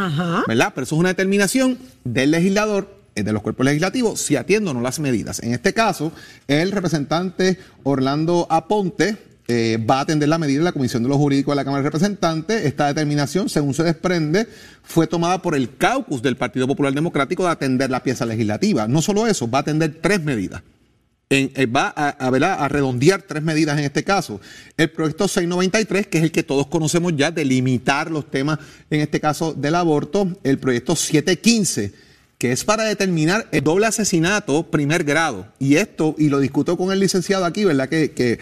¿verdad? 0.46 0.72
Pero 0.74 0.84
eso 0.84 0.94
es 0.94 1.00
una 1.00 1.10
determinación 1.10 1.78
del 2.04 2.30
legislador 2.30 3.04
de 3.14 3.32
los 3.32 3.42
cuerpos 3.42 3.64
legislativos 3.64 4.20
si 4.20 4.36
atiendo 4.36 4.72
o 4.72 4.74
no 4.74 4.80
las 4.80 4.98
medidas. 4.98 5.40
En 5.42 5.52
este 5.52 5.72
caso, 5.72 6.12
el 6.48 6.72
representante 6.72 7.58
Orlando 7.84 8.46
Aponte 8.50 9.16
eh, 9.46 9.78
va 9.78 9.98
a 9.98 10.00
atender 10.00 10.28
la 10.28 10.38
medida 10.38 10.58
de 10.58 10.64
la 10.64 10.72
Comisión 10.72 11.02
de 11.02 11.08
los 11.08 11.18
Jurídicos 11.18 11.52
de 11.52 11.56
la 11.56 11.64
Cámara 11.64 11.82
de 11.82 11.88
Representantes. 11.88 12.64
Esta 12.64 12.86
determinación, 12.86 13.48
según 13.48 13.74
se 13.74 13.82
desprende, 13.82 14.48
fue 14.82 15.06
tomada 15.06 15.42
por 15.42 15.54
el 15.54 15.76
caucus 15.76 16.22
del 16.22 16.36
Partido 16.36 16.66
Popular 16.66 16.94
Democrático 16.94 17.44
de 17.44 17.50
atender 17.50 17.90
la 17.90 18.02
pieza 18.02 18.24
legislativa. 18.24 18.88
No 18.88 19.02
solo 19.02 19.26
eso, 19.26 19.48
va 19.50 19.58
a 19.58 19.60
atender 19.62 19.98
tres 20.00 20.22
medidas. 20.22 20.62
Eh, 21.30 21.66
va 21.66 21.92
a, 21.96 22.10
a, 22.10 22.68
redondear 22.68 23.22
tres 23.22 23.42
medidas 23.42 23.78
en 23.78 23.84
este 23.84 24.04
caso. 24.04 24.40
El 24.76 24.90
proyecto 24.90 25.26
693, 25.26 26.06
que 26.06 26.18
es 26.18 26.24
el 26.24 26.30
que 26.30 26.42
todos 26.42 26.66
conocemos 26.66 27.16
ya, 27.16 27.30
de 27.30 27.44
limitar 27.44 28.10
los 28.10 28.30
temas, 28.30 28.58
en 28.90 29.00
este 29.00 29.20
caso 29.20 29.52
del 29.52 29.74
aborto. 29.74 30.28
El 30.44 30.58
proyecto 30.58 30.94
715, 30.94 31.92
que 32.38 32.52
es 32.52 32.64
para 32.64 32.84
determinar 32.84 33.48
el 33.52 33.64
doble 33.64 33.86
asesinato 33.86 34.70
primer 34.70 35.02
grado. 35.02 35.48
Y 35.58 35.76
esto, 35.76 36.14
y 36.18 36.28
lo 36.28 36.38
discuto 36.38 36.76
con 36.76 36.92
el 36.92 37.00
licenciado 37.00 37.46
aquí, 37.46 37.64
¿verdad? 37.64 37.88
Que 37.88 38.38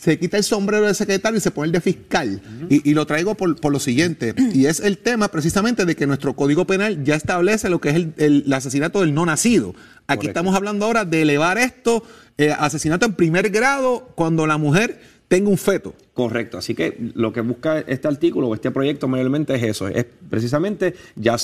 se 0.00 0.16
quita 0.18 0.36
el 0.36 0.44
sombrero 0.44 0.86
de 0.86 0.94
secretario 0.94 1.38
y 1.38 1.40
se 1.40 1.50
pone 1.50 1.66
el 1.66 1.72
de 1.72 1.80
fiscal. 1.80 2.40
y, 2.70 2.88
y 2.88 2.94
lo 2.94 3.04
traigo 3.04 3.34
por, 3.34 3.60
por 3.60 3.72
lo 3.72 3.80
siguiente, 3.80 4.32
y 4.54 4.66
es 4.66 4.78
el 4.80 4.98
tema 4.98 5.28
precisamente 5.28 5.84
de 5.84 5.96
que 5.96 6.06
nuestro 6.06 6.34
Código 6.36 6.66
Penal 6.66 7.02
ya 7.02 7.16
establece 7.16 7.68
lo 7.68 7.80
que 7.80 7.88
es 7.90 7.94
el, 7.96 8.12
el- 8.16 8.44
el 8.46 8.52
asesinato 8.52 9.00
del 9.00 9.12
no 9.12 9.26
nacido. 9.26 9.74
Aquí 10.06 10.20
estamos 10.28 10.54
hablando 10.54 10.86
ahora 10.86 11.04
de 11.04 11.22
elevar 11.22 11.58
esto, 11.58 12.04
eh, 12.38 12.54
asesinato 12.56 13.04
en 13.06 13.14
primer 13.14 13.50
grado, 13.50 14.12
cuando 14.14 14.46
la 14.46 14.56
mujer 14.56 15.00
tenga 15.26 15.50
un 15.50 15.58
feto. 15.58 15.94
Correcto, 16.18 16.58
así 16.58 16.74
que 16.74 16.98
lo 17.14 17.32
que 17.32 17.40
busca 17.42 17.78
este 17.78 18.08
artículo 18.08 18.48
o 18.48 18.54
este 18.56 18.72
proyecto 18.72 19.06
mayormente 19.06 19.54
es 19.54 19.62
eso, 19.62 19.86
es 19.86 20.04
precisamente 20.28 20.96
ya 21.14 21.36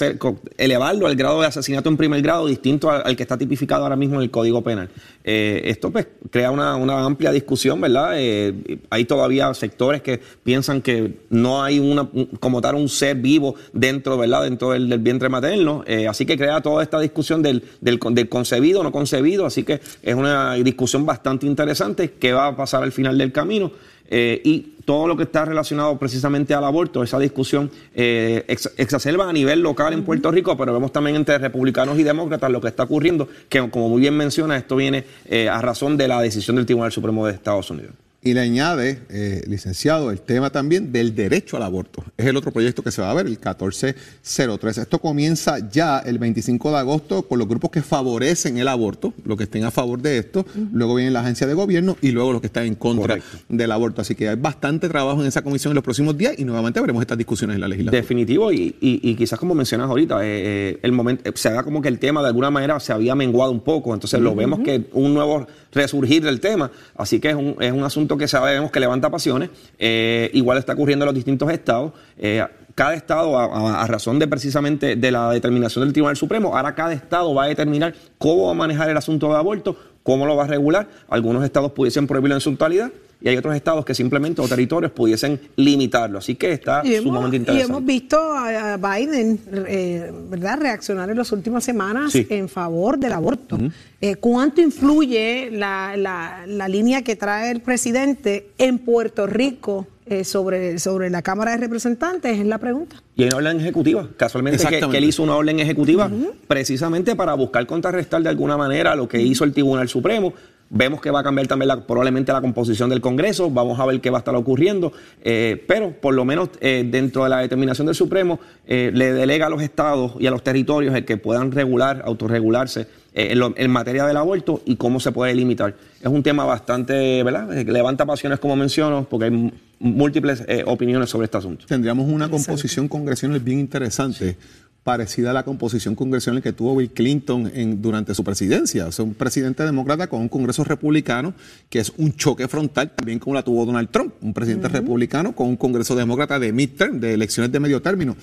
elevarlo 0.59 1.07
al 1.07 1.15
grado 1.15 1.41
de 1.41 1.47
asesinato 1.47 1.89
en 1.89 1.97
primer 1.97 2.21
grado 2.23 2.49
distinto 2.49 2.91
al, 2.91 3.15
que 3.15 3.23
está 3.23 3.39
tipificado 3.39 3.85
ahora 3.85 3.95
mismo 3.95 4.17
en 4.17 4.23
el 4.23 4.33
Código 4.33 4.63
Penal. 4.63 4.89
Eh, 5.23 5.63
esto 5.67 5.93
pues 5.93 6.09
crea 6.29 6.51
una, 6.51 6.73
amplia 7.05 7.31
discusión, 7.31 7.81
¿verdad? 7.81 8.15
Eh, 8.17 8.81
hay 8.91 9.05
todavía 9.05 9.55
sectores 9.55 10.03
que 10.03 10.21
piensan 10.43 10.83
que 10.83 11.19
no 11.31 11.63
hay 11.63 11.79
una, 11.79 12.09
un- 12.13 12.27
como 12.41 12.61
tal 12.61 12.75
un 12.75 12.89
ser 12.89 13.15
vivo 13.19 13.55
dentro, 13.73 14.19
¿verdad? 14.19 14.43
Dentro 14.43 14.73
del, 14.73 14.99
vientre 14.99 15.29
materno, 15.29 15.85
Eh, 15.87 16.09
así 16.09 16.27
que 16.27 16.37
crea 16.37 16.61
toda 16.63 16.83
esta 16.83 16.99
discusión 16.99 17.43
del, 17.43 17.63
del, 17.81 18.01
del 18.11 18.29
concebido, 18.29 18.83
no 18.83 18.91
concebido, 18.91 19.47
así 19.47 19.63
que 19.63 19.81
es 20.03 20.15
una 20.17 20.55
discusión 20.55 21.07
bastante 21.07 21.47
interesante 21.47 22.11
que 22.19 22.33
va 22.33 22.49
a 22.49 22.57
pasar 22.57 22.83
al 22.83 22.91
final 22.91 23.17
del 23.17 23.31
camino. 23.31 23.71
Eh, 24.11 24.41
y 24.45 24.59
todo 24.85 25.09
lo 25.09 25.17
que 25.17 25.23
está 25.23 25.47
relacionado 25.47 25.99
precisamente 25.99 26.53
al 26.53 26.63
aborto, 26.65 27.03
esa 27.03 27.19
discusión 27.19 27.71
eh, 27.95 28.45
ex- 28.49 28.73
exacerba 28.77 29.29
a 29.29 29.33
nivel 29.33 29.61
local 29.61 29.95
en 29.95 30.05
Puerto 30.05 30.31
Rico, 30.31 30.57
pero 30.59 30.75
vemos 30.75 30.93
también 30.93 31.17
entre 31.17 31.39
republicanos 31.39 31.99
y 31.99 32.03
demócratas 32.03 32.51
lo 32.51 32.61
que 32.61 32.69
está 32.69 32.83
ocurriendo, 32.83 33.27
que 33.49 33.59
como 33.71 33.89
muy 33.89 34.01
bien 34.03 34.15
menciona, 34.15 34.57
esto 34.59 34.77
viene 34.77 35.05
eh, 35.25 35.49
a 35.49 35.63
razón 35.63 35.97
de 35.97 36.07
la 36.09 36.21
decisión 36.21 36.57
del 36.57 36.67
Tribunal 36.67 36.93
Supremo 36.93 37.27
de 37.27 37.33
Estados 37.33 37.71
Unidos. 37.71 37.95
Y 38.25 38.33
le 38.33 38.41
añade, 38.41 39.01
eh, 39.11 39.43
licenciado, 39.47 40.11
el 40.11 40.21
tema 40.23 40.49
también 40.51 40.91
del 40.93 41.15
derecho 41.15 41.59
al 41.59 41.63
aborto. 41.63 42.03
Es 42.17 42.25
el 42.27 42.37
otro 42.37 42.51
proyecto 42.53 42.83
que 42.83 42.91
se 42.91 43.03
va 43.03 43.11
a 43.11 43.15
ver, 43.15 43.27
el 43.27 43.33
1403. 43.33 44.79
Esto 44.79 44.99
comienza 44.99 45.59
ya 45.71 45.99
el 45.99 46.19
25 46.19 46.71
de 46.71 46.79
agosto 46.79 47.23
con 47.23 47.39
los 47.39 47.47
grupos 47.49 47.71
que 47.71 47.83
favorecen 47.83 48.59
el 48.59 48.69
aborto, 48.69 49.13
los 49.25 49.37
que 49.37 49.45
estén 49.45 49.65
a 49.65 49.71
favor 49.71 50.01
de 50.01 50.19
esto. 50.19 50.47
Luego 50.73 50.95
viene 50.95 51.11
la 51.11 51.21
agencia 51.21 51.47
de 51.47 51.55
gobierno 51.55 51.97
y 52.01 52.11
luego 52.13 52.33
los 52.33 52.41
que 52.41 52.47
están 52.47 52.65
en 52.67 52.75
contra 52.77 53.17
del 53.49 53.71
aborto. 53.73 54.01
Así 54.01 54.15
que 54.15 54.29
hay 54.29 54.37
bastante 54.37 54.89
trabajo 54.89 55.21
en 55.21 55.27
esa 55.29 55.43
comisión 55.43 55.73
en 55.73 55.75
los 55.77 55.85
próximos 55.85 56.17
días 56.17 56.35
y 56.39 56.45
nuevamente 56.45 56.81
veremos 56.81 57.03
estas 57.03 57.19
discusiones 57.19 57.57
en 57.57 57.61
la 57.61 57.69
legislatura. 57.69 58.01
Definitivo, 58.01 58.53
y, 58.53 58.75
y- 58.81 59.01
y 59.03 59.15
quizás 59.17 59.39
como 59.39 59.55
mencionas 59.55 59.89
ahorita, 59.89 60.25
eh, 60.25 60.27
eh, 60.75 60.79
el 60.83 60.93
momento, 60.93 61.31
se 61.35 61.49
haga 61.49 61.63
como 61.63 61.83
que 61.83 61.89
el 61.89 61.99
tema 61.99 62.23
de 62.23 62.29
alguna 62.29 62.51
manera 62.51 62.81
se 62.81 62.93
había 62.93 63.15
menguado 63.15 63.53
un 63.53 63.61
poco, 63.61 63.93
entonces 63.95 64.19
lo 64.21 64.35
vemos 64.35 64.61
que 64.61 64.85
un 64.93 65.13
nuevo 65.15 65.47
resurgir 65.73 66.23
del 66.23 66.41
tema, 66.41 66.71
así 66.97 67.19
que 67.21 67.31
es 67.31 67.35
un, 67.35 67.57
es 67.61 67.73
un 67.73 67.83
asunto 67.83 68.14
que 68.17 68.29
sabemos 68.29 68.71
que 68.71 68.81
levanta 68.81 69.11
pasiones, 69.11 69.51
eh, 69.79 70.31
igual 70.35 70.59
está 70.59 70.73
ocurriendo 70.73 71.05
en 71.05 71.07
los 71.07 71.15
distintos 71.15 71.51
estados. 71.51 71.93
eh, 72.19 72.45
cada 72.75 72.95
estado, 72.95 73.39
a, 73.39 73.87
razón 73.87 74.19
de 74.19 74.27
precisamente 74.27 74.97
de 74.97 75.11
la 75.13 75.31
determinación 75.31 75.85
del 75.85 75.93
Tribunal 75.93 76.17
Supremo, 76.17 76.57
ahora 76.57 76.75
cada 76.75 76.93
estado 76.93 77.33
va 77.33 77.45
a 77.45 77.47
determinar 77.47 77.95
cómo 78.19 78.47
va 78.47 78.51
a 78.51 78.55
manejar 78.55 78.91
el 78.91 78.97
asunto 78.97 79.29
de 79.29 79.37
aborto, 79.37 79.77
cómo 80.03 80.27
lo 80.27 80.35
va 80.35 80.43
a 80.43 80.47
regular. 80.49 80.89
Algunos 81.09 81.45
estados 81.45 81.71
pudiesen 81.71 82.09
prohibirlo 82.09 82.35
en 82.35 82.41
su 82.41 82.51
totalidad 82.51 82.91
y 83.25 83.29
hay 83.31 83.37
otros 83.39 83.57
estados 83.57 83.85
que 83.87 83.95
simplemente 83.95 84.43
o 84.43 84.47
territorios 84.47 84.93
pudiesen 84.93 85.41
limitarlo. 85.57 86.19
Así 86.19 86.35
que 86.35 86.53
está 86.53 86.83
Y 86.85 86.95
hemos, 86.95 87.05
sumamente 87.05 87.37
y 87.37 87.41
interesante. 87.41 87.73
hemos 87.73 87.85
visto 87.87 88.19
a 88.21 88.77
Biden 88.77 89.41
eh, 89.67 90.13
¿verdad? 90.29 90.59
reaccionar 90.61 91.09
en 91.09 91.17
las 91.17 91.33
últimas 91.33 91.65
semanas 91.65 92.13
Sí. 92.13 92.27
en 92.29 92.51
favor 92.51 92.99
del 92.99 93.13
aborto. 93.15 93.59
Eh, 94.01 94.17
¿Cuánto 94.17 94.61
influye 94.61 95.49
la, 95.51 95.97
la- 95.97 96.45
la 96.47 96.69
línea 96.69 97.01
que 97.03 97.17
trae 97.17 97.51
el 97.51 97.61
presidente 97.63 98.51
en 98.59 98.79
Puerto 98.79 99.27
Rico 99.27 99.87
eh, 100.07 100.23
sobre, 100.25 100.79
sobre 100.79 101.09
la 101.09 101.23
Cámara 101.23 101.53
de 101.53 101.57
Representantes? 101.57 102.39
Es 102.39 102.45
la 102.45 102.59
pregunta. 102.59 102.97
Y 103.17 103.23
hay 103.23 103.29
una 103.29 103.39
orden 103.39 103.61
ejecutiva, 103.61 104.07
casualmente 104.19 104.63
que 104.67 104.99
él 104.99 105.05
hizo 105.05 105.23
una 105.23 105.37
orden 105.37 105.59
ejecutiva 105.61 106.11
precisamente 106.47 107.17
para 107.17 107.33
buscar 107.35 107.65
contrarrestar 107.67 108.23
de 108.23 108.29
alguna 108.29 108.57
manera 108.59 108.95
lo 108.95 109.09
que 109.09 109.21
hizo 109.23 109.45
el 109.45 109.53
Tribunal 109.55 109.89
Supremo. 109.89 110.35
Vemos 110.77 111.01
que 111.01 111.11
va 111.13 111.21
a 111.21 111.23
cambiar 111.23 111.47
también 111.47 111.69
la- 111.69 111.87
probablemente 111.87 112.33
la 112.33 112.41
composición 112.41 112.91
del 112.91 113.01
Congreso, 113.01 113.49
vamos 113.49 113.79
a 113.79 113.87
ver 113.87 114.01
qué 114.01 114.11
va 114.11 114.19
a 114.19 114.23
estar 114.23 114.35
ocurriendo, 114.35 114.93
eh, 115.23 115.63
pero 115.69 115.93
por 115.93 116.15
lo 116.15 116.25
menos 116.25 116.49
eh, 116.61 116.85
dentro 116.91 117.23
de 117.23 117.31
la 117.31 117.39
determinación 117.39 117.87
del 117.87 117.95
Supremo 117.95 118.41
eh, 118.67 118.91
le 118.93 119.13
delega 119.13 119.47
a 119.47 119.51
los 119.51 119.63
estados 119.63 120.15
y 120.19 120.27
a 120.27 120.33
los 120.33 120.43
territorios 120.43 120.93
el 120.97 121.05
que 121.05 121.17
puedan 121.17 121.53
regular, 121.53 122.03
autorregularse 122.05 122.89
eh, 123.15 123.29
en, 123.31 123.39
lo- 123.39 123.55
en 123.57 123.71
materia 123.71 124.05
del 124.05 124.17
aborto 124.17 124.63
y 124.67 124.75
cómo 124.75 124.99
se 124.99 125.13
puede 125.13 125.33
limitar. 125.37 125.77
Es 126.01 126.09
un 126.09 126.25
tema 126.25 126.45
bastante, 126.45 127.23
¿verdad? 127.23 127.49
Levanta 127.67 128.05
pasiones 128.05 128.41
como 128.41 128.57
menciono, 128.57 129.07
porque 129.09 129.27
hay 129.27 129.53
múltiples 129.79 130.43
eh, 130.49 130.65
opiniones 130.67 131.09
sobre 131.09 131.27
este 131.27 131.37
asunto. 131.39 131.67
Tendríamos 131.67 132.09
una 132.09 132.29
composición 132.29 132.89
congresional 132.89 133.39
bien 133.39 133.61
interesante, 133.61 134.37
parecida 134.85 135.31
a 135.31 135.33
la 135.33 135.43
composición 135.45 135.95
congresional 135.95 136.43
que 136.43 136.53
tuvo 136.53 136.77
Bill 136.77 136.91
Clinton 136.91 137.51
en- 137.55 137.81
durante 137.83 138.15
su 138.15 138.23
presidencia. 138.23 138.87
O 138.87 138.93
sea, 138.93 139.05
un 139.05 139.15
presidente 139.15 139.65
demócrata 139.65 140.07
con 140.09 140.21
un 140.21 140.29
Congreso 140.29 140.63
republicano, 140.63 141.33
que 141.71 141.81
es 141.81 141.93
un 141.97 142.15
choque 142.15 142.47
frontal, 142.49 142.93
también 142.95 143.19
como 143.19 143.35
la 143.35 143.43
tuvo 143.43 143.65
Donald 143.65 143.89
Trump, 143.91 144.13
un 144.21 144.35
presidente 144.35 144.69
republicano 144.69 145.35
con 145.35 145.49
un 145.49 145.57
Congreso 145.57 145.97
demócrata 145.97 146.39
de 146.39 146.53
midterm, 146.53 147.01
de 147.01 147.15
elecciones 147.15 147.51
de 147.51 147.61
medio 147.61 147.81
término. 147.83 148.15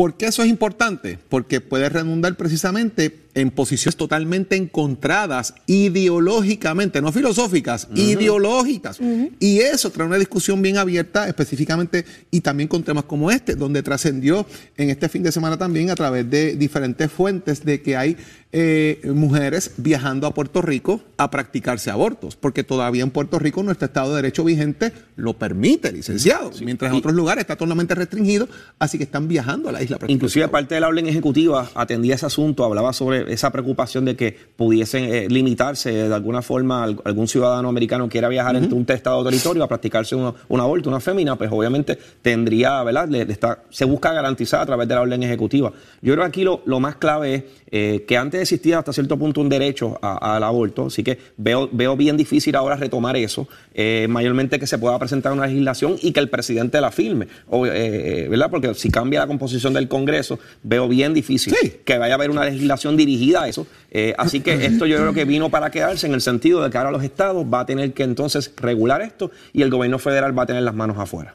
¿Por 0.00 0.14
qué 0.14 0.28
eso 0.28 0.42
es 0.42 0.48
importante? 0.48 1.18
Porque 1.28 1.60
puede 1.60 1.90
redundar 1.90 2.34
precisamente 2.34 3.26
en 3.34 3.50
posiciones 3.50 3.96
totalmente 3.96 4.56
encontradas 4.56 5.52
ideológicamente, 5.66 7.02
no 7.02 7.12
filosóficas, 7.12 7.86
ideológicas. 7.94 8.98
Y 9.38 9.58
eso 9.58 9.90
trae 9.90 10.06
una 10.06 10.16
discusión 10.16 10.62
bien 10.62 10.78
abierta 10.78 11.28
específicamente 11.28 12.06
y 12.30 12.40
también 12.40 12.66
con 12.66 12.82
temas 12.82 13.04
como 13.04 13.30
este, 13.30 13.56
donde 13.56 13.82
trascendió 13.82 14.46
en 14.78 14.88
este 14.88 15.10
fin 15.10 15.22
de 15.22 15.32
semana 15.32 15.58
también 15.58 15.90
a 15.90 15.96
través 15.96 16.30
de 16.30 16.56
diferentes 16.56 17.12
fuentes 17.12 17.62
de 17.62 17.82
que 17.82 17.94
hay 17.94 18.16
eh, 18.52 19.00
mujeres 19.14 19.74
viajando 19.76 20.26
a 20.26 20.34
Puerto 20.34 20.60
Rico 20.60 21.00
a 21.16 21.30
practicarse 21.30 21.90
abortos, 21.90 22.34
porque 22.34 22.64
todavía 22.64 23.02
en 23.04 23.10
Puerto 23.10 23.38
Rico 23.38 23.62
nuestro 23.62 23.86
Estado 23.86 24.10
de 24.10 24.16
Derecho 24.16 24.42
vigente 24.42 24.92
lo 25.16 25.34
permite, 25.34 25.92
licenciado, 25.92 26.50
mientras 26.64 26.90
en 26.90 26.98
otros 26.98 27.14
lugares 27.14 27.42
está 27.42 27.54
totalmente 27.56 27.94
restringido, 27.94 28.48
así 28.78 28.98
que 28.98 29.04
están 29.04 29.28
viajando 29.28 29.68
a 29.68 29.72
la 29.72 29.82
isla. 29.82 29.98
Inclusive 30.08 30.48
parte 30.48 30.74
de 30.74 30.80
la 30.80 30.88
orden 30.88 31.06
ejecutiva 31.06 31.70
atendía 31.74 32.16
ese 32.16 32.26
asunto, 32.26 32.64
hablaba 32.64 32.92
sobre 32.92 33.32
esa 33.32 33.52
preocupación 33.52 34.04
de 34.04 34.16
que 34.16 34.36
pudiesen 34.56 35.04
eh, 35.04 35.28
limitarse 35.28 35.92
de 35.92 36.14
alguna 36.14 36.42
forma 36.42 36.82
al- 36.82 37.00
algún 37.04 37.28
ciudadano 37.28 37.68
americano 37.68 38.06
que 38.06 38.12
quiera 38.12 38.28
viajar 38.28 38.56
entre 38.56 38.74
un 38.74 38.84
estado 38.88 39.18
o 39.18 39.24
territorio 39.24 39.62
a 39.62 39.68
practicarse 39.68 40.16
una- 40.16 40.34
un 40.48 40.58
aborto, 40.60 40.88
una 40.88 40.98
fémina, 41.00 41.36
pues 41.36 41.50
obviamente 41.52 41.96
tendría, 42.22 42.82
¿verdad? 42.82 43.08
Le- 43.08 43.24
le 43.24 43.32
está- 43.32 43.62
se 43.70 43.84
busca 43.84 44.12
garantizar 44.12 44.60
a 44.62 44.66
través 44.66 44.88
de 44.88 44.94
la 44.94 45.02
orden 45.02 45.22
ejecutiva. 45.22 45.72
Yo 46.02 46.14
creo 46.14 46.24
que 46.24 46.28
aquí 46.28 46.42
lo, 46.44 46.62
lo 46.64 46.80
más 46.80 46.96
clave 46.96 47.34
es 47.34 47.44
eh, 47.72 48.04
que 48.06 48.16
antes 48.16 48.40
existía 48.40 48.78
hasta 48.78 48.92
cierto 48.92 49.18
punto 49.18 49.40
un 49.40 49.48
derecho 49.48 49.98
al 50.02 50.42
aborto, 50.42 50.86
así 50.86 51.02
que 51.02 51.18
veo, 51.36 51.68
veo 51.72 51.96
bien 51.96 52.16
difícil 52.16 52.56
ahora 52.56 52.76
retomar 52.76 53.16
eso, 53.16 53.48
eh, 53.74 54.06
mayormente 54.08 54.58
que 54.58 54.66
se 54.66 54.78
pueda 54.78 54.98
presentar 54.98 55.32
una 55.32 55.46
legislación 55.46 55.96
y 56.00 56.12
que 56.12 56.20
el 56.20 56.28
presidente 56.28 56.80
la 56.80 56.90
firme, 56.90 57.28
o, 57.48 57.66
eh, 57.66 58.26
¿verdad? 58.28 58.50
Porque 58.50 58.74
si 58.74 58.90
cambia 58.90 59.20
la 59.20 59.26
composición 59.26 59.72
del 59.72 59.88
Congreso, 59.88 60.38
veo 60.62 60.88
bien 60.88 61.14
difícil 61.14 61.54
que 61.84 61.98
vaya 61.98 62.14
a 62.14 62.16
haber 62.16 62.30
una 62.30 62.44
legislación 62.44 62.96
dirigida 62.96 63.42
a 63.42 63.48
eso. 63.48 63.66
Eh, 63.90 64.14
así 64.18 64.40
que 64.40 64.52
esto 64.66 64.86
yo 64.86 64.96
creo 64.96 65.12
que 65.12 65.24
vino 65.24 65.50
para 65.50 65.70
quedarse 65.70 66.06
en 66.06 66.14
el 66.14 66.20
sentido 66.20 66.62
de 66.62 66.70
que 66.70 66.78
ahora 66.78 66.90
los 66.90 67.02
estados 67.02 67.44
va 67.44 67.60
a 67.60 67.66
tener 67.66 67.92
que 67.92 68.02
entonces 68.02 68.52
regular 68.56 69.02
esto 69.02 69.30
y 69.52 69.62
el 69.62 69.70
gobierno 69.70 69.98
federal 69.98 70.36
va 70.38 70.44
a 70.44 70.46
tener 70.46 70.62
las 70.62 70.74
manos 70.74 70.98
afuera. 70.98 71.34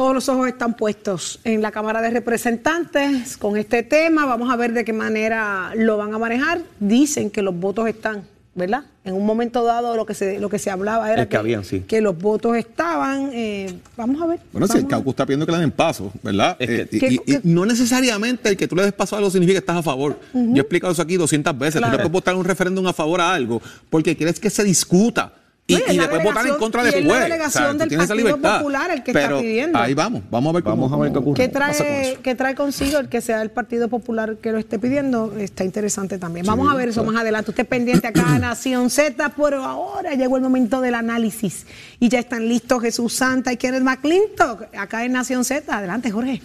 Todos 0.00 0.14
los 0.14 0.28
ojos 0.30 0.48
están 0.48 0.72
puestos 0.72 1.40
en 1.44 1.60
la 1.60 1.70
Cámara 1.72 2.00
de 2.00 2.08
Representantes 2.08 3.36
con 3.36 3.58
este 3.58 3.82
tema. 3.82 4.24
Vamos 4.24 4.50
a 4.50 4.56
ver 4.56 4.72
de 4.72 4.82
qué 4.82 4.94
manera 4.94 5.72
lo 5.76 5.98
van 5.98 6.14
a 6.14 6.18
manejar. 6.18 6.62
Dicen 6.78 7.28
que 7.28 7.42
los 7.42 7.54
votos 7.54 7.86
están, 7.86 8.22
¿verdad? 8.54 8.84
En 9.04 9.12
un 9.12 9.26
momento 9.26 9.62
dado 9.62 9.96
lo 9.96 10.06
que 10.06 10.14
se, 10.14 10.38
lo 10.40 10.48
que 10.48 10.58
se 10.58 10.70
hablaba 10.70 11.12
era 11.12 11.24
Es 11.24 11.28
que 11.28 11.36
habían, 11.36 11.66
sí. 11.66 11.80
que 11.80 12.00
los 12.00 12.16
votos 12.16 12.56
estaban. 12.56 13.28
eh, 13.34 13.74
vamos 13.94 14.22
a 14.22 14.26
ver. 14.26 14.40
Bueno, 14.52 14.66
si 14.68 14.78
el 14.78 14.86
caucus 14.86 15.10
está 15.12 15.26
pidiendo 15.26 15.44
que 15.44 15.52
le 15.52 15.58
den 15.58 15.70
paso, 15.70 16.10
¿verdad? 16.22 16.56
Eh, 16.60 16.88
y, 16.90 16.98
¿Qué- 16.98 17.20
y- 17.26 17.34
y 17.34 17.40
no 17.44 17.66
necesariamente 17.66 18.48
el 18.48 18.56
que 18.56 18.66
tú 18.66 18.76
le 18.76 18.84
des 18.84 18.94
paso 18.94 19.16
a 19.16 19.18
algo 19.18 19.30
significa 19.30 19.56
que 19.56 19.64
estás 19.64 19.76
a 19.76 19.82
favor. 19.82 20.18
Yo 20.32 20.40
he 20.56 20.60
explicado 20.60 20.94
eso 20.94 21.02
aquí 21.02 21.18
200 21.18 21.58
veces. 21.58 21.78
Claro. 21.78 21.88
Tú 21.92 21.98
no 21.98 22.02
puedes 22.04 22.12
votar 22.12 22.34
un 22.36 22.44
referéndum 22.46 22.86
a 22.86 22.94
favor 22.94 23.20
a 23.20 23.34
algo 23.34 23.60
porque 23.90 24.16
quieres 24.16 24.40
que 24.40 24.48
se 24.48 24.64
discuta. 24.64 25.34
Y, 25.70 25.74
No, 25.74 25.78
y 25.78 25.82
es 25.88 25.94
y 25.94 25.96
la 25.96 26.02
después 26.08 26.24
votar 26.24 26.46
en 26.46 26.54
contra 26.56 26.84
y 26.84 26.88
es 26.88 26.92
la 26.94 26.98
después. 27.00 27.20
delegación 27.22 27.78
del 27.78 27.88
esa 27.88 27.98
Partido 27.98 28.16
libertad. 28.16 28.58
Popular 28.58 28.90
el 28.90 29.02
que 29.02 29.10
está 29.12 29.38
pidiendo. 29.40 29.78
Ahí 29.78 29.94
vamos, 29.94 30.22
vamos 30.30 30.50
a 30.50 30.54
ver 30.54 30.62
cómo, 30.62 30.76
Vamos 30.76 30.92
a 30.92 30.96
ver 31.02 31.12
qué 31.12 31.18
ocurre. 31.18 31.36
¿Qué 31.36 31.48
trae, 31.48 32.10
eso. 32.12 32.20
qué 32.22 32.34
trae 32.34 32.54
consigo 32.54 32.98
el 32.98 33.08
que 33.08 33.20
sea 33.20 33.42
el 33.42 33.50
Partido 33.50 33.88
Popular 33.88 34.36
que 34.36 34.52
lo 34.52 34.58
esté 34.58 34.78
pidiendo? 34.78 35.34
Está 35.38 35.64
interesante 35.64 36.18
también. 36.18 36.46
Vamos 36.46 36.70
a 36.72 36.76
ver 36.76 36.88
eso 36.90 37.04
más 37.04 37.16
adelante. 37.16 37.50
Usted 37.50 37.66
pendiente 37.66 38.06
acá 38.06 38.34
a 38.34 38.38
Nación 38.40 38.90
Z, 38.90 39.32
pero 39.36 39.64
ahora 39.64 40.14
llegó 40.14 40.36
el 40.36 40.42
momento 40.42 40.80
del 40.80 40.94
análisis. 40.94 41.66
Y 41.98 42.08
ya 42.08 42.18
están 42.18 42.48
listos 42.48 42.82
Jesús 42.82 43.12
Santa 43.12 43.52
y 43.52 43.56
Kenneth 43.56 43.82
McClintock 43.82 44.74
acá 44.76 45.04
en 45.04 45.12
Nación 45.12 45.44
Z. 45.44 45.76
Adelante, 45.76 46.10
Jorge. 46.10 46.40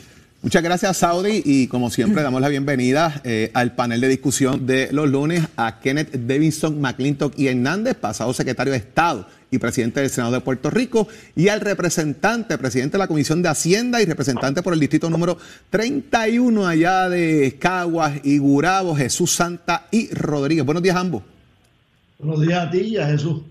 Muchas 0.46 0.62
gracias, 0.62 0.98
Saudi. 0.98 1.42
Y 1.44 1.66
como 1.66 1.90
siempre, 1.90 2.22
damos 2.22 2.40
la 2.40 2.50
bienvenida 2.50 3.20
eh, 3.24 3.50
al 3.56 3.74
panel 3.74 4.00
de 4.00 4.08
discusión 4.08 4.68
de 4.68 4.90
los 4.92 5.10
lunes 5.10 5.48
a 5.58 5.80
Kenneth 5.80 6.12
Davidson, 6.12 6.80
McClintock 6.80 7.34
y 7.36 7.48
Hernández, 7.48 7.96
pasado 7.96 8.32
secretario 8.32 8.72
de 8.72 8.78
Estado 8.78 9.26
y 9.50 9.58
presidente 9.58 10.02
del 10.02 10.12
Senado 10.12 10.34
de 10.34 10.42
Puerto 10.42 10.70
Rico, 10.70 11.08
y 11.36 11.48
al 11.48 11.62
representante, 11.62 12.60
presidente 12.60 12.92
de 12.92 13.00
la 13.00 13.08
Comisión 13.08 13.42
de 13.42 13.50
Hacienda 13.50 14.04
y 14.04 14.06
representante 14.06 14.62
por 14.62 14.76
el 14.76 14.80
distrito 14.80 15.10
número 15.10 15.36
31 15.72 16.68
allá 16.68 17.10
de 17.10 17.56
Caguas 17.58 18.20
y 18.24 18.38
Gurabo, 18.38 18.96
Jesús 18.96 19.32
Santa 19.32 19.88
y 19.90 20.14
Rodríguez. 20.14 20.64
Buenos 20.64 20.84
días, 20.84 20.96
ambos. 20.96 21.24
Buenos 22.20 22.42
días 22.42 22.68
a 22.68 22.70
ti 22.70 22.80
y 22.82 22.98
a 22.98 23.08
Jesús. 23.08 23.42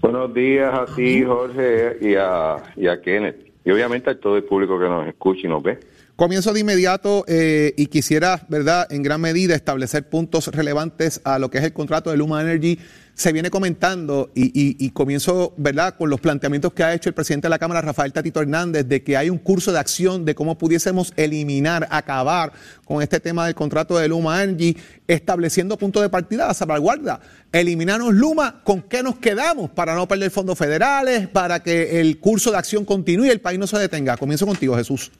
Buenos 0.00 0.32
días 0.32 0.72
a 0.72 0.86
ti, 0.96 1.22
Jorge, 1.22 1.98
y 2.00 2.14
a, 2.14 2.56
y 2.76 2.86
a 2.86 2.98
Kenneth 3.02 3.49
y 3.70 3.72
obviamente 3.72 4.10
a 4.10 4.18
todo 4.18 4.36
el 4.36 4.42
público 4.42 4.78
que 4.78 4.86
nos 4.86 5.06
escucha 5.06 5.42
y 5.44 5.48
nos 5.48 5.62
ve. 5.62 5.78
Comienzo 6.16 6.52
de 6.52 6.60
inmediato 6.60 7.24
eh, 7.28 7.72
y 7.76 7.86
quisiera, 7.86 8.44
¿verdad?, 8.48 8.86
en 8.90 9.02
gran 9.02 9.20
medida 9.20 9.54
establecer 9.54 10.08
puntos 10.08 10.48
relevantes 10.48 11.20
a 11.24 11.38
lo 11.38 11.50
que 11.50 11.58
es 11.58 11.64
el 11.64 11.72
contrato 11.72 12.10
de 12.10 12.16
Luma 12.16 12.42
Energy. 12.42 12.78
Se 13.20 13.34
viene 13.34 13.50
comentando 13.50 14.30
y, 14.34 14.90
comienzo, 14.92 15.52
¿verdad?, 15.58 15.94
con 15.98 16.08
los 16.08 16.22
planteamientos 16.22 16.72
que 16.72 16.82
ha 16.82 16.94
hecho 16.94 17.10
el 17.10 17.14
presidente 17.14 17.48
de 17.48 17.50
la 17.50 17.58
Cámara, 17.58 17.82
Rafael 17.82 18.14
Tatito 18.14 18.40
Hernández, 18.40 18.88
de 18.88 19.02
que 19.02 19.14
hay 19.14 19.28
un 19.28 19.36
curso 19.36 19.72
de 19.72 19.78
acción 19.78 20.24
de 20.24 20.34
cómo 20.34 20.56
pudiésemos 20.56 21.12
eliminar, 21.18 21.86
acabar 21.90 22.50
con 22.86 23.02
este 23.02 23.20
tema 23.20 23.44
del 23.44 23.54
contrato 23.54 23.98
de 23.98 24.08
Luma 24.08 24.42
Energy, 24.42 24.74
estableciendo 25.06 25.76
puntos 25.76 26.00
de 26.00 26.08
partida 26.08 26.48
a 26.48 26.54
salvaguarda. 26.54 27.20
Eliminarnos 27.52 28.14
Luma, 28.14 28.62
¿con 28.64 28.80
qué 28.80 29.02
nos 29.02 29.18
quedamos 29.18 29.68
para 29.68 29.94
no 29.94 30.08
perder 30.08 30.30
fondos 30.30 30.56
federales, 30.56 31.28
para 31.28 31.62
que 31.62 32.00
el 32.00 32.20
curso 32.20 32.50
de 32.50 32.56
acción 32.56 32.86
continúe 32.86 33.26
y 33.26 33.28
el 33.28 33.42
país 33.42 33.58
no 33.58 33.66
se 33.66 33.78
detenga? 33.78 34.16
Comienzo 34.16 34.46
contigo, 34.46 34.74
Jesús. 34.76 35.12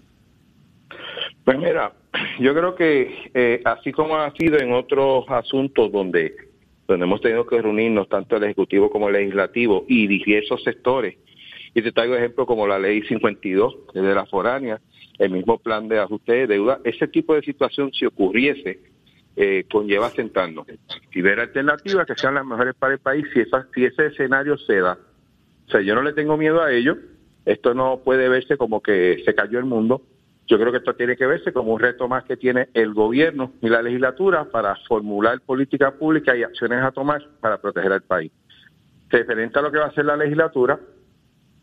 Pues 1.45 1.59
mira, 1.59 1.93
yo 2.41 2.55
creo 2.55 2.75
que 2.75 3.31
eh, 3.35 3.61
así 3.63 3.93
como 3.93 4.17
ha 4.17 4.33
sido 4.39 4.59
en 4.59 4.73
otros 4.73 5.27
asuntos 5.29 5.93
donde, 5.93 6.35
donde 6.91 7.07
hemos 7.07 7.21
tenido 7.21 7.47
que 7.47 7.63
reunirnos 7.63 8.09
tanto 8.09 8.37
el 8.37 8.45
Ejecutivo 8.45 8.91
como 8.91 9.09
el 9.09 9.15
Legislativo 9.15 9.85
y 9.87 10.09
diversos 10.09 10.63
sectores, 10.65 11.17
y 11.73 11.83
te 11.83 11.93
traigo 11.93 12.17
ejemplos 12.17 12.49
como 12.49 12.67
la 12.67 12.81
Ley 12.81 13.03
52 13.03 13.95
de 13.95 14.15
la 14.15 14.27
foránea, 14.27 14.81
el 15.19 15.31
mismo 15.31 15.59
plan 15.59 15.87
de 15.87 16.01
ajuste 16.01 16.33
de 16.33 16.47
deuda, 16.49 16.81
ese 16.83 17.07
tipo 17.07 17.35
de 17.35 17.43
situación 17.43 17.93
si 17.93 18.07
ocurriese, 18.07 18.81
eh, 19.37 19.65
conlleva 19.71 20.11
sentarnos. 20.11 20.67
Y 21.15 21.21
ver 21.21 21.39
alternativas 21.39 22.07
que 22.07 22.17
sean 22.17 22.35
las 22.35 22.45
mejores 22.45 22.75
para 22.75 22.95
el 22.95 22.99
país 22.99 23.25
si, 23.33 23.41
esa, 23.41 23.69
si 23.73 23.85
ese 23.85 24.07
escenario 24.07 24.59
se 24.59 24.81
da. 24.81 24.99
O 25.69 25.71
sea, 25.71 25.81
yo 25.83 25.95
no 25.95 26.03
le 26.03 26.13
tengo 26.13 26.37
miedo 26.37 26.61
a 26.61 26.73
ello, 26.73 26.97
esto 27.45 27.73
no 27.73 28.01
puede 28.05 28.29
verse 28.29 28.57
como 28.57 28.83
que 28.83 29.23
se 29.25 29.35
cayó 29.35 29.61
el 29.61 29.65
mundo, 29.65 30.03
yo 30.51 30.59
creo 30.59 30.73
que 30.73 30.79
esto 30.79 30.95
tiene 30.95 31.17
que 31.17 31.27
verse 31.27 31.53
como 31.53 31.73
un 31.73 31.79
reto 31.79 32.09
más 32.09 32.25
que 32.25 32.37
tiene 32.37 32.71
el 32.75 32.93
gobierno 32.93 33.53
y 33.63 33.69
la 33.69 33.83
legislatura 33.83 34.47
para 34.47 34.75
formular 34.89 35.41
políticas 35.43 35.93
públicas 35.93 36.37
y 36.37 36.43
acciones 36.43 36.83
a 36.83 36.91
tomar 36.91 37.25
para 37.41 37.59
proteger 37.59 37.93
al 37.93 38.03
país. 38.03 38.33
Referente 39.09 39.61
a 39.61 39.63
lo 39.63 39.71
que 39.71 39.79
va 39.79 39.85
a 39.85 39.89
hacer 39.89 40.05
la 40.05 40.17
legislatura, 40.17 40.81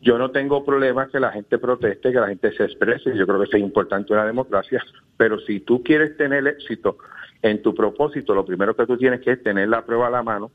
yo 0.00 0.16
no 0.16 0.30
tengo 0.30 0.64
problema 0.64 1.06
que 1.08 1.20
la 1.20 1.30
gente 1.32 1.58
proteste, 1.58 2.10
que 2.10 2.18
la 2.18 2.28
gente 2.28 2.50
se 2.52 2.64
exprese, 2.64 3.14
yo 3.14 3.26
creo 3.26 3.38
que 3.38 3.44
eso 3.44 3.58
es 3.58 3.62
importante 3.62 4.14
en 4.14 4.20
una 4.20 4.26
democracia, 4.26 4.82
pero 5.18 5.38
si 5.40 5.60
tú 5.60 5.82
quieres 5.82 6.16
tener 6.16 6.46
éxito 6.46 6.96
en 7.42 7.60
tu 7.60 7.74
propósito, 7.74 8.34
lo 8.34 8.46
primero 8.46 8.74
que 8.74 8.86
tú 8.86 8.96
tienes 8.96 9.20
que 9.20 9.32
es 9.32 9.42
tener 9.42 9.68
la 9.68 9.84
prueba 9.84 10.06
a 10.06 10.10
la 10.10 10.22
mano 10.22 10.50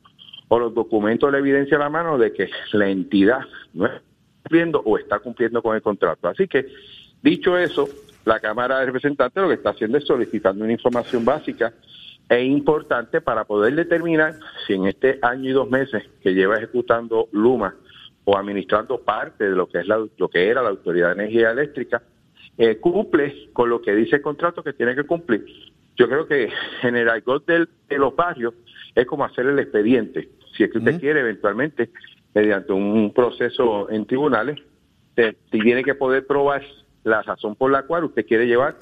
o 0.47 0.57
los 0.57 0.73
documentos, 0.73 1.31
la 1.31 1.37
evidencia 1.37 1.77
a 1.77 1.81
la 1.81 1.89
mano 1.89 2.17
de 2.17 2.33
que 2.33 2.49
la 2.71 2.89
entidad 2.89 3.41
no 3.73 3.85
está 3.85 4.01
cumpliendo 4.41 4.81
o 4.83 4.97
está 4.97 5.19
cumpliendo 5.19 5.61
con 5.61 5.75
el 5.75 5.83
contrato. 5.83 6.29
Así 6.29 6.47
que, 6.47 6.65
dicho 7.21 7.57
eso, 7.59 7.87
la 8.25 8.39
Cámara 8.39 8.79
de 8.79 8.85
Representantes 8.87 9.41
lo 9.41 9.49
que 9.49 9.55
está 9.55 9.71
haciendo 9.71 9.97
es 9.97 10.05
solicitando 10.05 10.63
una 10.63 10.73
información 10.73 11.25
básica 11.25 11.73
e 12.29 12.43
importante 12.43 13.21
para 13.21 13.43
poder 13.43 13.75
determinar 13.75 14.35
si 14.65 14.73
en 14.73 14.87
este 14.87 15.19
año 15.21 15.49
y 15.49 15.53
dos 15.53 15.69
meses 15.69 16.03
que 16.21 16.33
lleva 16.33 16.57
ejecutando 16.57 17.27
Luma 17.31 17.75
o 18.25 18.37
administrando 18.37 19.01
parte 19.01 19.49
de 19.49 19.55
lo 19.55 19.67
que 19.67 19.79
es 19.79 19.87
la, 19.87 20.05
lo 20.17 20.29
que 20.29 20.47
era 20.47 20.61
la 20.61 20.69
Autoridad 20.69 21.09
de 21.09 21.23
Energía 21.23 21.51
Eléctrica 21.51 22.01
eh, 22.57 22.77
cumple 22.77 23.49
con 23.51 23.69
lo 23.69 23.81
que 23.81 23.93
dice 23.95 24.17
el 24.17 24.21
contrato 24.21 24.63
que 24.63 24.73
tiene 24.73 24.95
que 24.95 25.03
cumplir. 25.03 25.45
Yo 25.95 26.07
creo 26.07 26.27
que 26.27 26.49
en 26.83 26.95
el 26.95 27.07
de 27.47 27.97
los 27.97 28.15
barrios 28.15 28.53
es 28.95 29.05
como 29.05 29.25
hacer 29.25 29.47
el 29.47 29.59
expediente. 29.59 30.29
Si 30.55 30.63
es 30.63 30.71
que 30.71 30.77
usted 30.77 30.99
quiere 30.99 31.19
eventualmente, 31.21 31.89
mediante 32.33 32.73
un 32.73 33.11
proceso 33.13 33.89
en 33.89 34.05
tribunales, 34.05 34.59
tiene 35.51 35.83
que 35.83 35.95
poder 35.95 36.25
probar 36.25 36.63
la 37.03 37.21
razón 37.21 37.55
por 37.55 37.71
la 37.71 37.83
cual 37.83 38.05
usted 38.05 38.25
quiere 38.25 38.45
llevar 38.45 38.75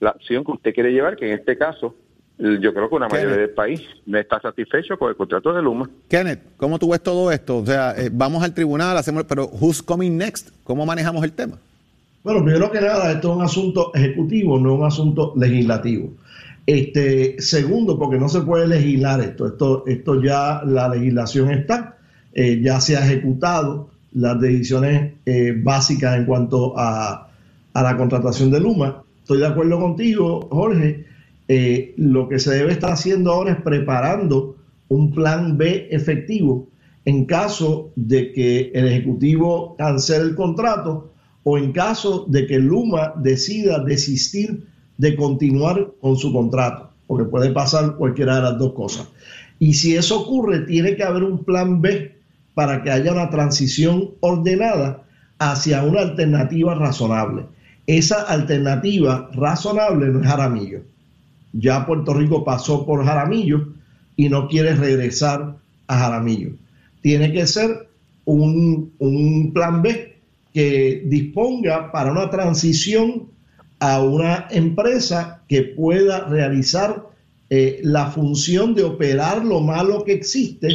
la 0.00 0.10
acción 0.10 0.44
que 0.44 0.52
usted 0.52 0.74
quiere 0.74 0.92
llevar, 0.92 1.16
que 1.16 1.26
en 1.30 1.38
este 1.38 1.56
caso 1.56 1.94
yo 2.38 2.74
creo 2.74 2.88
que 2.88 2.94
una 2.94 3.08
mayoría 3.08 3.36
del 3.36 3.50
país 3.50 3.80
no 4.04 4.18
está 4.18 4.38
satisfecho 4.40 4.98
con 4.98 5.08
el 5.08 5.16
contrato 5.16 5.54
de 5.54 5.62
Luma. 5.62 5.88
Kenneth, 6.08 6.40
¿cómo 6.58 6.78
tú 6.78 6.90
ves 6.90 7.02
todo 7.02 7.32
esto? 7.32 7.58
O 7.58 7.66
sea, 7.66 7.94
eh, 7.96 8.10
vamos 8.12 8.42
al 8.42 8.52
tribunal, 8.52 8.96
hacemos, 8.98 9.24
pero 9.24 9.46
who's 9.46 9.82
coming 9.82 10.18
next? 10.18 10.50
¿Cómo 10.62 10.84
manejamos 10.84 11.24
el 11.24 11.32
tema? 11.32 11.56
Bueno, 12.22 12.44
primero 12.44 12.70
que 12.70 12.80
nada, 12.80 13.12
esto 13.12 13.30
es 13.30 13.36
un 13.36 13.42
asunto 13.42 13.90
ejecutivo, 13.94 14.58
no 14.58 14.74
un 14.74 14.84
asunto 14.84 15.32
legislativo. 15.36 16.10
Este, 16.66 17.40
segundo, 17.40 17.98
porque 17.98 18.18
no 18.18 18.28
se 18.28 18.42
puede 18.42 18.66
legislar 18.66 19.20
esto. 19.20 19.46
Esto, 19.46 19.84
esto 19.86 20.20
ya 20.20 20.60
la 20.64 20.88
legislación 20.88 21.50
está, 21.52 21.96
eh, 22.34 22.60
ya 22.60 22.80
se 22.80 22.96
ha 22.96 23.06
ejecutado 23.06 23.88
las 24.12 24.38
decisiones 24.40 25.14
eh, 25.24 25.54
básicas 25.56 26.18
en 26.18 26.26
cuanto 26.26 26.74
a 26.76 27.28
a 27.76 27.82
la 27.82 27.96
contratación 27.98 28.50
de 28.50 28.58
Luma. 28.58 29.02
Estoy 29.18 29.38
de 29.38 29.46
acuerdo 29.46 29.78
contigo, 29.78 30.48
Jorge. 30.50 31.04
Eh, 31.46 31.92
lo 31.98 32.26
que 32.26 32.38
se 32.38 32.54
debe 32.54 32.72
estar 32.72 32.90
haciendo 32.90 33.32
ahora 33.32 33.52
es 33.52 33.60
preparando 33.60 34.56
un 34.88 35.12
plan 35.12 35.58
B 35.58 35.88
efectivo 35.90 36.68
en 37.04 37.26
caso 37.26 37.92
de 37.94 38.32
que 38.32 38.72
el 38.74 38.88
Ejecutivo 38.88 39.76
cancele 39.76 40.24
el 40.24 40.34
contrato 40.34 41.12
o 41.44 41.58
en 41.58 41.72
caso 41.72 42.24
de 42.28 42.46
que 42.46 42.58
Luma 42.58 43.12
decida 43.16 43.84
desistir 43.84 44.66
de 44.96 45.14
continuar 45.14 45.92
con 46.00 46.16
su 46.16 46.32
contrato, 46.32 46.90
porque 47.06 47.26
puede 47.26 47.50
pasar 47.50 47.96
cualquiera 47.96 48.36
de 48.36 48.42
las 48.42 48.58
dos 48.58 48.72
cosas. 48.72 49.06
Y 49.58 49.74
si 49.74 49.94
eso 49.94 50.22
ocurre, 50.22 50.60
tiene 50.60 50.96
que 50.96 51.04
haber 51.04 51.24
un 51.24 51.44
plan 51.44 51.82
B 51.82 52.16
para 52.54 52.82
que 52.82 52.90
haya 52.90 53.12
una 53.12 53.28
transición 53.28 54.12
ordenada 54.20 55.04
hacia 55.38 55.84
una 55.84 56.00
alternativa 56.00 56.74
razonable 56.74 57.44
esa 57.86 58.22
alternativa 58.22 59.30
razonable 59.32 60.08
no 60.08 60.20
es 60.20 60.26
Jaramillo. 60.26 60.82
Ya 61.52 61.86
Puerto 61.86 62.12
Rico 62.14 62.44
pasó 62.44 62.84
por 62.84 63.04
Jaramillo 63.04 63.68
y 64.16 64.28
no 64.28 64.48
quiere 64.48 64.74
regresar 64.74 65.56
a 65.86 65.98
Jaramillo. 65.98 66.50
Tiene 67.00 67.32
que 67.32 67.46
ser 67.46 67.88
un, 68.24 69.52
plan 69.54 69.82
B 69.82 70.16
que 70.52 71.02
disponga 71.06 71.92
para 71.92 72.10
una 72.10 72.28
transición 72.30 73.28
a 73.78 74.00
una 74.02 74.48
empresa 74.50 75.42
que 75.48 75.62
pueda 75.62 76.24
realizar 76.24 77.04
eh, 77.50 77.80
la 77.84 78.06
función 78.06 78.74
de 78.74 78.82
operar 78.82 79.44
lo 79.44 79.60
malo 79.60 80.02
que 80.04 80.12
existe 80.12 80.68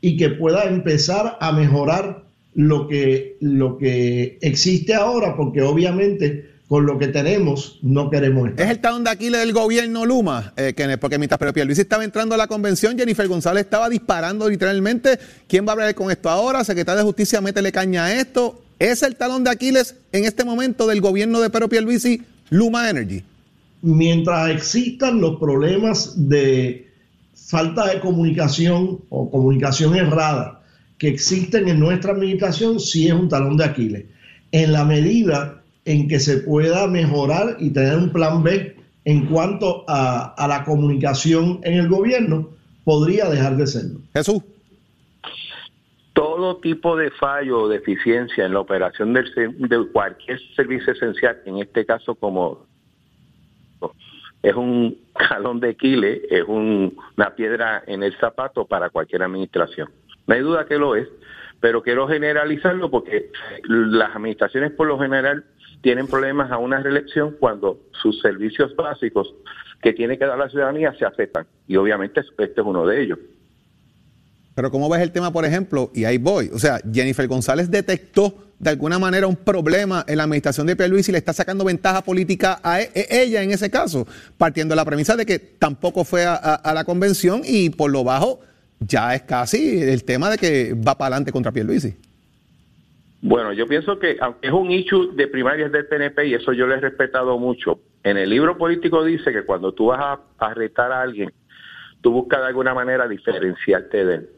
y 0.00 0.16
que 0.16 0.30
pueda 0.30 0.64
empezar 0.64 1.38
a 1.40 1.50
mejorar 1.50 2.25
lo 2.56 2.88
que, 2.88 3.36
lo 3.40 3.76
que 3.76 4.38
existe 4.40 4.94
ahora, 4.94 5.36
porque 5.36 5.60
obviamente 5.60 6.56
con 6.68 6.84
lo 6.84 6.98
que 6.98 7.08
tenemos 7.08 7.78
no 7.82 8.10
queremos 8.10 8.50
Es 8.56 8.70
el 8.70 8.80
talón 8.80 9.04
de 9.04 9.10
Aquiles 9.10 9.40
del 9.40 9.52
gobierno 9.52 10.04
Luma, 10.04 10.52
eh, 10.56 10.74
porque 10.98 11.18
mientras 11.18 11.38
Pedro 11.38 11.64
Luis 11.64 11.78
estaba 11.78 12.02
entrando 12.02 12.34
a 12.34 12.38
la 12.38 12.48
convención, 12.48 12.98
Jennifer 12.98 13.28
González 13.28 13.64
estaba 13.64 13.88
disparando 13.88 14.48
literalmente. 14.48 15.18
¿Quién 15.46 15.64
va 15.64 15.70
a 15.70 15.72
hablar 15.72 15.94
con 15.94 16.10
esto 16.10 16.30
ahora? 16.30 16.64
Secretario 16.64 17.00
de 17.00 17.04
Justicia, 17.04 17.40
métele 17.42 17.70
caña 17.70 18.06
a 18.06 18.14
esto. 18.14 18.62
¿Es 18.78 19.02
el 19.02 19.16
talón 19.16 19.44
de 19.44 19.50
Aquiles 19.50 19.94
en 20.10 20.24
este 20.24 20.44
momento 20.44 20.86
del 20.86 21.02
gobierno 21.02 21.40
de 21.40 21.50
Pedro 21.50 21.68
Pierluisi 21.68 22.22
Luma 22.48 22.88
Energy? 22.88 23.22
Mientras 23.82 24.50
existan 24.50 25.20
los 25.20 25.38
problemas 25.38 26.14
de 26.28 26.90
falta 27.34 27.86
de 27.86 28.00
comunicación 28.00 29.02
o 29.10 29.30
comunicación 29.30 29.94
errada 29.94 30.55
que 30.98 31.08
existen 31.08 31.68
en 31.68 31.80
nuestra 31.80 32.12
administración 32.12 32.80
sí 32.80 33.06
es 33.08 33.12
un 33.12 33.28
talón 33.28 33.56
de 33.56 33.64
Aquiles. 33.64 34.04
En 34.52 34.72
la 34.72 34.84
medida 34.84 35.62
en 35.84 36.08
que 36.08 36.18
se 36.18 36.38
pueda 36.38 36.86
mejorar 36.86 37.56
y 37.58 37.70
tener 37.70 37.96
un 37.96 38.10
plan 38.10 38.42
B 38.42 38.76
en 39.04 39.26
cuanto 39.26 39.84
a, 39.86 40.34
la 40.48 40.64
comunicación 40.64 41.60
en 41.62 41.74
el 41.74 41.88
gobierno, 41.88 42.50
podría 42.84 43.28
dejar 43.30 43.56
de 43.56 43.66
serlo. 43.66 44.00
Jesús. 44.12 44.42
Todo 46.12 46.56
tipo 46.56 46.96
de 46.96 47.10
fallo 47.12 47.62
o 47.62 47.68
deficiencia 47.68 48.46
en 48.46 48.54
la 48.54 48.60
operación 48.60 49.12
del, 49.12 49.26
de 49.58 49.86
cualquier 49.92 50.40
servicio 50.56 50.92
esencial, 50.92 51.40
en 51.44 51.58
este 51.58 51.84
caso 51.84 52.14
como 52.14 52.66
es 54.42 54.54
un 54.54 54.98
talón 55.28 55.60
de 55.60 55.70
Aquiles, 55.70 56.22
es 56.30 56.44
una 56.48 57.34
piedra 57.36 57.84
en 57.86 58.02
el 58.02 58.16
zapato 58.18 58.64
para 58.64 58.90
cualquier 58.90 59.22
administración. 59.22 59.88
No 60.26 60.34
hay 60.34 60.40
duda 60.40 60.66
que 60.66 60.76
lo 60.76 60.96
es, 60.96 61.08
pero 61.60 61.82
quiero 61.82 62.08
generalizarlo 62.08 62.90
porque 62.90 63.30
las 63.64 64.14
administraciones 64.14 64.72
por 64.72 64.86
lo 64.86 64.98
general 64.98 65.44
tienen 65.82 66.06
problemas 66.06 66.50
a 66.50 66.58
una 66.58 66.80
reelección 66.80 67.36
cuando 67.38 67.80
sus 68.02 68.20
servicios 68.20 68.74
básicos 68.76 69.34
que 69.82 69.92
tiene 69.92 70.18
que 70.18 70.26
dar 70.26 70.38
la 70.38 70.48
ciudadanía 70.48 70.94
se 70.98 71.04
aceptan. 71.04 71.46
Y 71.68 71.76
obviamente 71.76 72.20
este 72.20 72.44
es 72.60 72.66
uno 72.66 72.86
de 72.86 73.02
ellos. 73.02 73.18
Pero 74.56 74.70
¿cómo 74.70 74.88
ves 74.88 75.02
el 75.02 75.12
tema, 75.12 75.30
por 75.32 75.44
ejemplo? 75.44 75.90
Y 75.94 76.04
ahí 76.04 76.16
voy. 76.16 76.50
O 76.52 76.58
sea, 76.58 76.80
Jennifer 76.90 77.28
González 77.28 77.70
detectó 77.70 78.34
de 78.58 78.70
alguna 78.70 78.98
manera 78.98 79.26
un 79.26 79.36
problema 79.36 80.02
en 80.08 80.16
la 80.16 80.22
administración 80.22 80.66
de 80.66 80.74
Pierluisi 80.74 81.10
y 81.10 81.12
le 81.12 81.18
está 81.18 81.34
sacando 81.34 81.62
ventaja 81.62 82.02
política 82.02 82.58
a 82.62 82.80
e, 82.80 82.90
e, 82.94 83.22
ella 83.22 83.42
en 83.42 83.50
ese 83.50 83.70
caso, 83.70 84.06
partiendo 84.38 84.72
de 84.72 84.76
la 84.76 84.86
premisa 84.86 85.14
de 85.14 85.26
que 85.26 85.38
tampoco 85.38 86.04
fue 86.04 86.24
a, 86.24 86.72
la 86.74 86.84
convención 86.84 87.42
y 87.44 87.68
por 87.68 87.90
lo 87.90 88.02
bajo 88.02 88.40
ya 88.80 89.14
es 89.14 89.22
casi 89.22 89.82
el 89.82 90.04
tema 90.04 90.30
de 90.30 90.38
que 90.38 90.74
va 90.74 90.96
para 90.96 91.14
adelante 91.16 91.32
contra 91.32 91.52
Pierluisi. 91.52 91.96
Bueno, 93.22 93.52
yo 93.52 93.66
pienso 93.66 93.98
que 93.98 94.16
aunque 94.20 94.46
es 94.46 94.52
un 94.52 94.70
issue 94.70 95.12
de 95.16 95.26
primarias 95.26 95.72
del 95.72 95.86
PNP 95.86 96.28
y 96.28 96.34
eso 96.34 96.52
yo 96.52 96.66
le 96.66 96.76
he 96.76 96.80
respetado 96.80 97.38
mucho, 97.38 97.80
en 98.04 98.16
el 98.18 98.30
libro 98.30 98.56
político 98.56 99.02
dice 99.04 99.32
que 99.32 99.44
cuando 99.44 99.72
tú 99.72 99.86
vas 99.86 100.00
a, 100.00 100.46
a 100.46 100.54
retar 100.54 100.92
a 100.92 101.02
alguien, 101.02 101.32
tú 102.00 102.12
buscas 102.12 102.40
de 102.40 102.46
alguna 102.46 102.72
manera 102.74 103.08
diferenciarte 103.08 104.04
de 104.04 104.14
él. 104.14 104.30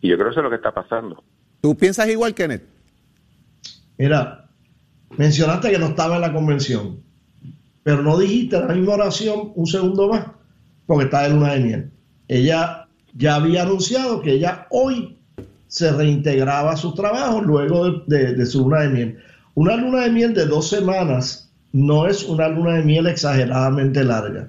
Y 0.00 0.08
yo 0.08 0.16
creo 0.16 0.28
que 0.28 0.30
eso 0.32 0.40
es 0.40 0.44
lo 0.44 0.50
que 0.50 0.56
está 0.56 0.72
pasando. 0.72 1.22
¿Tú 1.60 1.76
piensas 1.76 2.08
igual, 2.08 2.34
Kenneth? 2.34 2.62
Mira, 3.98 4.48
mencionaste 5.16 5.70
que 5.70 5.78
no 5.78 5.86
estaba 5.86 6.16
en 6.16 6.22
la 6.22 6.32
convención, 6.32 7.02
pero 7.82 8.02
no 8.02 8.18
dijiste 8.18 8.58
la 8.58 8.74
misma 8.74 8.94
oración 8.94 9.52
un 9.54 9.66
segundo 9.66 10.08
más, 10.08 10.26
porque 10.86 11.04
está 11.04 11.22
de 11.22 11.30
luna 11.30 11.54
de 11.54 11.60
miel. 11.60 11.90
Ella 12.28 12.79
ya 13.14 13.36
había 13.36 13.62
anunciado 13.62 14.20
que 14.22 14.32
ella 14.32 14.66
hoy 14.70 15.16
se 15.66 15.92
reintegraba 15.92 16.72
a 16.72 16.76
sus 16.76 16.94
trabajos 16.94 17.44
luego 17.44 18.02
de, 18.06 18.44
su 18.46 18.60
luna 18.60 18.80
de 18.82 18.88
miel. 18.88 19.18
Una 19.54 19.76
luna 19.76 20.02
de 20.02 20.10
miel 20.10 20.34
de 20.34 20.46
dos 20.46 20.68
semanas 20.68 21.50
no 21.72 22.06
es 22.06 22.24
una 22.24 22.48
luna 22.48 22.74
de 22.74 22.82
miel 22.82 23.06
exageradamente 23.06 24.02
larga. 24.02 24.48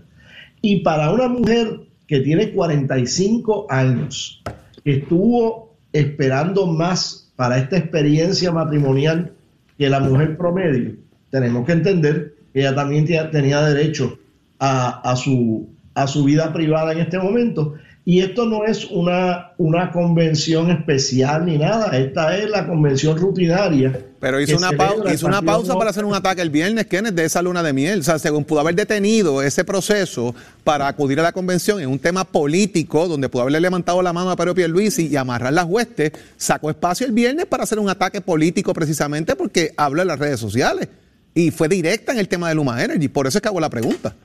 Y 0.61 0.77
para 0.81 1.11
una 1.11 1.27
mujer 1.27 1.81
que 2.07 2.21
tiene 2.21 2.51
45 2.51 3.67
años, 3.69 4.41
estuvo 4.83 5.75
esperando 5.93 6.65
más 6.67 7.31
para 7.35 7.57
esta 7.57 7.77
experiencia 7.77 8.51
matrimonial 8.51 9.31
que 9.77 9.89
la 9.89 9.99
mujer 9.99 10.37
promedio, 10.37 10.95
tenemos 11.29 11.65
que 11.65 11.71
entender 11.71 12.35
que 12.53 12.59
ella 12.59 12.75
también 12.75 13.05
tenía 13.31 13.61
derecho 13.61 14.17
a, 14.59 15.15
su, 15.15 15.69
a 15.95 16.05
su 16.05 16.23
vida 16.23 16.53
privada 16.53 16.91
en 16.91 16.99
este 16.99 17.17
momento. 17.17 17.73
Y 18.03 18.21
esto 18.21 18.45
no 18.45 18.65
es 18.65 18.85
una, 18.85 19.51
una 19.57 19.91
convención 19.91 20.71
especial 20.71 21.45
ni 21.45 21.57
nada, 21.57 21.97
esta 21.97 22.37
es 22.37 22.49
la 22.49 22.67
convención 22.67 23.17
rutinaria 23.17 24.05
pero 24.21 24.39
hizo 24.39 24.55
una, 24.55 24.71
pausa, 24.71 25.11
hizo 25.11 25.25
una 25.25 25.41
pausa 25.41 25.73
para 25.73 25.89
hacer 25.89 26.05
un 26.05 26.13
ataque 26.13 26.43
el 26.43 26.51
viernes, 26.51 26.85
Kenneth, 26.85 27.15
de 27.15 27.25
esa 27.25 27.41
luna 27.41 27.63
de 27.63 27.73
miel. 27.73 28.01
O 28.01 28.03
sea, 28.03 28.19
según 28.19 28.45
pudo 28.45 28.59
haber 28.59 28.75
detenido 28.75 29.41
ese 29.41 29.65
proceso 29.65 30.35
para 30.63 30.87
acudir 30.87 31.19
a 31.19 31.23
la 31.23 31.31
convención 31.31 31.81
en 31.81 31.89
un 31.89 31.97
tema 31.97 32.23
político, 32.23 33.07
donde 33.07 33.29
pudo 33.29 33.41
haberle 33.41 33.59
levantado 33.59 33.99
la 34.03 34.13
mano 34.13 34.29
a 34.29 34.35
Pedro 34.35 34.53
Pierluisi 34.53 35.07
y 35.07 35.15
amarrar 35.15 35.53
las 35.53 35.65
huestes, 35.65 36.11
sacó 36.37 36.69
espacio 36.69 37.07
el 37.07 37.13
viernes 37.13 37.47
para 37.47 37.63
hacer 37.63 37.79
un 37.79 37.89
ataque 37.89 38.21
político 38.21 38.75
precisamente 38.75 39.35
porque 39.35 39.73
habló 39.75 40.03
en 40.03 40.09
las 40.09 40.19
redes 40.19 40.39
sociales. 40.39 40.87
Y 41.33 41.49
fue 41.49 41.67
directa 41.67 42.11
en 42.11 42.19
el 42.19 42.27
tema 42.27 42.49
de 42.49 42.53
Luma 42.53 42.83
Energy. 42.83 43.07
Por 43.07 43.25
eso 43.25 43.39
es 43.39 43.41
que 43.41 43.47
hago 43.47 43.59
la 43.59 43.71
pregunta. 43.71 44.15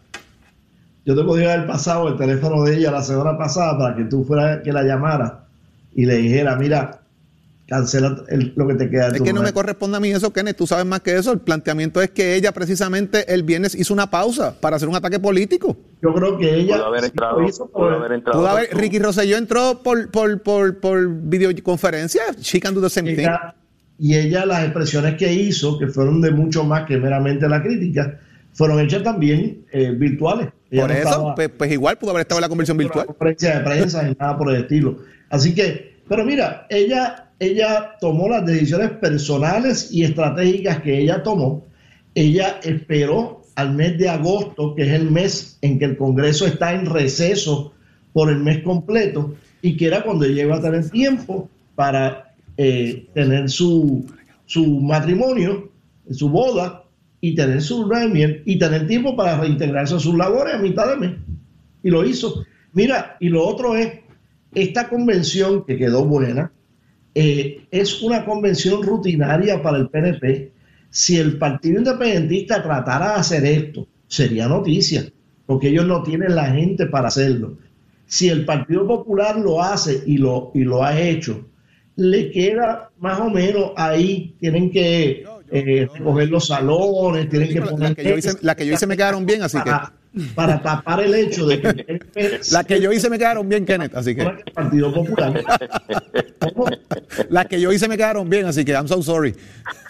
Yo 1.06 1.14
te 1.14 1.22
podría 1.22 1.54
haber 1.54 1.68
pasado 1.68 2.08
el 2.08 2.16
teléfono 2.16 2.64
de 2.64 2.76
ella 2.76 2.90
la 2.90 3.00
semana 3.00 3.38
pasada 3.38 3.78
para 3.78 3.94
que 3.94 4.04
tú 4.04 4.24
fueras 4.24 4.60
que 4.64 4.72
la 4.72 4.82
llamara 4.82 5.44
y 5.94 6.04
le 6.04 6.16
dijera, 6.16 6.56
mira, 6.56 7.00
cancela 7.68 8.24
lo 8.56 8.66
que 8.66 8.74
te 8.74 8.90
queda. 8.90 9.08
Es 9.08 9.22
que 9.22 9.32
no 9.32 9.40
me 9.40 9.52
corresponde 9.52 9.98
a 9.98 10.00
mí 10.00 10.10
eso, 10.10 10.32
Kenneth, 10.32 10.56
tú 10.56 10.66
sabes 10.66 10.84
más 10.84 11.02
que 11.02 11.16
eso. 11.16 11.30
El 11.32 11.38
planteamiento 11.38 12.02
es 12.02 12.10
que 12.10 12.34
ella 12.34 12.50
precisamente 12.50 13.32
el 13.32 13.44
viernes 13.44 13.76
hizo 13.76 13.94
una 13.94 14.10
pausa 14.10 14.60
para 14.60 14.76
hacer 14.76 14.88
un 14.88 14.96
ataque 14.96 15.20
político. 15.20 15.76
Yo 16.02 16.12
creo 16.12 16.36
que 16.38 16.52
ella... 16.52 16.74
Pudo 16.74 16.86
haber 16.86 17.04
entrado. 17.04 17.38
Pudo 17.72 17.86
haber 17.86 18.12
entrado 18.12 18.58
Ricky 18.72 18.98
Rosselló 18.98 19.36
entró 19.36 19.82
por, 19.84 20.10
por, 20.10 20.42
por, 20.42 20.80
por 20.80 21.08
videoconferencia. 21.08 22.22
She 22.40 22.58
can 22.58 22.74
do 22.74 22.80
the 22.80 22.90
same 22.90 23.14
thing. 23.14 23.28
Y 24.00 24.16
ella, 24.16 24.44
las 24.44 24.64
expresiones 24.64 25.14
que 25.14 25.32
hizo, 25.32 25.78
que 25.78 25.86
fueron 25.86 26.20
de 26.20 26.32
mucho 26.32 26.64
más 26.64 26.84
que 26.84 26.96
meramente 26.96 27.48
la 27.48 27.62
crítica, 27.62 28.18
fueron 28.52 28.80
hechas 28.80 29.04
también 29.04 29.64
eh, 29.70 29.92
virtuales. 29.92 30.48
Por 30.70 30.90
eso, 30.92 31.32
pues, 31.36 31.50
pues, 31.50 31.72
igual 31.72 31.96
pudo 31.98 32.10
haber 32.10 32.22
estado 32.22 32.38
en 32.38 32.42
la 32.42 32.48
conversión 32.48 32.76
virtual. 32.76 33.06
Conferencia 33.06 33.58
de 33.58 33.64
prensa 33.64 34.02
ni 34.02 34.14
nada 34.14 34.36
por 34.36 34.50
el 34.50 34.62
estilo. 34.62 34.98
Así 35.30 35.54
que, 35.54 35.96
pero 36.08 36.24
mira, 36.24 36.66
ella 36.70 37.26
ella 37.38 37.96
tomó 38.00 38.28
las 38.28 38.46
decisiones 38.46 38.92
personales 38.92 39.92
y 39.92 40.04
estratégicas 40.04 40.80
que 40.80 40.98
ella 40.98 41.22
tomó. 41.22 41.64
Ella 42.14 42.60
esperó 42.62 43.42
al 43.56 43.74
mes 43.74 43.98
de 43.98 44.08
agosto, 44.08 44.74
que 44.74 44.82
es 44.82 44.92
el 44.92 45.10
mes 45.10 45.58
en 45.60 45.78
que 45.78 45.84
el 45.84 45.96
Congreso 45.96 46.46
está 46.46 46.72
en 46.72 46.86
receso 46.86 47.72
por 48.12 48.30
el 48.30 48.38
mes 48.38 48.62
completo, 48.62 49.34
y 49.60 49.76
que 49.76 49.86
era 49.86 50.02
cuando 50.02 50.24
ella 50.24 50.44
iba 50.44 50.56
a 50.56 50.62
tener 50.62 50.88
tiempo 50.90 51.48
para 51.74 52.34
eh, 52.56 53.06
tener 53.12 53.50
su, 53.50 54.06
su 54.46 54.80
matrimonio, 54.80 55.70
su 56.10 56.30
boda, 56.30 56.84
y 57.20 57.34
tener 57.34 57.62
su 57.62 57.86
miel, 57.86 58.42
y 58.44 58.58
tener 58.58 58.86
tiempo 58.86 59.16
para 59.16 59.40
reintegrarse 59.40 59.94
a 59.94 59.98
sus 59.98 60.14
labores 60.14 60.54
a 60.54 60.58
mitad 60.58 60.88
de 60.88 60.96
mes. 60.96 61.12
Y 61.82 61.90
lo 61.90 62.04
hizo. 62.04 62.44
Mira, 62.72 63.16
y 63.20 63.28
lo 63.28 63.46
otro 63.46 63.76
es, 63.76 63.92
esta 64.54 64.88
convención 64.88 65.64
que 65.64 65.76
quedó 65.76 66.04
buena, 66.04 66.52
eh, 67.14 67.66
es 67.70 68.02
una 68.02 68.24
convención 68.24 68.82
rutinaria 68.82 69.62
para 69.62 69.78
el 69.78 69.88
PNP. 69.88 70.52
Si 70.90 71.16
el 71.16 71.38
Partido 71.38 71.78
Independentista 71.78 72.62
tratara 72.62 73.14
de 73.14 73.20
hacer 73.20 73.44
esto, 73.44 73.86
sería 74.06 74.48
noticia, 74.48 75.04
porque 75.46 75.68
ellos 75.68 75.86
no 75.86 76.02
tienen 76.02 76.34
la 76.34 76.50
gente 76.50 76.86
para 76.86 77.08
hacerlo. 77.08 77.56
Si 78.06 78.28
el 78.28 78.44
Partido 78.44 78.86
Popular 78.86 79.38
lo 79.38 79.62
hace 79.62 80.02
y 80.06 80.18
lo, 80.18 80.50
y 80.54 80.64
lo 80.64 80.84
ha 80.84 80.98
hecho, 80.98 81.46
le 81.96 82.30
queda 82.30 82.90
más 82.98 83.18
o 83.20 83.30
menos 83.30 83.72
ahí, 83.76 84.34
tienen 84.38 84.70
que 84.70 85.24
eh, 85.50 85.88
recoger 85.92 86.28
los 86.28 86.46
salones, 86.46 87.28
tienen 87.28 87.48
que 87.48 87.62
poner... 87.62 87.80
Las 87.80 87.94
que, 87.94 88.04
yo 88.04 88.16
hice, 88.16 88.32
la 88.40 88.54
que 88.54 88.66
yo 88.66 88.74
hice 88.74 88.86
me 88.86 88.96
quedaron 88.96 89.26
bien, 89.26 89.42
así 89.42 89.58
que 89.62 89.70
para 90.34 90.62
tapar 90.62 91.00
el 91.00 91.14
hecho 91.14 91.46
de 91.46 91.60
que 91.60 92.00
las 92.50 92.64
que 92.64 92.80
yo 92.80 92.90
hice 92.90 93.10
me 93.10 93.18
quedaron 93.18 93.46
bien 93.46 93.66
Kenneth 93.66 93.94
así 93.94 94.14
que 94.14 94.24
Partido 94.54 94.90
Popular 94.94 95.44
las 97.28 97.46
que 97.46 97.60
yo 97.60 97.70
hice 97.70 97.86
me 97.86 97.98
quedaron 97.98 98.26
bien 98.28 98.46
así 98.46 98.64
que 98.64 98.72
I'm 98.72 98.88
so 98.88 99.02
sorry 99.02 99.34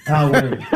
ah 0.06 0.26
bueno 0.26 0.58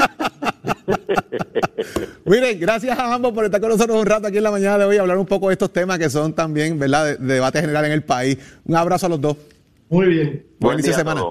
Miren, 2.25 2.61
gracias 2.61 2.99
a 2.99 3.15
ambos 3.15 3.33
por 3.33 3.45
estar 3.45 3.61
con 3.61 3.71
nosotros 3.71 3.99
un 3.99 4.07
rato 4.07 4.29
aquí 4.29 4.37
en 4.37 4.45
la 4.45 4.51
mañana 4.51 4.79
de 4.79 4.85
hoy 4.85 4.97
hablar 4.99 5.19
un 5.19 5.27
poco 5.27 5.49
de 5.49 5.55
estos 5.55 5.73
temas 5.73 5.99
que 5.99 6.09
son 6.11 6.33
también, 6.33 6.79
¿verdad?, 6.79 7.19
de, 7.19 7.35
debate 7.35 7.61
general 7.61 7.85
en 7.87 7.93
el 7.93 8.03
país. 8.03 8.39
Un 8.65 8.77
abrazo 8.77 9.07
a 9.07 9.09
los 9.09 9.21
dos. 9.21 9.37
Muy 9.89 10.07
bien. 10.07 10.47
Buen 10.61 10.75
inicio 10.75 10.93
de 10.93 10.99
semana. 10.99 11.23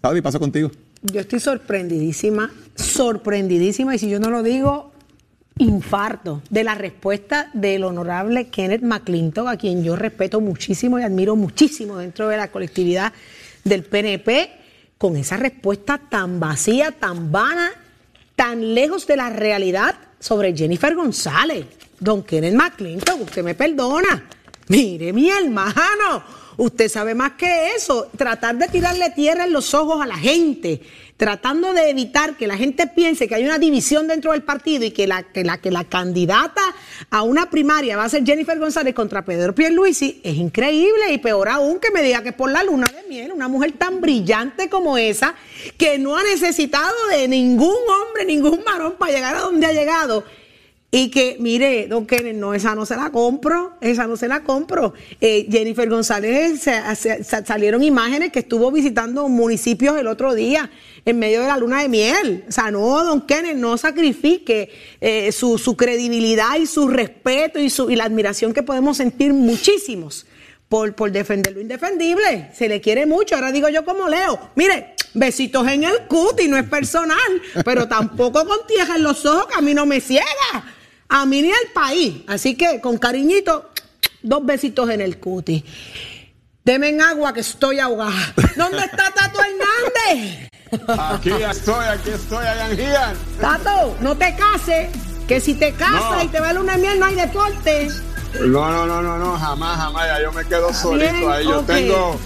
Saudi, 0.00 0.20
paso 0.20 0.40
contigo. 0.40 0.70
Yo 1.02 1.20
estoy 1.20 1.40
sorprendidísima, 1.40 2.52
sorprendidísima, 2.76 3.96
y 3.96 3.98
si 3.98 4.08
yo 4.08 4.20
no 4.20 4.30
lo 4.30 4.44
digo, 4.44 4.92
infarto 5.58 6.42
de 6.48 6.62
la 6.62 6.76
respuesta 6.76 7.50
del 7.54 7.82
honorable 7.82 8.48
Kenneth 8.50 8.82
McClintock, 8.82 9.48
a 9.48 9.56
quien 9.56 9.82
yo 9.82 9.96
respeto 9.96 10.40
muchísimo 10.40 11.00
y 11.00 11.02
admiro 11.02 11.34
muchísimo 11.34 11.96
dentro 11.98 12.28
de 12.28 12.36
la 12.36 12.52
colectividad 12.52 13.12
del 13.64 13.82
PNP, 13.82 14.52
con 14.96 15.16
esa 15.16 15.36
respuesta 15.36 15.98
tan 15.98 16.38
vacía, 16.38 16.92
tan 16.92 17.32
vana, 17.32 17.72
tan 18.36 18.72
lejos 18.72 19.04
de 19.08 19.16
la 19.16 19.28
realidad 19.28 19.96
sobre 20.20 20.56
Jennifer 20.56 20.94
González. 20.94 21.66
Don 21.98 22.22
Kenneth 22.22 22.54
McClintock, 22.54 23.22
usted 23.22 23.42
me 23.42 23.56
perdona. 23.56 24.24
Mire, 24.68 25.12
mi 25.12 25.30
hermano, 25.30 26.22
usted 26.56 26.88
sabe 26.88 27.14
más 27.14 27.32
que 27.32 27.74
eso. 27.76 28.08
Tratar 28.16 28.56
de 28.56 28.68
tirarle 28.68 29.10
tierra 29.10 29.44
en 29.44 29.52
los 29.52 29.74
ojos 29.74 30.02
a 30.02 30.06
la 30.06 30.16
gente 30.16 30.80
tratando 31.22 31.72
de 31.72 31.88
evitar 31.88 32.36
que 32.36 32.48
la 32.48 32.56
gente 32.56 32.88
piense 32.88 33.28
que 33.28 33.36
hay 33.36 33.44
una 33.44 33.58
división 33.58 34.08
dentro 34.08 34.32
del 34.32 34.42
partido 34.42 34.84
y 34.84 34.90
que 34.90 35.06
la, 35.06 35.22
que 35.22 35.44
la, 35.44 35.58
que 35.58 35.70
la 35.70 35.84
candidata 35.84 36.60
a 37.10 37.22
una 37.22 37.48
primaria 37.48 37.96
va 37.96 38.02
a 38.02 38.08
ser 38.08 38.24
Jennifer 38.24 38.58
González 38.58 38.92
contra 38.92 39.24
Pedro 39.24 39.54
Pierluisi, 39.54 40.20
es 40.24 40.34
increíble 40.34 41.12
y 41.12 41.18
peor 41.18 41.48
aún 41.48 41.78
que 41.78 41.92
me 41.92 42.02
diga 42.02 42.24
que 42.24 42.30
es 42.30 42.34
por 42.34 42.50
la 42.50 42.64
luna 42.64 42.88
de 42.88 43.08
miel, 43.08 43.30
una 43.30 43.46
mujer 43.46 43.70
tan 43.78 44.00
brillante 44.00 44.68
como 44.68 44.98
esa, 44.98 45.36
que 45.78 45.96
no 45.96 46.16
ha 46.16 46.24
necesitado 46.24 46.92
de 47.12 47.28
ningún 47.28 47.70
hombre, 47.70 48.24
ningún 48.24 48.64
varón 48.64 48.96
para 48.98 49.12
llegar 49.12 49.36
a 49.36 49.42
donde 49.42 49.66
ha 49.66 49.72
llegado 49.72 50.24
y 50.94 51.08
que, 51.08 51.38
mire, 51.40 51.86
don 51.88 52.04
Kenneth, 52.04 52.36
no, 52.36 52.52
esa 52.52 52.74
no 52.74 52.84
se 52.84 52.96
la 52.96 53.08
compro, 53.08 53.78
esa 53.80 54.06
no 54.06 54.18
se 54.18 54.28
la 54.28 54.42
compro. 54.42 54.92
Eh, 55.22 55.48
Jennifer 55.50 55.88
González, 55.88 56.68
salieron 57.46 57.82
imágenes 57.82 58.30
que 58.30 58.40
estuvo 58.40 58.70
visitando 58.70 59.26
municipios 59.26 59.98
el 59.98 60.06
otro 60.06 60.34
día 60.34 60.70
en 61.06 61.18
medio 61.18 61.40
de 61.40 61.46
la 61.46 61.56
luna 61.56 61.80
de 61.80 61.88
miel. 61.88 62.44
O 62.46 62.52
sea, 62.52 62.70
no, 62.70 63.02
don 63.04 63.22
Kenneth, 63.22 63.56
no 63.56 63.78
sacrifique 63.78 64.70
eh, 65.00 65.32
su, 65.32 65.56
credibilidad 65.78 66.58
y 66.58 66.66
su 66.66 66.86
respeto 66.88 67.58
y, 67.58 67.70
su, 67.70 67.90
y 67.90 67.96
la 67.96 68.04
admiración 68.04 68.52
que 68.52 68.62
podemos 68.62 68.98
sentir 68.98 69.32
muchísimos 69.32 70.26
por, 70.68 70.94
por 70.94 71.10
defender 71.10 71.54
lo 71.54 71.62
indefendible. 71.62 72.50
Se 72.54 72.68
le 72.68 72.82
quiere 72.82 73.06
mucho. 73.06 73.34
Ahora 73.34 73.50
digo 73.50 73.70
yo 73.70 73.86
como 73.86 74.10
Leo. 74.10 74.38
Mire, 74.56 74.94
besitos 75.14 75.66
en 75.68 75.84
el 75.84 76.06
cuti, 76.06 76.48
no 76.48 76.58
es 76.58 76.68
personal, 76.68 77.16
pero 77.64 77.88
tampoco 77.88 78.44
con 78.44 78.66
tierra 78.66 78.96
en 78.96 79.04
los 79.04 79.24
ojos, 79.24 79.46
que 79.46 79.54
a 79.54 79.62
mí 79.62 79.72
no 79.72 79.86
me 79.86 79.98
ciega. 79.98 80.26
A 81.14 81.26
mí 81.26 81.42
ni 81.42 81.50
al 81.50 81.72
país. 81.74 82.22
Así 82.26 82.54
que 82.54 82.80
con 82.80 82.96
cariñito, 82.96 83.70
dos 84.22 84.46
besitos 84.46 84.88
en 84.88 85.02
el 85.02 85.18
cuti. 85.18 85.62
Deme 86.64 86.88
en 86.88 87.02
agua 87.02 87.34
que 87.34 87.40
estoy 87.40 87.80
ahogada. 87.80 88.32
¿Dónde 88.56 88.78
está 88.78 89.12
Tato 89.12 89.38
Hernández? 89.40 90.48
Aquí 90.88 91.30
estoy, 91.30 91.84
aquí 91.84 92.10
estoy, 92.10 92.46
allá 92.46 93.12
Tato, 93.38 93.94
no 94.00 94.16
te 94.16 94.34
cases, 94.36 94.88
que 95.28 95.38
si 95.38 95.52
te 95.52 95.74
casas 95.74 96.24
y 96.24 96.28
te 96.28 96.40
va 96.40 96.48
a 96.48 96.52
luna 96.54 96.76
de 96.76 96.78
miel 96.78 96.98
no 96.98 97.04
hay 97.04 97.14
deporte. 97.14 97.88
No, 98.40 98.70
no, 98.70 98.86
no, 98.86 99.02
no, 99.02 99.18
no, 99.18 99.38
jamás, 99.38 99.78
jamás. 99.78 100.06
Ya 100.06 100.22
yo 100.22 100.32
me 100.32 100.44
quedo 100.44 100.72
solito 100.72 101.30
ahí. 101.30 101.44
Yo 101.44 101.60
tengo, 101.62 102.18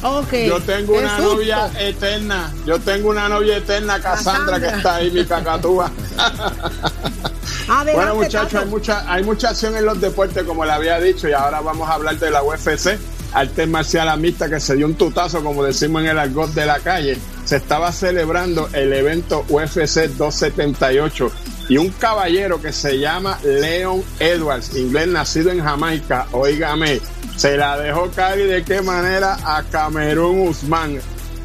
yo 0.46 0.60
tengo 0.60 0.98
una 0.98 1.18
novia 1.18 1.70
eterna. 1.78 2.52
Yo 2.64 2.78
tengo 2.78 3.10
una 3.10 3.28
novia 3.28 3.56
eterna, 3.56 4.00
Cassandra, 4.00 4.60
que 4.60 4.66
está 4.66 4.96
ahí, 4.96 5.10
mi 5.10 5.24
cacatúa. 5.24 5.90
bueno, 7.94 8.14
muchachos, 8.14 8.62
hay 8.62 8.68
mucha, 8.68 9.12
hay 9.12 9.24
mucha 9.24 9.50
acción 9.50 9.76
en 9.76 9.84
los 9.84 10.00
deportes, 10.00 10.44
como 10.44 10.64
le 10.64 10.72
había 10.72 11.00
dicho, 11.00 11.28
y 11.28 11.32
ahora 11.32 11.60
vamos 11.60 11.88
a 11.88 11.94
hablar 11.94 12.18
de 12.18 12.30
la 12.30 12.42
UFC, 12.42 12.98
arte 13.32 13.66
marcial 13.66 14.08
amista 14.08 14.48
que 14.48 14.60
se 14.60 14.76
dio 14.76 14.86
un 14.86 14.94
tutazo, 14.94 15.42
como 15.42 15.64
decimos 15.64 16.02
en 16.02 16.10
el 16.10 16.18
argot 16.18 16.52
de 16.54 16.66
la 16.66 16.78
calle. 16.78 17.18
Se 17.44 17.56
estaba 17.56 17.92
celebrando 17.92 18.68
el 18.72 18.92
evento 18.92 19.44
UFC 19.48 20.08
278 20.16 21.30
y 21.68 21.78
un 21.78 21.90
caballero 21.90 22.60
que 22.60 22.72
se 22.72 22.98
llama 22.98 23.38
Leon 23.42 24.02
Edwards, 24.20 24.76
inglés 24.76 25.08
nacido 25.08 25.50
en 25.50 25.62
Jamaica, 25.62 26.26
oígame, 26.32 27.00
se 27.36 27.56
la 27.56 27.76
dejó 27.78 28.10
caer 28.10 28.40
y 28.40 28.44
de 28.44 28.64
qué 28.64 28.82
manera 28.82 29.36
a 29.44 29.62
Camerún 29.64 30.48
Usman. 30.48 30.98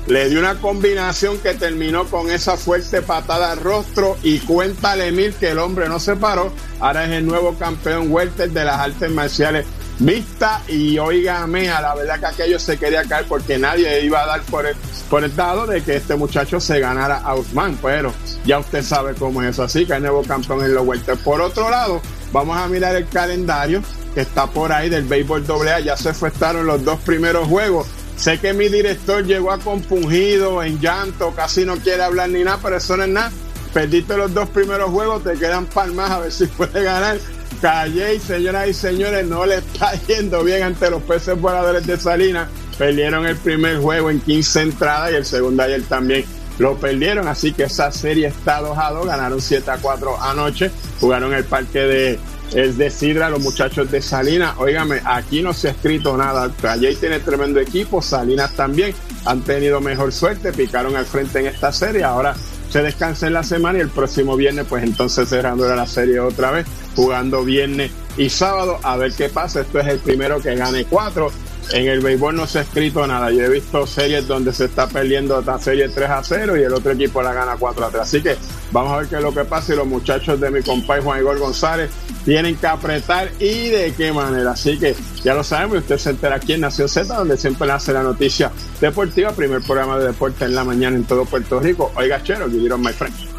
Le 0.07 0.29
dio 0.29 0.39
una 0.39 0.55
combinación 0.55 1.37
que 1.37 1.53
terminó 1.53 2.05
con 2.05 2.31
esa 2.31 2.57
fuerte 2.57 3.01
patada 3.01 3.51
al 3.51 3.59
rostro 3.59 4.17
y 4.23 4.39
cuéntale 4.39 5.11
mil 5.11 5.33
que 5.33 5.49
el 5.49 5.59
hombre 5.59 5.87
no 5.87 5.99
se 5.99 6.15
paró. 6.15 6.51
Ahora 6.79 7.05
es 7.05 7.11
el 7.11 7.25
nuevo 7.25 7.55
campeón 7.57 8.11
welter 8.11 8.49
de 8.49 8.65
las 8.65 8.79
artes 8.79 9.11
marciales 9.11 9.65
vista 10.01 10.63
y 10.67 10.97
oígame, 10.97 11.69
a 11.69 11.81
la 11.81 11.95
verdad 11.95 12.19
que 12.19 12.25
aquello 12.25 12.59
se 12.59 12.77
quería 12.77 13.03
caer 13.03 13.25
porque 13.27 13.57
nadie 13.57 14.03
iba 14.03 14.23
a 14.23 14.25
dar 14.25 14.41
por 14.43 14.65
el, 14.65 14.75
por 15.11 15.25
el 15.25 15.35
dado 15.35 15.67
de 15.67 15.83
que 15.83 15.97
este 15.97 16.15
muchacho 16.15 16.61
se 16.61 16.79
ganara 16.79 17.17
a 17.17 17.35
Usman, 17.35 17.77
pero 17.81 18.13
ya 18.45 18.59
usted 18.59 18.81
sabe 18.81 19.13
cómo 19.13 19.43
es 19.43 19.59
así 19.59 19.85
que 19.85 19.95
hay 19.95 19.99
nuevo 19.99 20.23
campeón 20.23 20.63
en 20.63 20.73
los 20.73 20.85
vueltas. 20.85 21.19
Por 21.19 21.41
otro 21.41 21.69
lado, 21.69 22.01
vamos 22.31 22.55
a 22.57 22.65
mirar 22.69 22.95
el 22.95 23.05
calendario 23.09 23.83
que 24.13 24.21
está 24.21 24.47
por 24.47 24.71
ahí 24.71 24.87
del 24.87 25.03
béisbol 25.03 25.43
AA, 25.45 25.81
ya 25.81 25.97
se 25.97 26.13
fuestaron 26.13 26.65
los 26.65 26.85
dos 26.85 26.97
primeros 27.01 27.45
juegos. 27.49 27.87
Sé 28.15 28.39
que 28.39 28.53
mi 28.53 28.69
director 28.69 29.25
llegó 29.25 29.51
a 29.51 29.57
compungido, 29.57 30.63
en 30.63 30.79
llanto, 30.79 31.33
casi 31.35 31.65
no 31.65 31.75
quiere 31.75 32.03
hablar 32.03 32.29
ni 32.29 32.45
nada, 32.45 32.59
pero 32.63 32.77
eso 32.77 32.95
no 32.95 33.03
es 33.03 33.09
nada. 33.09 33.33
Perdiste 33.73 34.15
los 34.15 34.33
dos 34.33 34.47
primeros 34.47 34.91
juegos, 34.91 35.25
te 35.25 35.33
quedan 35.33 35.65
palmas 35.65 36.09
a 36.09 36.19
ver 36.19 36.31
si 36.31 36.45
puede 36.47 36.83
ganar 36.83 37.17
Calle, 37.61 38.19
señoras 38.19 38.69
y 38.69 38.73
señores, 38.73 39.27
no 39.27 39.45
le 39.45 39.57
está 39.57 39.93
yendo 40.07 40.43
bien 40.43 40.63
ante 40.63 40.89
los 40.89 41.03
peces 41.03 41.39
voladores 41.39 41.85
de 41.85 41.95
Salinas. 41.95 42.49
Perdieron 42.81 43.27
el 43.27 43.37
primer 43.37 43.77
juego 43.77 44.09
en 44.09 44.19
15 44.19 44.63
entradas 44.63 45.11
y 45.11 45.15
el 45.15 45.23
segundo 45.23 45.61
ayer 45.61 45.83
también 45.83 46.25
lo 46.57 46.77
perdieron. 46.77 47.27
Así 47.27 47.53
que 47.53 47.65
esa 47.65 47.91
serie 47.91 48.29
está 48.29 48.59
2 48.59 48.75
a 48.75 48.89
2. 48.89 49.05
Ganaron 49.05 49.39
7 49.39 49.69
a 49.69 49.77
4 49.77 50.19
anoche. 50.19 50.71
Jugaron 50.99 51.31
el 51.31 51.43
parque 51.43 51.77
de 51.77 52.19
el 52.55 52.75
de 52.77 52.89
Sidra, 52.89 53.29
los 53.29 53.39
muchachos 53.39 53.91
de 53.91 54.01
Salinas. 54.01 54.55
Óigame, 54.57 54.99
aquí 55.05 55.43
no 55.43 55.53
se 55.53 55.67
ha 55.67 55.71
escrito 55.73 56.17
nada. 56.17 56.51
Calle 56.59 56.95
tiene 56.95 57.19
tremendo 57.19 57.59
equipo. 57.59 58.01
Salinas 58.01 58.55
también 58.55 58.95
han 59.25 59.41
tenido 59.41 59.79
mejor 59.79 60.11
suerte. 60.11 60.51
Picaron 60.51 60.95
al 60.95 61.05
frente 61.05 61.37
en 61.37 61.45
esta 61.45 61.71
serie. 61.71 62.03
Ahora 62.03 62.35
se 62.71 62.81
descansa 62.81 63.27
en 63.27 63.33
la 63.33 63.43
semana 63.43 63.77
y 63.77 63.81
el 63.81 63.89
próximo 63.89 64.35
viernes, 64.35 64.65
pues 64.67 64.83
entonces 64.83 65.29
cerrando 65.29 65.67
la 65.67 65.85
serie 65.85 66.19
otra 66.19 66.49
vez, 66.49 66.65
jugando 66.95 67.43
viernes 67.43 67.91
y 68.17 68.29
sábado, 68.29 68.79
a 68.81 68.97
ver 68.97 69.11
qué 69.11 69.29
pasa. 69.29 69.61
Esto 69.61 69.79
es 69.79 69.87
el 69.87 69.99
primero 69.99 70.41
que 70.41 70.55
gane 70.55 70.85
cuatro. 70.85 71.31
En 71.73 71.87
el 71.87 72.01
béisbol 72.01 72.35
no 72.35 72.47
se 72.47 72.59
ha 72.59 72.61
escrito 72.63 73.05
nada. 73.07 73.31
Yo 73.31 73.45
he 73.45 73.49
visto 73.49 73.87
series 73.87 74.27
donde 74.27 74.51
se 74.53 74.65
está 74.65 74.87
perdiendo 74.87 75.39
esta 75.39 75.57
serie 75.57 75.87
3 75.87 76.09
a 76.09 76.23
0 76.23 76.57
y 76.57 76.63
el 76.63 76.73
otro 76.73 76.91
equipo 76.91 77.21
la 77.21 77.33
gana 77.33 77.55
4 77.57 77.85
a 77.85 77.89
3. 77.89 78.01
Así 78.01 78.21
que 78.21 78.35
vamos 78.71 78.91
a 78.91 78.97
ver 78.97 79.07
qué 79.07 79.15
es 79.15 79.21
lo 79.21 79.33
que 79.33 79.45
pasa 79.45 79.73
y 79.73 79.77
los 79.77 79.87
muchachos 79.87 80.39
de 80.39 80.51
mi 80.51 80.61
compadre 80.61 81.01
Juan 81.01 81.19
Igor 81.21 81.39
González 81.39 81.89
tienen 82.25 82.57
que 82.57 82.67
apretar 82.67 83.31
y 83.39 83.69
de 83.69 83.93
qué 83.95 84.11
manera. 84.11 84.51
Así 84.51 84.77
que 84.77 84.95
ya 85.23 85.33
lo 85.33 85.43
sabemos, 85.43 85.77
usted 85.77 85.97
se 85.97 86.09
entera 86.09 86.35
aquí 86.35 86.53
en 86.53 86.61
Nación 86.61 86.89
Z, 86.89 87.15
donde 87.15 87.37
siempre 87.37 87.71
hace 87.71 87.93
la 87.93 88.03
noticia 88.03 88.51
deportiva, 88.81 89.31
primer 89.31 89.61
programa 89.61 89.97
de 89.97 90.07
deporte 90.07 90.43
en 90.45 90.55
la 90.55 90.65
mañana 90.65 90.97
en 90.97 91.05
todo 91.05 91.23
Puerto 91.23 91.59
Rico. 91.59 91.91
Oiga, 91.95 92.21
chero, 92.21 92.49
you 92.49 92.77
my 92.77 92.91
friend. 92.91 93.30